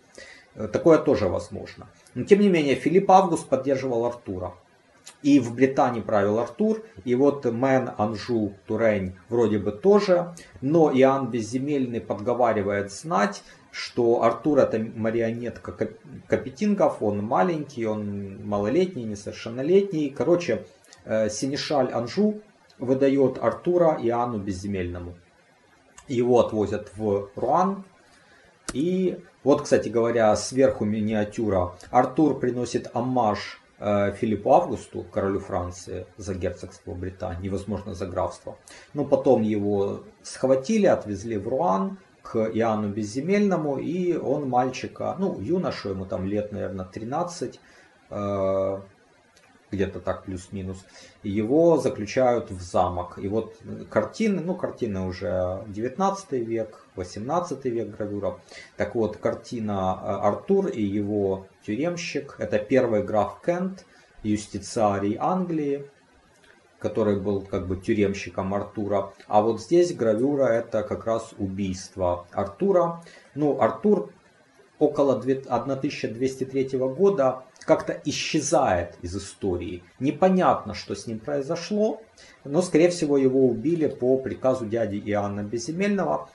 Э, 0.58 0.68
такое 0.68 0.98
тоже 0.98 1.28
возможно. 1.28 1.88
Но 2.16 2.26
тем 2.26 2.42
не 2.42 2.50
менее, 2.50 2.76
Филипп 2.76 3.10
Август 3.12 3.48
поддерживал 3.48 4.06
Артура. 4.06 4.56
И 5.22 5.40
в 5.40 5.56
Британии 5.56 6.02
правил 6.02 6.40
Артур, 6.40 6.84
и 7.06 7.16
вот 7.16 7.46
Мэн, 7.46 7.92
Анжу, 7.98 8.54
Турень 8.66 9.16
вроде 9.30 9.58
бы 9.58 9.72
тоже, 9.72 10.34
но 10.60 10.92
Иоанн 10.92 11.30
Безземельный 11.32 12.02
подговаривает 12.02 12.92
знать, 12.92 13.42
что 13.72 14.24
Артур 14.24 14.60
это 14.60 14.80
марионетка 14.80 15.72
Капетингов, 16.28 17.02
он 17.02 17.24
маленький, 17.24 17.86
он 17.86 18.46
малолетний, 18.46 19.04
несовершеннолетний. 19.04 20.10
Короче, 20.10 20.66
э, 21.06 21.30
Синишаль 21.30 21.92
Анжу 21.94 22.42
выдает 22.78 23.38
Артура 23.42 23.98
Иоанну 24.02 24.40
Безземельному. 24.40 25.16
Его 26.08 26.40
отвозят 26.40 26.92
в 26.96 27.30
Руан, 27.36 27.86
и 28.74 29.18
вот, 29.48 29.64
кстати 29.64 29.90
говоря, 29.90 30.36
сверху 30.36 30.86
миниатюра. 30.86 31.74
Артур 31.92 32.40
приносит 32.40 32.90
аммаж 32.94 33.60
Э, 33.80 34.12
Филиппу 34.12 34.54
Августу, 34.54 35.04
королю 35.04 35.40
Франции, 35.40 36.08
за 36.18 36.34
герцогство 36.34 36.94
Британии, 36.94 37.50
возможно, 37.50 37.94
за 37.94 38.08
графство. 38.08 38.58
Но 38.94 39.06
потом 39.06 39.44
его 39.44 40.04
схватили, 40.24 40.88
отвезли 40.88 41.38
в 41.38 41.48
Руан 41.48 42.00
к 42.24 42.38
Иоанну 42.38 42.90
Безземельному, 42.90 43.78
и 43.78 44.18
он 44.18 44.50
мальчика, 44.50 45.16
ну, 45.20 45.40
юношу, 45.40 45.90
ему 45.90 46.06
там 46.06 46.26
лет, 46.26 46.52
наверное, 46.52 46.86
13, 46.86 47.60
где-то 49.72 50.00
так 50.00 50.24
плюс-минус, 50.24 50.86
его 51.24 51.78
заключают 51.78 52.52
в 52.52 52.62
замок. 52.62 53.20
И 53.22 53.28
вот 53.28 53.56
картины, 53.90 54.42
ну 54.42 54.56
картины 54.56 55.06
уже 55.06 55.64
19 55.68 56.32
век, 56.34 56.86
18 56.96 57.66
век 57.66 57.96
гравюра. 57.96 58.40
Так 58.78 58.96
вот, 58.96 59.18
картина 59.18 60.00
э, 60.02 60.08
Артур 60.08 60.68
и 60.68 60.82
его 60.82 61.48
тюремщик, 61.66 62.36
это 62.40 62.60
первый 62.60 63.04
граф 63.04 63.42
Кент, 63.46 63.86
юстициарий 64.24 65.18
Англии, 65.20 65.90
который 66.80 67.20
был 67.20 67.42
как 67.42 67.68
бы 67.68 67.76
тюремщиком 67.76 68.54
Артура. 68.54 69.14
А 69.28 69.42
вот 69.42 69.62
здесь 69.62 69.94
гравюра 69.94 70.46
это 70.46 70.84
как 70.84 71.06
раз 71.06 71.34
убийство 71.38 72.28
Артура. 72.32 73.04
Ну, 73.36 73.60
Артур 73.60 74.12
около 74.80 75.14
1203 75.14 76.78
года 76.78 77.44
как-то 77.68 78.02
исчезает 78.06 78.98
из 79.02 79.16
истории. 79.18 79.84
Непонятно, 80.00 80.74
что 80.74 80.96
с 80.96 81.06
ним 81.06 81.20
произошло, 81.20 82.02
но, 82.46 82.62
скорее 82.62 82.90
всего, 82.90 83.18
его 83.18 83.46
убили 83.46 83.88
по 83.88 84.18
приказу 84.18 84.66
дяди 84.66 84.96
Иоанна 85.06 85.44
Безземельного. 85.44 86.30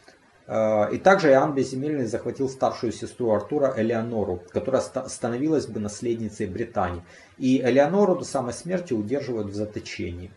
Э, 0.46 0.92
и 0.92 0.98
также 0.98 1.30
Иоанн 1.30 1.54
Безземельный 1.54 2.04
захватил 2.04 2.50
старшую 2.50 2.92
сестру 2.92 3.32
Артура 3.32 3.72
Элеонору, 3.74 4.42
которая 4.50 4.82
становилась 4.82 5.66
бы 5.66 5.80
наследницей 5.80 6.46
Британии. 6.46 7.02
И 7.38 7.62
Элеонору 7.62 8.16
до 8.16 8.24
самой 8.24 8.52
смерти 8.52 8.92
удерживают 8.92 9.48
в 9.48 9.54
заточении. 9.54 10.30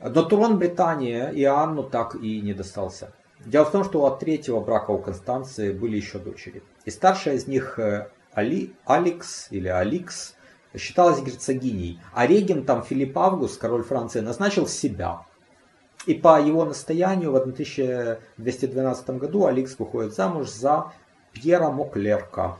Но 0.00 0.22
трон 0.22 0.58
Британии 0.58 1.18
Иоанну 1.32 1.82
так 1.82 2.14
и 2.16 2.42
не 2.42 2.52
достался. 2.52 3.14
Дело 3.46 3.64
в 3.64 3.70
том, 3.70 3.84
что 3.84 4.04
от 4.04 4.18
третьего 4.18 4.60
брака 4.60 4.90
у 4.90 4.98
Констанции 4.98 5.72
были 5.72 5.96
еще 5.96 6.18
дочери. 6.18 6.62
И 6.84 6.90
старшая 6.90 7.36
из 7.36 7.46
них 7.46 7.78
э, 7.78 8.08
Али, 8.34 8.74
Алекс 8.84 9.48
или 9.50 9.68
Аликс 9.68 10.34
считалась 10.76 11.22
герцогиней, 11.22 12.00
а 12.12 12.26
регентом 12.26 12.82
Филипп 12.82 13.16
Август, 13.16 13.60
король 13.60 13.84
Франции, 13.84 14.20
назначил 14.20 14.66
себя. 14.66 15.22
И 16.06 16.14
по 16.14 16.40
его 16.40 16.64
настоянию 16.64 17.32
в 17.32 17.36
1212 17.36 19.10
году 19.10 19.46
Аликс 19.46 19.78
выходит 19.78 20.14
замуж 20.14 20.50
за 20.50 20.92
Пьера 21.32 21.70
Моклерка 21.70 22.56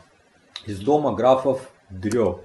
из 0.64 0.80
дома 0.80 1.14
графов 1.14 1.70
Дрё. 1.90 2.40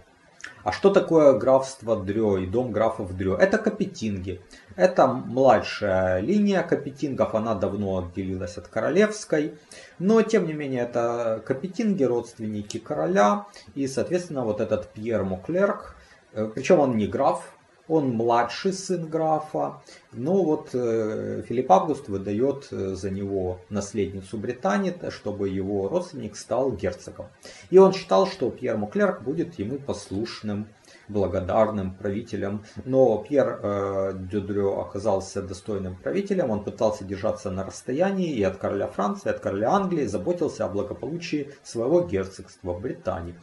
А 0.64 0.72
что 0.72 0.90
такое 0.90 1.38
графство 1.38 1.96
Дрё 1.96 2.38
и 2.38 2.46
дом 2.46 2.72
графов 2.72 3.16
Дрё? 3.16 3.36
Это 3.36 3.58
капетинги. 3.58 4.42
Это 4.80 5.08
младшая 5.08 6.22
линия 6.22 6.64
капетингов, 6.64 7.36
она 7.36 7.54
давно 7.54 7.98
отделилась 7.98 8.58
от 8.58 8.70
королевской. 8.70 9.56
Но, 10.00 10.22
тем 10.22 10.48
не 10.48 10.54
менее, 10.54 10.84
это 10.84 11.44
капетинги, 11.46 12.06
родственники 12.06 12.78
короля. 12.78 13.46
И, 13.76 13.88
соответственно, 13.88 14.46
вот 14.46 14.62
этот 14.62 14.88
Пьер 14.88 15.26
Моклерк, 15.26 15.98
э, 16.32 16.50
причем 16.56 16.80
он 16.80 16.96
не 16.96 17.08
граф, 17.08 17.44
он 17.90 18.12
младший 18.12 18.72
сын 18.72 19.10
графа, 19.10 19.82
но 20.14 20.44
вот 20.44 20.70
э, 20.72 21.44
Филипп 21.50 21.72
Август 21.72 22.08
выдает 22.08 22.70
э, 22.72 22.96
за 22.96 23.10
него 23.10 23.60
наследницу 23.70 24.38
Британии, 24.38 24.96
чтобы 25.10 25.50
его 25.50 25.90
родственник 25.90 26.38
стал 26.38 26.72
герцогом. 26.72 27.26
И 27.70 27.78
он 27.80 27.92
считал, 27.92 28.28
что 28.28 28.50
Пьер 28.50 28.78
Муклерк 28.78 29.24
будет 29.24 29.60
ему 29.60 29.78
послушным 29.78 30.68
благодарным 31.10 31.94
правителем. 31.94 32.64
Но 32.86 33.18
Пьер 33.18 33.60
э, 33.62 34.14
Дюдрё 34.16 34.80
оказался 34.80 35.42
достойным 35.42 35.96
правителем. 35.96 36.52
Он 36.52 36.64
пытался 36.64 37.04
держаться 37.04 37.52
на 37.52 37.66
расстоянии 37.66 38.32
и 38.32 38.44
от 38.44 38.58
короля 38.58 38.88
Франции, 38.88 39.30
и 39.30 39.34
от 39.34 39.40
короля 39.40 39.72
Англии, 39.72 40.06
заботился 40.06 40.66
о 40.66 40.70
благополучии 40.70 41.50
своего 41.64 42.02
герцогства 42.02 42.74
Британии. 42.74 43.36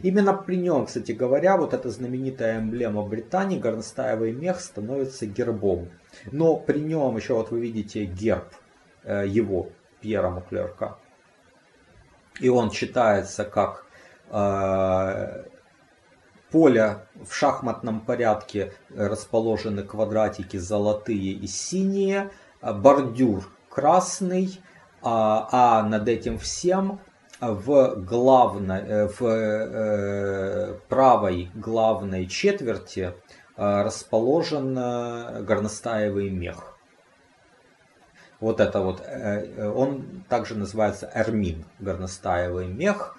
Именно 0.00 0.32
при 0.34 0.56
нем, 0.56 0.86
кстати 0.86 1.12
говоря, 1.12 1.56
вот 1.56 1.74
эта 1.74 1.90
знаменитая 1.90 2.58
эмблема 2.58 3.06
Британии, 3.06 3.58
горностаевый 3.58 4.32
мех, 4.32 4.60
становится 4.60 5.26
гербом. 5.26 5.90
Но 6.32 6.56
при 6.56 6.80
нем 6.80 7.16
еще 7.16 7.34
вот 7.34 7.50
вы 7.50 7.60
видите 7.60 8.04
герб 8.04 8.48
э, 9.04 9.26
его, 9.26 9.68
Пьера 10.00 10.30
Муклерка. 10.30 10.98
И 12.40 12.48
он 12.48 12.70
читается 12.70 13.44
как 13.44 13.84
э, 14.30 15.44
поле 16.50 16.98
в 17.24 17.34
шахматном 17.34 18.00
порядке 18.00 18.72
расположены 18.94 19.82
квадратики 19.82 20.56
золотые 20.56 21.32
и 21.32 21.46
синие, 21.46 22.30
бордюр 22.62 23.50
красный, 23.68 24.60
а, 25.02 25.48
а 25.50 25.82
над 25.82 26.08
этим 26.08 26.38
всем 26.38 27.00
в, 27.40 27.94
главной, 27.96 28.80
э, 28.80 29.08
в 29.08 29.22
э, 29.24 30.78
правой 30.88 31.50
главной 31.54 32.26
четверти 32.26 33.14
э, 33.56 33.82
расположен 33.82 34.74
горностаевый 34.74 36.30
мех. 36.30 36.76
Вот 38.40 38.58
это 38.60 38.80
вот, 38.80 39.02
он 39.74 40.24
также 40.30 40.54
называется 40.54 41.10
эрмин, 41.14 41.66
горностаевый 41.78 42.68
мех. 42.68 43.18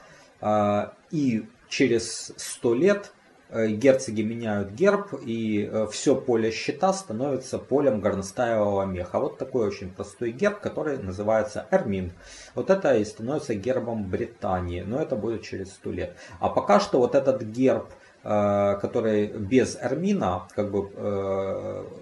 И 1.12 1.48
через 1.70 2.34
сто 2.38 2.74
лет 2.74 3.12
Э, 3.14 3.21
герцоги 3.52 4.22
меняют 4.22 4.72
герб, 4.72 5.14
и 5.26 5.70
э, 5.70 5.88
все 5.92 6.16
поле 6.16 6.52
щита 6.52 6.94
становится 6.94 7.58
полем 7.60 8.00
горностаевого 8.00 8.86
меха. 8.86 9.20
Вот 9.20 9.38
такой 9.38 9.68
очень 9.68 9.90
простой 9.90 10.32
герб, 10.32 10.60
который 10.60 10.98
называется 10.98 11.68
Эрмин. 11.70 12.14
Вот 12.56 12.70
это 12.70 12.96
и 12.96 13.04
становится 13.04 13.54
гербом 13.54 14.10
Британии, 14.10 14.82
но 14.82 15.02
это 15.02 15.16
будет 15.16 15.44
через 15.44 15.72
сто 15.72 15.92
лет. 15.92 16.16
А 16.40 16.50
пока 16.50 16.80
что 16.80 17.00
вот 17.00 17.14
этот 17.14 17.42
герб 17.44 17.90
э, 18.24 18.78
который 18.82 19.28
без 19.28 19.78
Эрмина, 19.82 20.48
как 20.56 20.72
бы 20.72 20.90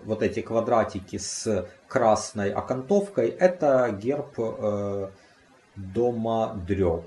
вот 0.05 0.21
эти 0.21 0.41
квадратики 0.41 1.17
с 1.17 1.67
красной 1.87 2.51
окантовкой, 2.51 3.29
это 3.29 3.89
герб 3.91 4.37
дома 5.75 6.53
Дрё. 6.67 7.05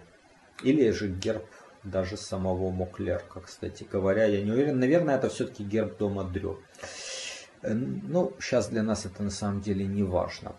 Или 0.62 0.90
же 0.90 1.08
герб 1.08 1.44
даже 1.84 2.16
самого 2.16 2.70
Моклерка, 2.70 3.40
кстати 3.40 3.86
говоря. 3.90 4.24
Я 4.26 4.42
не 4.42 4.50
уверен. 4.50 4.78
Наверное, 4.78 5.16
это 5.16 5.28
все-таки 5.28 5.64
герб 5.64 5.98
дома 5.98 6.24
Дрю. 6.24 6.58
Э, 7.62 7.72
ну, 7.74 8.32
сейчас 8.40 8.68
для 8.68 8.82
нас 8.82 9.06
это 9.06 9.22
на 9.22 9.30
самом 9.30 9.60
деле 9.60 9.86
не 9.86 10.02
важно. 10.02 10.54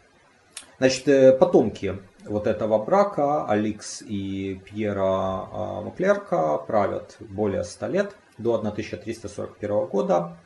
Значит, 0.80 1.08
э, 1.08 1.38
потомки 1.38 2.00
вот 2.26 2.48
этого 2.48 2.84
брака, 2.84 3.46
Аликс 3.46 4.02
и 4.02 4.62
Пьера 4.66 5.04
а, 5.04 5.82
Моклерка, 5.82 6.58
правят 6.58 7.18
более 7.20 7.64
100 7.64 7.88
лет, 7.88 8.16
до 8.38 8.56
1341 8.56 9.86
года. 9.88 10.38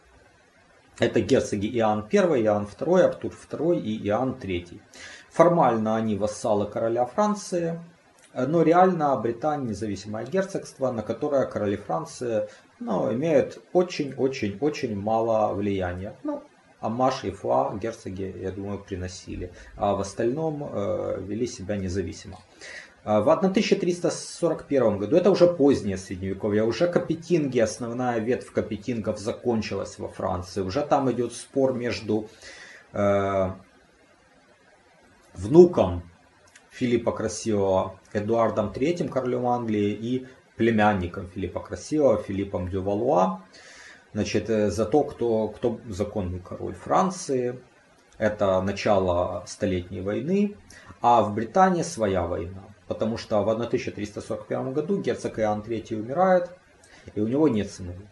Это 0.99 1.21
герцоги 1.21 1.67
Иоанн 1.78 2.07
I, 2.11 2.41
Иоанн 2.43 2.65
II, 2.65 3.01
Артур 3.01 3.32
II 3.32 3.80
и 3.80 4.07
Иоанн 4.07 4.34
III. 4.34 4.82
Формально 5.30 5.95
они 5.95 6.15
вассалы 6.15 6.65
короля 6.65 7.05
Франции, 7.05 7.80
но 8.45 8.61
реально 8.61 9.15
Британия 9.17 9.69
независимое 9.69 10.25
герцогство, 10.25 10.91
на 10.91 11.01
которое 11.01 11.45
короли 11.45 11.77
Франции 11.77 12.47
ну, 12.79 13.11
имеют 13.13 13.59
очень-очень-очень 13.73 14.95
мало 14.95 15.53
влияния. 15.53 16.13
Ну, 16.23 16.43
Амаш 16.79 17.23
и 17.23 17.31
Фуа 17.31 17.75
герцоги, 17.75 18.35
я 18.39 18.51
думаю, 18.51 18.79
приносили, 18.79 19.51
а 19.75 19.95
в 19.95 20.01
остальном 20.01 20.69
э, 20.71 21.21
вели 21.21 21.47
себя 21.47 21.77
независимо. 21.77 22.38
А 23.03 23.21
в 23.21 23.29
1341 23.29 24.97
году, 24.97 25.15
это 25.15 25.31
уже 25.31 25.47
позднее 25.47 25.97
средневековье, 25.97 26.63
уже 26.63 26.88
капетинги, 26.88 27.57
основная 27.57 28.19
ветвь 28.19 28.51
капетингов 28.51 29.17
закончилась 29.17 29.97
во 29.97 30.09
Франции. 30.09 30.61
Уже 30.61 30.81
там 30.81 31.09
идет 31.11 31.33
спор 31.33 31.73
между 31.73 32.29
э, 32.93 33.51
внуком 35.33 36.03
Филиппа 36.78 37.11
Красивого 37.11 37.99
Эдуардом 38.13 38.71
III, 38.71 39.09
королем 39.09 39.47
Англии, 39.47 39.91
и 39.91 40.28
племянником 40.57 41.28
Филиппа 41.28 41.59
Красивого, 41.59 42.21
Филиппом 42.21 42.69
Дювалуа. 42.69 43.41
Значит, 44.13 44.49
э, 44.49 44.69
за 44.69 44.86
то, 44.86 45.03
кто, 45.03 45.47
кто 45.47 45.80
законный 45.89 46.39
король 46.39 46.75
Франции. 46.75 47.59
Это 48.19 48.61
начало 48.61 49.43
Столетней 49.47 50.01
войны. 50.01 50.55
А 51.01 51.23
в 51.23 51.34
Британии 51.34 51.84
своя 51.84 52.28
война. 52.28 52.63
Потому 52.88 53.17
что 53.17 53.43
в 53.43 53.49
1341 53.49 54.73
году 54.73 55.01
герцог 55.01 55.39
Иоанн 55.39 55.61
III 55.61 55.99
умирает, 55.99 56.49
и 57.15 57.21
у 57.21 57.28
него 57.28 57.47
нет 57.47 57.71
сыновей. 57.71 58.07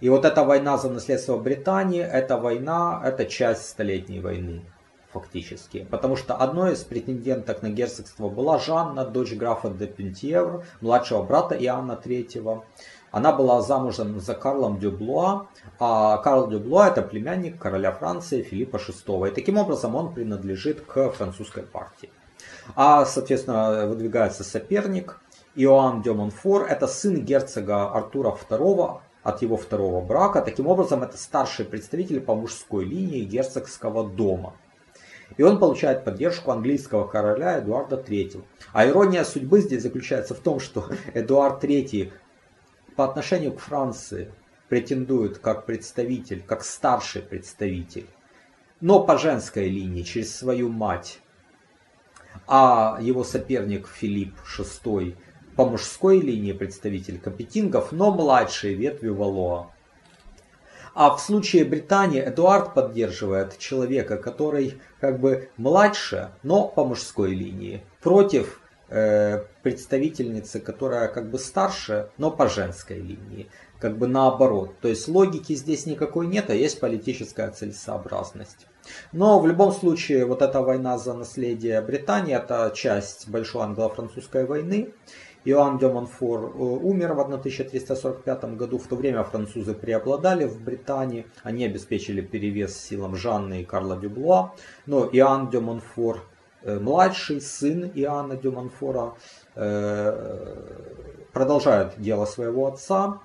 И 0.00 0.08
вот 0.08 0.24
эта 0.24 0.44
война 0.44 0.78
за 0.78 0.90
наследство 0.90 1.36
Британии, 1.36 2.02
эта 2.02 2.36
война, 2.36 3.02
это 3.04 3.24
часть 3.24 3.68
Столетней 3.68 4.20
войны 4.20 4.62
фактически. 5.12 5.86
Потому 5.90 6.16
что 6.16 6.34
одной 6.34 6.72
из 6.72 6.84
претенденток 6.84 7.62
на 7.62 7.70
герцогство 7.70 8.28
была 8.28 8.58
Жанна, 8.58 9.04
дочь 9.04 9.32
графа 9.32 9.70
де 9.70 9.86
Пентьевр, 9.86 10.64
младшего 10.80 11.22
брата 11.22 11.54
Иоанна 11.56 11.98
III. 12.02 12.62
Она 13.10 13.32
была 13.32 13.62
замужем 13.62 14.20
за 14.20 14.34
Карлом 14.34 14.78
Дюблуа, 14.78 15.46
а 15.78 16.18
Карл 16.18 16.48
Дюблуа 16.48 16.88
это 16.88 17.00
племянник 17.00 17.58
короля 17.58 17.90
Франции 17.92 18.42
Филиппа 18.42 18.76
VI. 18.76 19.30
И 19.30 19.34
таким 19.34 19.56
образом 19.56 19.94
он 19.94 20.12
принадлежит 20.12 20.82
к 20.82 21.10
французской 21.10 21.62
партии. 21.62 22.10
А, 22.76 23.06
соответственно, 23.06 23.86
выдвигается 23.86 24.44
соперник 24.44 25.20
Иоанн 25.54 26.02
де 26.02 26.12
Монфор, 26.12 26.66
это 26.66 26.86
сын 26.86 27.24
герцога 27.24 27.90
Артура 27.90 28.36
II 28.48 29.00
от 29.22 29.42
его 29.42 29.56
второго 29.56 30.04
брака. 30.04 30.42
Таким 30.42 30.66
образом, 30.66 31.02
это 31.02 31.16
старший 31.16 31.64
представитель 31.64 32.20
по 32.20 32.34
мужской 32.34 32.84
линии 32.84 33.24
герцогского 33.24 34.08
дома. 34.08 34.54
И 35.36 35.42
он 35.42 35.58
получает 35.58 36.04
поддержку 36.04 36.50
английского 36.50 37.06
короля 37.06 37.58
Эдуарда 37.58 37.96
III. 37.96 38.42
А 38.72 38.86
ирония 38.86 39.24
судьбы 39.24 39.60
здесь 39.60 39.82
заключается 39.82 40.34
в 40.34 40.40
том, 40.40 40.58
что 40.58 40.88
Эдуард 41.14 41.62
III 41.62 42.12
по 42.96 43.04
отношению 43.04 43.52
к 43.52 43.60
Франции 43.60 44.32
претендует 44.68 45.38
как 45.38 45.66
представитель, 45.66 46.42
как 46.42 46.64
старший 46.64 47.22
представитель, 47.22 48.06
но 48.80 49.04
по 49.04 49.18
женской 49.18 49.68
линии, 49.68 50.02
через 50.02 50.34
свою 50.34 50.68
мать. 50.68 51.20
А 52.46 52.98
его 53.00 53.24
соперник 53.24 53.86
Филипп 53.86 54.34
VI 54.58 55.16
по 55.56 55.66
мужской 55.66 56.20
линии 56.20 56.52
представитель 56.52 57.18
Капетингов, 57.18 57.92
но 57.92 58.12
младшей 58.12 58.74
ветви 58.74 59.08
Валуа. 59.08 59.70
А 61.00 61.14
в 61.14 61.20
случае 61.20 61.64
Британии 61.64 62.20
Эдуард 62.20 62.74
поддерживает 62.74 63.56
человека, 63.56 64.16
который 64.16 64.80
как 65.00 65.20
бы 65.20 65.48
младше, 65.56 66.32
но 66.42 66.66
по 66.66 66.84
мужской 66.84 67.32
линии, 67.36 67.84
против 68.00 68.60
э, 68.88 69.44
представительницы, 69.62 70.58
которая 70.58 71.06
как 71.06 71.30
бы 71.30 71.38
старше, 71.38 72.10
но 72.18 72.32
по 72.32 72.48
женской 72.48 72.96
линии. 72.96 73.48
Как 73.78 73.96
бы 73.96 74.08
наоборот. 74.08 74.80
То 74.80 74.88
есть 74.88 75.06
логики 75.06 75.54
здесь 75.54 75.86
никакой 75.86 76.26
нет, 76.26 76.50
а 76.50 76.54
есть 76.54 76.80
политическая 76.80 77.52
целесообразность. 77.52 78.66
Но 79.12 79.38
в 79.38 79.46
любом 79.46 79.70
случае 79.70 80.26
вот 80.26 80.42
эта 80.42 80.62
война 80.62 80.98
за 80.98 81.14
наследие 81.14 81.80
Бретани, 81.80 82.34
это 82.34 82.72
часть 82.74 83.28
Большой 83.28 83.62
англо-французской 83.62 84.46
войны. 84.46 84.92
Иоанн 85.48 85.78
де 85.78 85.88
Монфор 85.88 86.40
э, 86.40 86.58
умер 86.58 87.14
в 87.14 87.20
1345 87.20 88.44
году. 88.56 88.78
В 88.78 88.86
то 88.86 88.96
время 88.96 89.22
французы 89.24 89.74
преобладали 89.74 90.44
в 90.44 90.60
Бретани. 90.60 91.26
Они 91.42 91.64
обеспечили 91.64 92.20
перевес 92.20 92.76
силам 92.76 93.16
Жанны 93.16 93.62
и 93.62 93.64
Карла 93.64 93.96
де 93.96 94.12
Блуа. 94.12 94.52
Но 94.86 95.08
Иоанн 95.10 95.48
де 95.48 95.60
Монфор, 95.60 96.22
э, 96.62 96.78
младший 96.78 97.40
сын 97.40 97.90
Иоанна 97.94 98.36
де 98.36 98.50
Монфора, 98.50 99.14
э, 99.54 100.54
продолжает 101.32 101.94
дело 101.96 102.26
своего 102.26 102.66
отца. 102.66 103.20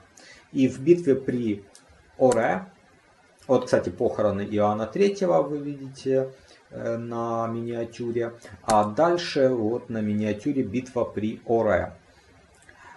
И 0.54 0.70
в 0.70 0.80
битве 0.80 1.16
при 1.16 1.66
Оре, 2.18 2.68
вот, 3.48 3.66
кстати, 3.66 3.90
похороны 3.90 4.48
Иоанна 4.50 4.90
III 4.94 5.50
вы 5.50 5.58
видите 5.58 6.30
на 6.72 7.48
миниатюре. 7.48 8.34
А 8.64 8.86
дальше 8.86 9.50
вот 9.50 9.90
на 9.90 10.02
миниатюре 10.02 10.64
битва 10.64 11.04
при 11.04 11.42
Оре. 11.46 11.94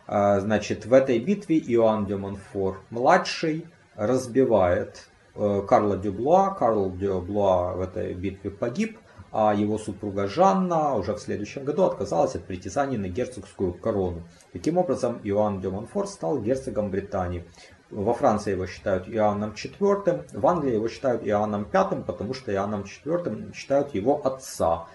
А, 0.07 0.41
значит, 0.41 0.87
в 0.87 0.93
этой 0.93 1.19
битве 1.19 1.59
Иоанн 1.59 2.07
де 2.07 2.17
Монфор 2.17 2.81
младший 2.91 3.67
разбивает 3.97 5.09
э, 5.35 5.63
Карла 5.67 5.97
Дюблуа. 5.97 6.55
Карл 6.55 6.91
Дюблуа 6.91 7.73
в 7.73 7.81
этой 7.81 8.15
битве 8.15 8.51
погиб, 8.51 8.99
а 9.33 9.53
его 9.55 9.79
супруга 9.79 10.29
Жанна 10.29 10.95
уже 10.95 11.15
в 11.15 11.19
следующем 11.19 11.65
году 11.65 11.85
отказалась 11.85 12.37
от 12.37 12.45
притязаний 12.45 12.99
на 12.99 13.09
герцогскую 13.09 13.73
корону. 13.73 14.23
Таким 14.53 14.79
образом, 14.79 15.21
Иоанн 15.25 15.61
де 15.61 15.69
Монфор 15.69 16.07
стал 16.07 16.41
герцогом 16.41 16.91
Британии. 16.91 17.45
Во 17.91 18.15
Франции 18.15 18.53
его 18.53 18.67
считают 18.67 19.09
Иоанном 19.09 19.53
IV, 19.53 20.29
в 20.33 20.47
Англии 20.47 20.75
его 20.75 20.89
считают 20.89 21.27
Иоанном 21.27 21.69
V, 21.73 22.03
потому 22.05 22.35
что 22.35 22.53
Иоанном 22.53 22.83
IV 22.83 23.55
считают 23.55 23.95
его 23.95 24.25
отца. 24.27 24.87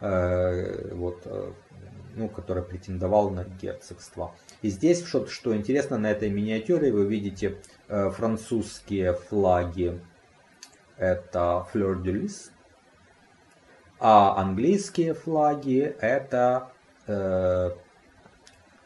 Э, 0.00 0.92
вот, 0.94 1.22
э, 1.24 1.52
ну, 2.16 2.28
который 2.28 2.62
претендовал 2.62 3.30
на 3.30 3.44
герцогство. 3.44 4.34
И 4.62 4.68
здесь, 4.68 5.04
что, 5.04 5.26
что 5.26 5.56
интересно, 5.56 5.98
на 5.98 6.10
этой 6.10 6.30
миниатюре 6.30 6.92
вы 6.92 7.06
видите 7.06 7.58
э, 7.88 8.10
французские 8.10 9.14
флаги. 9.14 10.00
Это 10.96 11.66
Fleur 11.72 12.00
de 12.00 12.12
Lis. 12.12 12.50
А 13.98 14.40
английские 14.40 15.14
флаги 15.14 15.96
это 16.00 16.70
э, 17.08 17.70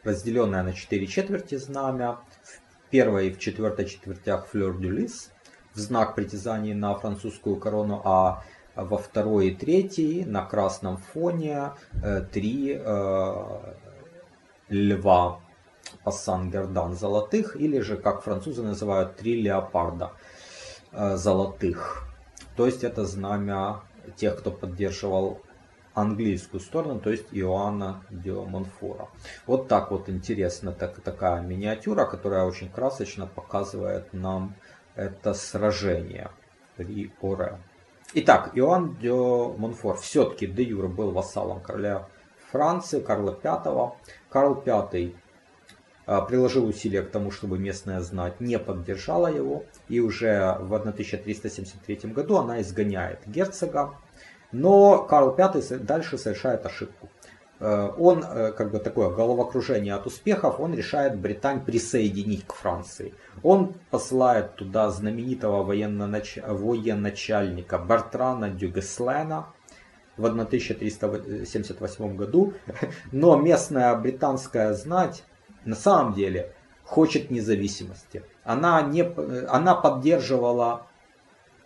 разделенное 0.02 0.62
на 0.62 0.72
четыре 0.72 1.06
четверти 1.06 1.56
знамя. 1.56 2.20
В 2.42 2.90
первой 2.90 3.28
и 3.28 3.32
в 3.32 3.38
четвертой 3.38 3.84
четвертях 3.84 4.48
Fleur 4.52 4.78
de 4.78 4.88
Lis 4.88 5.30
в 5.74 5.78
знак 5.78 6.14
притязаний 6.14 6.72
на 6.72 6.94
французскую 6.94 7.56
корону, 7.56 8.00
а 8.02 8.42
во 8.76 8.96
второй 8.96 9.48
и 9.48 9.54
третьей 9.54 10.24
на 10.24 10.42
красном 10.42 10.96
фоне 10.96 11.72
э, 12.02 12.22
три 12.32 12.78
э, 12.78 13.74
льва 14.70 15.40
пассан-гердан 16.06 16.94
золотых, 16.94 17.56
или 17.56 17.80
же, 17.80 17.96
как 17.96 18.22
французы 18.22 18.62
называют, 18.62 19.16
три 19.16 19.42
леопарда 19.42 20.12
э, 20.92 21.16
золотых. 21.16 22.06
То 22.56 22.66
есть 22.66 22.84
это 22.84 23.04
знамя 23.04 23.80
тех, 24.16 24.38
кто 24.38 24.52
поддерживал 24.52 25.40
английскую 25.94 26.60
сторону, 26.60 27.00
то 27.00 27.10
есть 27.10 27.26
Иоанна 27.32 28.04
де 28.10 28.32
Монфора. 28.32 29.08
Вот 29.46 29.66
так 29.66 29.90
вот 29.90 30.08
интересно 30.08 30.70
так, 30.70 31.00
такая 31.00 31.40
миниатюра, 31.40 32.04
которая 32.04 32.44
очень 32.44 32.70
красочно 32.70 33.26
показывает 33.26 34.12
нам 34.12 34.54
это 34.94 35.34
сражение 35.34 36.30
при 36.76 37.10
Оре. 37.20 37.58
Итак, 38.14 38.52
Иоанн 38.54 38.94
де 39.00 39.12
Монфор 39.12 39.96
все-таки 39.96 40.46
де 40.46 40.62
юре 40.62 40.86
был 40.86 41.10
вассалом 41.10 41.60
короля 41.60 42.06
Франции, 42.52 43.00
Карла 43.00 43.32
V. 43.42 43.92
Карл 44.30 44.62
V 44.64 45.12
приложил 46.06 46.66
усилия 46.66 47.02
к 47.02 47.10
тому, 47.10 47.30
чтобы 47.30 47.58
местная 47.58 48.00
знать 48.00 48.40
не 48.40 48.58
поддержала 48.58 49.26
его. 49.26 49.64
И 49.88 50.00
уже 50.00 50.56
в 50.60 50.72
1373 50.74 52.10
году 52.12 52.36
она 52.36 52.60
изгоняет 52.60 53.20
герцога. 53.26 53.94
Но 54.52 55.02
Карл 55.02 55.34
V 55.34 55.78
дальше 55.80 56.16
совершает 56.18 56.64
ошибку. 56.64 57.08
Э, 57.58 57.90
он, 57.96 58.22
э, 58.22 58.52
как 58.52 58.70
бы 58.70 58.78
такое 58.78 59.10
головокружение 59.10 59.94
от 59.94 60.06
успехов, 60.06 60.60
он 60.60 60.74
решает 60.74 61.18
Британь 61.18 61.64
присоединить 61.64 62.46
к 62.46 62.52
Франции. 62.52 63.14
Он 63.42 63.74
посылает 63.90 64.56
туда 64.56 64.90
знаменитого 64.90 65.62
военнонач... 65.62 66.38
военачальника 66.46 67.78
Бартрана 67.78 68.50
Дюгеслена 68.50 69.46
в 70.16 70.24
1378 70.26 72.16
году. 72.16 72.52
Но 73.12 73.36
местная 73.36 73.94
британская 73.94 74.74
знать 74.74 75.24
на 75.66 75.74
самом 75.76 76.14
деле 76.14 76.52
хочет 76.84 77.30
независимости. 77.30 78.22
Она, 78.44 78.80
не, 78.82 79.02
она 79.48 79.74
поддерживала 79.74 80.86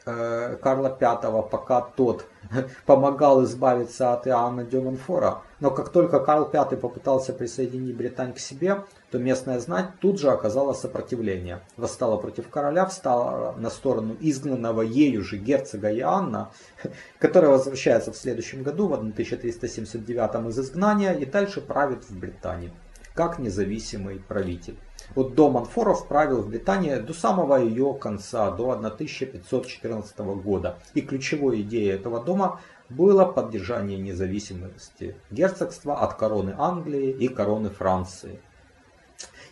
э, 0.06 0.56
Карла 0.62 0.96
V, 0.98 1.42
пока 1.50 1.82
тот 1.82 2.24
помогал 2.86 3.44
избавиться 3.44 4.14
от 4.14 4.26
Иоанна 4.26 4.64
Дюмонфора. 4.64 5.42
Но 5.60 5.70
как 5.70 5.90
только 5.90 6.20
Карл 6.20 6.48
V 6.50 6.76
попытался 6.78 7.34
присоединить 7.34 7.94
Британь 7.94 8.32
к 8.32 8.38
себе, 8.38 8.84
то 9.10 9.18
местная 9.18 9.60
знать 9.60 9.90
тут 10.00 10.18
же 10.18 10.30
оказала 10.30 10.72
сопротивление. 10.72 11.60
Восстала 11.76 12.16
против 12.16 12.48
короля, 12.48 12.86
встала 12.86 13.54
на 13.58 13.68
сторону 13.68 14.16
изгнанного 14.20 14.80
ею 14.80 15.22
же 15.22 15.36
герцога 15.36 15.94
Иоанна, 15.94 16.50
который 17.18 17.50
возвращается 17.50 18.10
в 18.10 18.16
следующем 18.16 18.62
году, 18.62 18.88
в 18.88 18.94
1379 18.94 20.48
из 20.48 20.58
изгнания, 20.58 21.12
и 21.12 21.26
дальше 21.26 21.60
правит 21.60 22.04
в 22.08 22.18
Британии 22.18 22.72
как 23.20 23.38
независимый 23.38 24.18
правитель. 24.18 24.78
Вот 25.14 25.34
дом 25.34 25.58
Анфоров 25.58 26.08
правил 26.08 26.40
в 26.40 26.48
Британии 26.48 26.96
до 26.96 27.12
самого 27.12 27.56
ее 27.56 27.92
конца, 27.92 28.50
до 28.50 28.70
1514 28.70 30.18
года. 30.42 30.78
И 30.94 31.02
ключевой 31.02 31.60
идеей 31.60 31.90
этого 31.90 32.24
дома 32.24 32.62
было 32.88 33.26
поддержание 33.26 33.98
независимости 33.98 35.16
герцогства 35.30 36.00
от 36.00 36.14
короны 36.14 36.54
Англии 36.56 37.10
и 37.10 37.28
короны 37.28 37.68
Франции. 37.68 38.40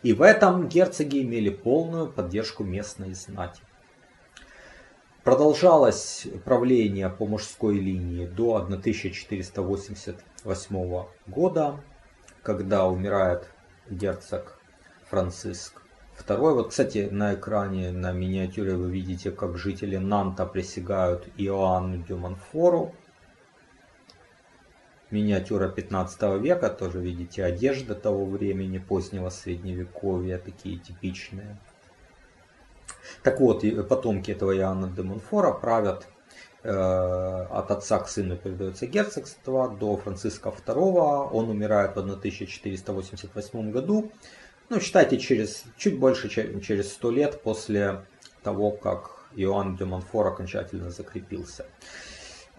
И 0.03 0.15
в 0.15 0.23
этом 0.23 0.67
герцоги 0.67 1.21
имели 1.21 1.51
полную 1.51 2.11
поддержку 2.11 2.65
местной 2.65 3.13
знати. 3.13 3.61
Продолжалось 5.25 6.27
правление 6.47 7.11
по 7.11 7.27
мужской 7.27 7.79
линии 7.79 8.25
до 8.25 8.57
1488 8.57 11.05
года, 11.27 11.79
когда 12.43 12.87
умирает 12.87 13.47
герцог 13.91 14.59
Франциск. 15.09 15.83
Второй, 16.15 16.55
вот, 16.55 16.71
кстати, 16.71 17.09
на 17.11 17.35
экране, 17.35 17.93
на 17.93 18.13
миниатюре 18.13 18.75
вы 18.75 18.91
видите, 18.91 19.31
как 19.31 19.57
жители 19.57 19.97
Нанта 19.97 20.47
присягают 20.47 21.29
Иоанну 21.37 21.99
де 21.99 22.15
Монфору. 22.15 22.95
Миниатюра 25.11 25.69
15 25.69 26.41
века, 26.41 26.69
тоже 26.69 27.01
видите, 27.01 27.45
одежда 27.45 27.95
того 27.95 28.27
времени, 28.27 28.79
позднего 28.79 29.31
средневековья, 29.31 30.39
такие 30.39 30.79
типичные. 30.79 31.57
Так 33.23 33.41
вот, 33.41 33.65
потомки 33.89 34.33
этого 34.33 34.55
Иоанна 34.57 34.89
де 34.89 35.03
Монфора 35.03 35.53
правят 35.53 36.09
от 36.69 37.71
отца 37.71 37.99
к 37.99 38.09
сыну 38.09 38.37
передается 38.37 38.87
герцогство 38.87 39.69
до 39.69 39.97
Франциска 39.97 40.51
II. 40.51 41.31
Он 41.33 41.49
умирает 41.49 41.97
в 41.97 41.99
1488 41.99 43.71
году 43.71 44.11
ну, 44.71 44.81
считайте, 44.81 45.19
через 45.19 45.65
чуть 45.79 45.99
больше, 45.99 46.29
чем 46.29 46.61
через 46.61 46.93
100 46.93 47.11
лет 47.11 47.43
после 47.43 48.05
того, 48.43 48.71
как 48.71 49.25
Иоанн 49.35 49.77
де 49.77 49.85
Монфор 49.85 50.27
окончательно 50.27 50.91
закрепился. 50.91 51.67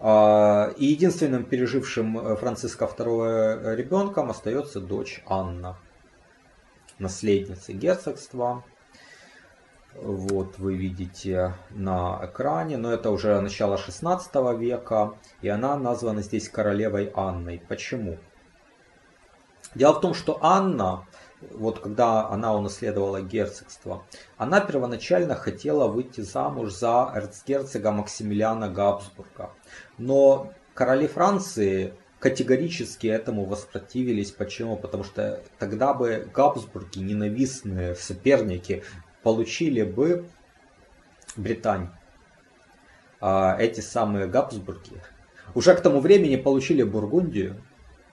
А, 0.00 0.72
и 0.76 0.86
единственным 0.86 1.44
пережившим 1.44 2.18
э, 2.18 2.36
Франциска 2.36 2.86
II 2.86 3.76
ребенком 3.76 4.30
остается 4.30 4.80
дочь 4.80 5.22
Анна, 5.26 5.76
наследница 6.98 7.72
герцогства. 7.72 8.64
Вот 9.94 10.58
вы 10.58 10.76
видите 10.76 11.54
на 11.70 12.20
экране, 12.22 12.76
но 12.76 12.92
это 12.92 13.10
уже 13.10 13.40
начало 13.40 13.76
16 13.76 14.32
века, 14.58 15.14
и 15.42 15.48
она 15.48 15.76
названа 15.76 16.22
здесь 16.22 16.48
королевой 16.48 17.10
Анной. 17.14 17.60
Почему? 17.68 18.18
Дело 19.74 19.94
в 19.94 20.00
том, 20.00 20.14
что 20.14 20.38
Анна, 20.42 21.06
вот 21.40 21.80
когда 21.80 22.28
она 22.28 22.54
унаследовала 22.54 23.20
герцогство, 23.20 24.04
она 24.36 24.60
первоначально 24.60 25.34
хотела 25.34 25.88
выйти 25.88 26.20
замуж 26.20 26.72
за 26.72 27.10
эрцгерцога 27.14 27.90
Максимилиана 27.90 28.68
Габсбурга. 28.68 29.50
Но 29.98 30.52
короли 30.74 31.08
Франции 31.08 31.94
категорически 32.20 33.06
этому 33.08 33.44
воспротивились. 33.44 34.30
Почему? 34.30 34.76
Потому 34.76 35.02
что 35.02 35.42
тогда 35.58 35.94
бы 35.94 36.28
Габсбурги, 36.32 36.98
ненавистные 36.98 37.94
соперники, 37.96 38.84
получили 39.22 39.82
бы 39.82 40.24
Британь. 41.36 41.88
А 43.20 43.56
эти 43.58 43.80
самые 43.80 44.26
Габсбурги 44.26 45.00
уже 45.54 45.74
к 45.74 45.80
тому 45.80 46.00
времени 46.00 46.36
получили 46.36 46.82
Бургундию, 46.82 47.62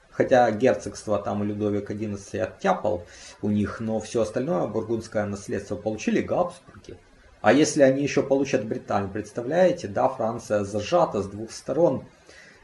хотя 0.09 0.49
герцогство 0.51 1.19
там 1.19 1.43
Людовик 1.43 1.91
XI 1.91 2.41
оттяпал 2.41 3.05
у 3.41 3.49
них, 3.49 3.79
но 3.79 3.99
все 3.99 4.21
остальное 4.21 4.67
бургундское 4.67 5.25
наследство 5.25 5.75
получили 5.75 6.21
Габсбурги. 6.21 6.97
А 7.41 7.53
если 7.53 7.83
они 7.83 8.01
еще 8.01 8.23
получат 8.23 8.65
Британию, 8.65 9.11
представляете, 9.11 9.87
да, 9.87 10.09
Франция 10.09 10.63
зажата 10.63 11.21
с 11.21 11.27
двух 11.27 11.51
сторон, 11.51 12.03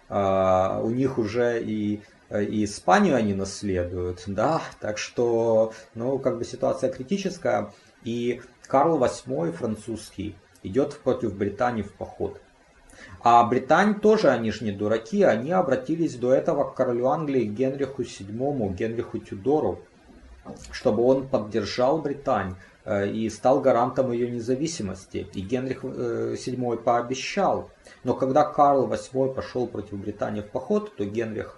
а, 0.10 0.82
у 0.84 0.90
них 0.90 1.18
уже 1.18 1.64
и 1.64 2.02
и 2.42 2.64
Испанию 2.64 3.16
они 3.16 3.36
наследуют, 3.36 4.24
да, 4.26 4.62
так 4.80 4.98
что, 4.98 5.74
ну, 5.94 6.18
как 6.18 6.40
бы 6.40 6.46
ситуация 6.46 6.92
критическая, 6.92 7.72
и 8.04 8.42
Карл 8.68 9.00
VIII 9.00 9.52
французский 9.52 10.36
идет 10.64 11.00
против 11.00 11.36
Британии 11.36 11.84
в 11.84 11.94
поход. 11.94 12.40
А 13.22 13.44
Британь 13.44 14.00
тоже, 14.00 14.30
они 14.30 14.52
же 14.52 14.66
не 14.66 14.72
дураки, 14.72 15.24
они 15.24 15.52
обратились 15.52 16.16
до 16.16 16.34
этого 16.34 16.70
к 16.70 16.76
королю 16.76 17.08
Англии 17.08 17.46
Генриху 17.46 18.04
VII, 18.04 18.74
Генриху 18.74 19.20
Тюдору, 19.20 19.80
чтобы 20.72 21.04
он 21.04 21.28
поддержал 21.28 22.02
Британь 22.02 22.56
э, 22.86 23.10
и 23.10 23.30
стал 23.30 23.62
гарантом 23.62 24.12
ее 24.12 24.30
независимости. 24.30 25.28
И 25.34 25.42
Генрих 25.42 25.84
VII 25.84 26.74
э, 26.74 26.78
пообещал. 26.78 27.70
Но 28.04 28.14
когда 28.14 28.44
Карл 28.44 28.88
VIII 28.88 29.34
пошел 29.34 29.68
против 29.68 29.98
Британии 30.00 30.42
в 30.42 30.50
поход, 30.50 30.96
то 30.96 31.06
Генрих 31.06 31.58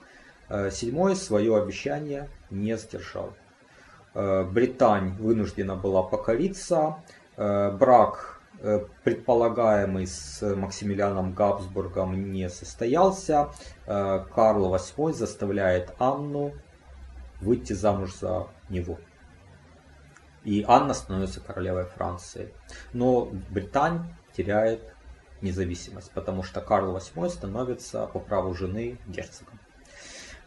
VII 0.50 1.12
э, 1.12 1.16
свое 1.16 1.58
обещание 1.58 2.30
не 2.52 2.78
сдержал. 2.78 3.34
Британь 4.16 5.12
вынуждена 5.18 5.76
была 5.76 6.02
покориться. 6.02 7.04
Брак 7.36 8.42
предполагаемый 9.04 10.08
с 10.08 10.42
Максимилианом 10.56 11.34
Габсбургом 11.34 12.32
не 12.32 12.50
состоялся. 12.50 13.50
Карл 13.86 14.74
VIII 14.74 15.12
заставляет 15.12 15.94
Анну 16.00 16.54
выйти 17.42 17.74
замуж 17.74 18.16
за 18.16 18.48
него. 18.70 18.98
И 20.46 20.64
Анна 20.68 20.94
становится 20.94 21.42
королевой 21.42 21.86
Франции. 21.86 22.54
Но 22.94 23.26
Британь 23.50 24.16
теряет 24.38 24.96
независимость, 25.42 26.12
потому 26.12 26.44
что 26.44 26.62
Карл 26.62 26.96
VIII 26.96 27.30
становится 27.30 28.08
по 28.08 28.20
праву 28.20 28.54
жены 28.54 28.98
герцогом. 29.08 29.60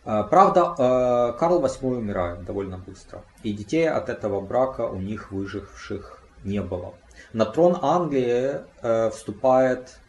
Э, 0.09 0.25
правда, 0.25 0.75
э, 0.79 1.39
Карл 1.39 1.63
VIII 1.63 1.99
умирает 1.99 2.45
довольно 2.45 2.79
быстро, 2.79 3.23
и 3.43 3.53
детей 3.53 3.87
от 3.87 4.09
этого 4.09 4.41
брака 4.41 4.87
у 4.87 4.97
них 4.97 5.31
выживших 5.31 6.23
не 6.45 6.63
было. 6.63 6.95
На 7.35 7.45
трон 7.45 7.77
Англии 7.83 8.63
э, 8.81 9.11
вступает 9.11 10.01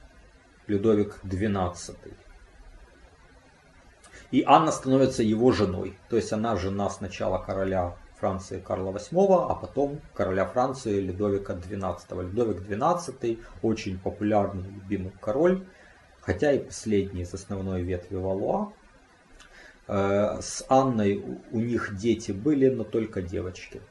Людовик 0.67 1.19
XII. 1.25 2.13
И 4.31 4.43
Анна 4.47 4.71
становится 4.71 5.21
его 5.21 5.51
женой. 5.51 5.97
То 6.07 6.15
есть 6.15 6.31
она 6.31 6.55
жена 6.55 6.89
сначала 6.89 7.37
короля 7.37 7.95
Франции 8.19 8.61
Карла 8.61 8.91
VIII, 8.93 9.47
а 9.49 9.55
потом 9.55 9.99
короля 10.13 10.45
Франции 10.45 11.01
Людовика 11.01 11.55
XII. 11.55 12.21
Людовик 12.21 12.61
XII 12.61 13.43
очень 13.63 13.99
популярный, 13.99 14.69
любимый 14.69 15.11
король, 15.19 15.65
хотя 16.21 16.53
и 16.53 16.59
последний 16.59 17.23
из 17.23 17.33
основной 17.33 17.81
ветви 17.81 18.15
Валуа. 18.15 18.71
Э, 19.89 20.39
с 20.39 20.63
Анной 20.69 21.23
у 21.51 21.59
них 21.59 21.97
дети 21.97 22.31
были, 22.31 22.69
но 22.69 22.83
только 22.83 23.23
девочки. 23.23 23.81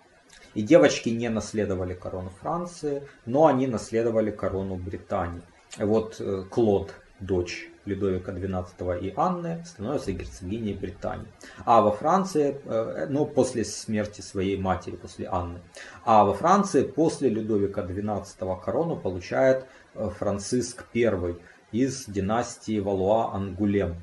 И 0.55 0.62
девочки 0.62 1.09
не 1.09 1.28
наследовали 1.28 1.92
корону 1.92 2.30
Франции, 2.40 3.03
но 3.26 3.46
они 3.46 3.66
наследовали 3.66 4.30
корону 4.30 4.76
Британии. 4.76 5.42
Вот 5.76 6.20
э, 6.20 6.44
Клод, 6.49 6.94
дочь 7.18 7.68
Людовика 7.84 8.30
XII 8.30 9.01
и 9.01 9.12
Анны, 9.16 9.64
становится 9.66 10.12
герцогиней 10.12 10.74
Британии. 10.74 11.26
А 11.64 11.80
во 11.80 11.90
Франции, 11.90 12.61
э, 12.64 13.07
ну, 13.11 13.26
после 13.26 13.64
смерти 13.64 14.20
своей 14.20 14.57
матери, 14.57 14.94
после 14.94 15.26
Анны. 15.26 15.59
А 16.05 16.24
во 16.24 16.32
Франции 16.32 16.84
после 16.84 17.28
Людовика 17.28 17.82
XII 17.82 18.61
корону 18.64 18.94
получает 18.94 19.66
Франциск 19.94 20.86
I 20.94 21.34
из 21.72 22.05
династии 22.07 22.78
Валуа-Ангулем. 22.78 23.96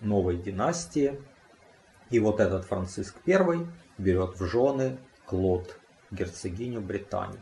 Новой 0.00 0.36
династии. 0.36 1.20
И 2.10 2.20
вот 2.20 2.40
этот 2.40 2.64
Франциск 2.64 3.16
I 3.26 3.66
берет 3.98 4.38
в 4.38 4.46
жены 4.46 4.98
Клод, 5.26 5.78
герцогиню 6.10 6.80
Британии. 6.80 7.40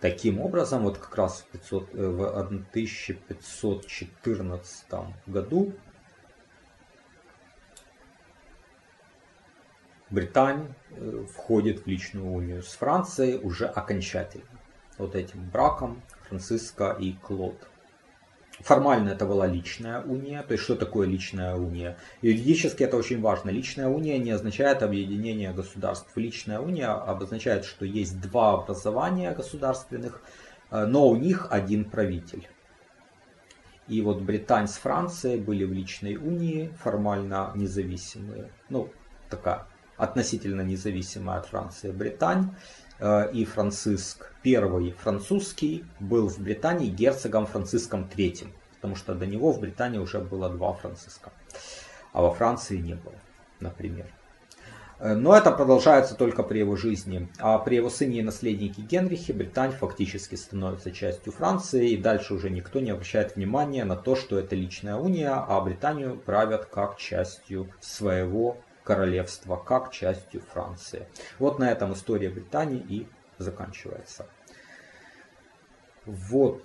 Таким 0.00 0.40
образом, 0.40 0.82
вот 0.82 0.98
как 0.98 1.14
раз 1.16 1.40
в, 1.40 1.46
500, 1.46 1.94
э, 1.94 2.08
в 2.08 2.36
1514 2.36 4.86
году 5.26 5.72
Британия 10.10 10.74
э, 10.90 11.24
входит 11.32 11.84
в 11.84 11.86
личную 11.86 12.30
унию 12.30 12.62
с 12.62 12.74
Францией 12.74 13.38
уже 13.38 13.66
окончательно. 13.66 14.60
Вот 14.98 15.14
этим 15.16 15.48
браком 15.48 16.02
Франциска 16.28 16.90
и 16.92 17.14
Клод. 17.14 17.56
Формально 18.60 19.10
это 19.10 19.26
была 19.26 19.46
личная 19.46 20.00
уния. 20.00 20.42
То 20.42 20.52
есть 20.52 20.64
что 20.64 20.76
такое 20.76 21.06
личная 21.08 21.56
уния? 21.56 21.96
Юридически 22.22 22.84
это 22.84 22.96
очень 22.96 23.20
важно. 23.20 23.50
Личная 23.50 23.88
уния 23.88 24.18
не 24.18 24.30
означает 24.30 24.82
объединение 24.82 25.52
государств. 25.52 26.10
Личная 26.16 26.60
уния 26.60 26.92
обозначает, 26.92 27.64
что 27.64 27.84
есть 27.84 28.20
два 28.20 28.54
образования 28.54 29.32
государственных, 29.32 30.22
э, 30.70 30.86
но 30.86 31.08
у 31.08 31.16
них 31.16 31.48
один 31.50 31.84
правитель. 31.84 32.46
И 33.88 34.00
вот 34.00 34.22
Британь 34.22 34.68
с 34.68 34.78
Францией 34.78 35.40
были 35.40 35.64
в 35.64 35.72
личной 35.72 36.16
унии, 36.16 36.72
формально 36.82 37.52
независимые. 37.54 38.50
Ну, 38.70 38.90
такая 39.28 39.66
относительно 39.96 40.62
независимая 40.62 41.38
от 41.38 41.46
Франции 41.46 41.90
Британь. 41.90 42.54
Э, 43.04 43.30
и 43.30 43.44
Франциск 43.44 44.32
I 44.46 44.90
французский 44.92 45.84
был 46.00 46.28
в 46.28 46.38
Британии 46.38 46.88
герцогом 46.88 47.46
Франциском 47.46 48.08
III, 48.16 48.48
потому 48.76 48.96
что 48.96 49.14
до 49.14 49.26
него 49.26 49.52
в 49.52 49.60
Британии 49.60 49.98
уже 49.98 50.20
было 50.20 50.48
два 50.48 50.72
Франциска, 50.72 51.30
а 52.14 52.22
во 52.22 52.32
Франции 52.32 52.78
не 52.78 52.94
было, 52.94 53.16
например. 53.60 54.06
Э, 55.00 55.12
но 55.12 55.36
это 55.36 55.50
продолжается 55.50 56.14
только 56.14 56.42
при 56.42 56.60
его 56.60 56.76
жизни. 56.76 57.28
А 57.38 57.58
при 57.58 57.76
его 57.76 57.90
сыне 57.90 58.20
и 58.20 58.22
наследнике 58.22 58.80
Генрихе 58.80 59.34
Британь 59.34 59.72
фактически 59.72 60.36
становится 60.36 60.90
частью 60.90 61.30
Франции. 61.34 61.90
И 61.90 61.98
дальше 61.98 62.32
уже 62.32 62.48
никто 62.48 62.80
не 62.80 62.90
обращает 62.90 63.36
внимания 63.36 63.84
на 63.84 63.96
то, 63.96 64.16
что 64.16 64.38
это 64.38 64.56
личная 64.56 64.96
уния, 64.96 65.44
а 65.46 65.60
Британию 65.60 66.16
правят 66.16 66.64
как 66.64 66.96
частью 66.96 67.68
своего 67.80 68.56
королевства 68.84 69.56
как 69.56 69.90
частью 69.90 70.42
Франции. 70.42 71.08
Вот 71.38 71.58
на 71.58 71.72
этом 71.72 71.94
история 71.94 72.28
Британии 72.28 72.84
и 72.88 73.08
заканчивается. 73.38 74.26
Вот. 76.06 76.62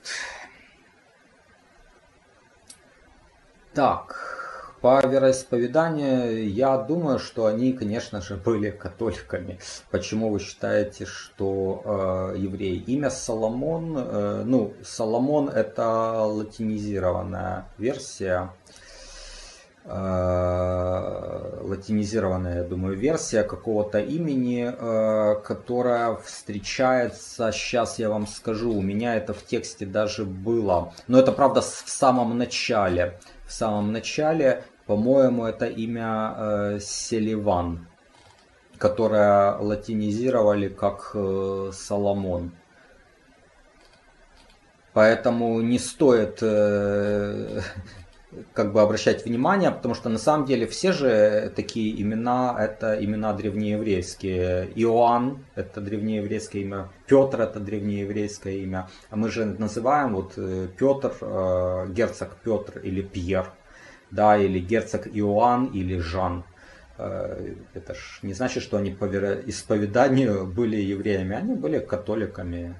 Так, 3.74 4.39
по 4.82 5.05
вероисповеданию, 5.05 6.49
я 6.51 6.78
думаю, 6.78 7.20
что 7.20 7.45
они, 7.45 7.74
конечно 7.74 8.22
же, 8.22 8.36
были 8.36 8.70
католиками. 8.70 9.59
Почему 9.91 10.30
вы 10.30 10.39
считаете, 10.39 11.05
что 11.05 12.32
э, 12.34 12.38
евреи? 12.38 12.78
Имя 12.88 13.09
Соломон, 13.09 13.97
э, 13.97 14.43
ну, 14.45 14.74
Соломон 14.84 15.49
это 15.49 16.24
латинизированная 16.24 17.65
версия 17.78 18.51
латинизированная, 21.69 22.57
я 22.57 22.63
думаю, 22.63 22.95
версия 22.97 23.43
какого-то 23.43 23.99
имени, 23.99 24.71
э, 24.71 25.35
которая 25.41 26.15
встречается, 26.17 27.51
сейчас 27.51 27.99
я 27.99 28.09
вам 28.09 28.27
скажу, 28.27 28.71
у 28.71 28.81
меня 28.81 29.15
это 29.15 29.33
в 29.33 29.43
тексте 29.43 29.85
даже 29.85 30.25
было, 30.25 30.93
но 31.07 31.19
это 31.19 31.31
правда 31.31 31.61
в 31.61 31.65
самом 31.65 32.37
начале, 32.37 33.19
в 33.47 33.51
самом 33.51 33.91
начале, 33.91 34.63
по-моему, 34.85 35.45
это 35.45 35.65
имя 35.65 36.35
э, 36.37 36.79
Селиван, 36.81 37.87
которое 38.77 39.57
латинизировали 39.57 40.69
как 40.69 41.15
Соломон. 41.73 42.51
Поэтому 44.93 45.61
не 45.61 45.79
стоит 45.79 46.41
как 48.53 48.73
бы 48.73 48.82
обращать 48.82 49.25
внимание, 49.25 49.71
потому 49.71 49.95
что 49.95 50.09
на 50.09 50.19
самом 50.19 50.45
деле 50.45 50.67
все 50.67 50.91
же 50.91 51.51
такие 51.55 51.99
имена 52.01 52.55
это 52.59 53.03
имена 53.03 53.34
древнееврейские. 53.34 54.71
Иоанн 54.75 55.43
это 55.55 55.82
древнееврейское 55.82 56.61
имя, 56.61 56.89
Петр 57.07 57.41
это 57.41 57.59
древнееврейское 57.59 58.53
имя. 58.53 58.88
А 59.09 59.15
мы 59.15 59.30
же 59.30 59.45
называем 59.45 60.13
вот 60.13 60.34
э, 60.38 60.67
Петр, 60.77 61.13
э, 61.21 61.88
герцог 61.89 62.36
Петр 62.43 62.80
или 62.80 63.01
Пьер, 63.01 63.51
да, 64.11 64.38
или 64.38 64.59
герцог 64.59 65.07
Иоанн 65.07 65.65
или 65.67 65.97
Жан. 65.97 66.43
Э, 66.99 67.55
это 67.73 67.95
ж 67.95 68.19
не 68.21 68.34
значит, 68.34 68.61
что 68.61 68.77
они 68.77 68.91
по 68.91 69.05
вероисповеданию 69.05 70.45
были 70.55 70.77
евреями, 70.77 71.36
они 71.36 71.55
были 71.55 71.80
католиками. 71.80 72.75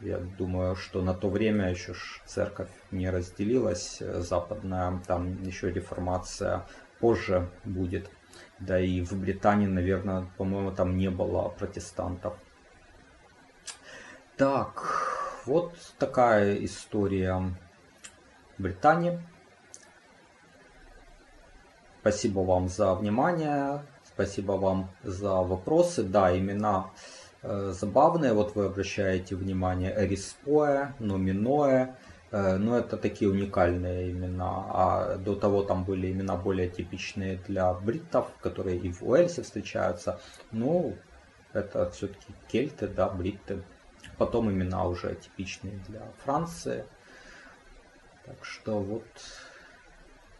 Я 0.00 0.18
думаю, 0.18 0.76
что 0.76 1.02
на 1.02 1.12
то 1.12 1.28
время 1.28 1.70
еще 1.70 1.94
церковь 2.24 2.70
не 2.92 3.10
разделилась 3.10 3.98
э, 4.00 4.20
западная, 4.20 5.02
там 5.06 5.42
еще 5.42 5.72
реформация 5.72 6.66
позже 7.00 7.50
будет. 7.64 8.08
Да 8.60 8.78
и 8.78 9.00
в 9.00 9.12
Британии, 9.14 9.66
наверное, 9.66 10.28
по-моему, 10.36 10.70
там 10.70 10.96
не 10.96 11.10
было 11.10 11.48
протестантов. 11.48 12.34
Так, 14.36 15.42
вот 15.46 15.74
такая 15.98 16.64
история 16.64 17.56
Британии. 18.56 19.20
Спасибо 22.00 22.40
вам 22.40 22.68
за 22.68 22.94
внимание, 22.94 23.82
спасибо 24.04 24.52
вам 24.52 24.90
за 25.02 25.42
вопросы. 25.42 26.04
Да, 26.04 26.36
имена 26.36 26.90
забавные. 27.42 28.32
Вот 28.32 28.54
вы 28.54 28.66
обращаете 28.66 29.36
внимание 29.36 29.94
Эриспоэ, 29.96 30.94
Номиноэ. 30.98 31.94
Э, 32.30 32.56
но 32.56 32.78
это 32.78 32.96
такие 32.96 33.30
уникальные 33.30 34.10
имена. 34.10 34.64
А 34.68 35.16
до 35.16 35.34
того 35.34 35.62
там 35.62 35.84
были 35.84 36.10
имена 36.12 36.36
более 36.36 36.68
типичные 36.68 37.36
для 37.48 37.72
бриттов, 37.72 38.30
которые 38.40 38.78
и 38.78 38.90
в 38.92 39.02
Уэльсе 39.02 39.42
встречаются. 39.42 40.20
Ну, 40.52 40.96
это 41.52 41.90
все-таки 41.90 42.34
кельты, 42.48 42.88
да, 42.88 43.08
бритты. 43.08 43.62
Потом 44.18 44.50
имена 44.50 44.86
уже 44.86 45.14
типичные 45.14 45.80
для 45.88 46.02
Франции. 46.24 46.84
Так 48.26 48.44
что 48.44 48.80
вот 48.80 49.06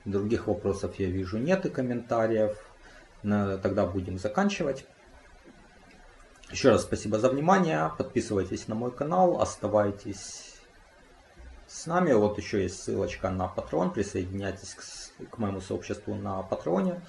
других 0.04 0.46
вопросов 0.46 0.98
я 0.98 1.08
вижу 1.08 1.38
нет 1.38 1.64
и 1.64 1.70
комментариев. 1.70 2.56
Тогда 3.22 3.86
будем 3.86 4.18
заканчивать. 4.18 4.86
Еще 6.50 6.70
раз 6.70 6.82
спасибо 6.82 7.18
за 7.18 7.28
внимание. 7.28 7.92
Подписывайтесь 7.98 8.68
на 8.68 8.74
мой 8.74 8.90
канал, 8.90 9.40
оставайтесь 9.40 10.54
с 11.66 11.86
нами. 11.86 12.12
Вот 12.14 12.38
еще 12.38 12.62
есть 12.62 12.82
ссылочка 12.82 13.28
на 13.28 13.52
Patreon. 13.54 13.92
Присоединяйтесь 13.92 14.74
к, 14.74 15.30
к 15.30 15.38
моему 15.38 15.60
сообществу 15.60 16.14
на 16.14 16.42
Патреоне. 16.42 17.02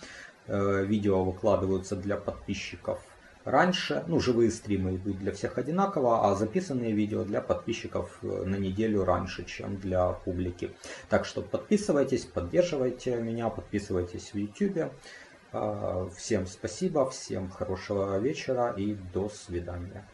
Э, 0.47 0.83
видео 0.83 1.23
выкладываются 1.23 1.95
для 1.95 2.17
подписчиков 2.17 2.99
раньше. 3.45 4.03
Ну, 4.07 4.19
живые 4.19 4.51
стримы 4.51 4.97
идут 4.97 5.19
для 5.19 5.31
всех 5.31 5.57
одинаково, 5.57 6.29
а 6.29 6.35
записанные 6.35 6.91
видео 6.91 7.23
для 7.23 7.39
подписчиков 7.39 8.19
э, 8.21 8.43
на 8.45 8.57
неделю 8.57 9.05
раньше, 9.05 9.45
чем 9.45 9.77
для 9.77 10.11
публики. 10.11 10.71
Так 11.07 11.23
что 11.25 11.41
подписывайтесь, 11.41 12.25
поддерживайте 12.25 13.15
меня, 13.15 13.49
подписывайтесь 13.49 14.33
в 14.33 14.37
YouTube. 14.37 14.91
А, 15.51 16.07
всем 16.15 16.45
спасибо, 16.45 17.09
всем 17.09 17.49
хорошего 17.49 18.17
вечера 18.19 18.73
и 18.77 18.93
до 18.93 19.29
свидания. 19.29 20.05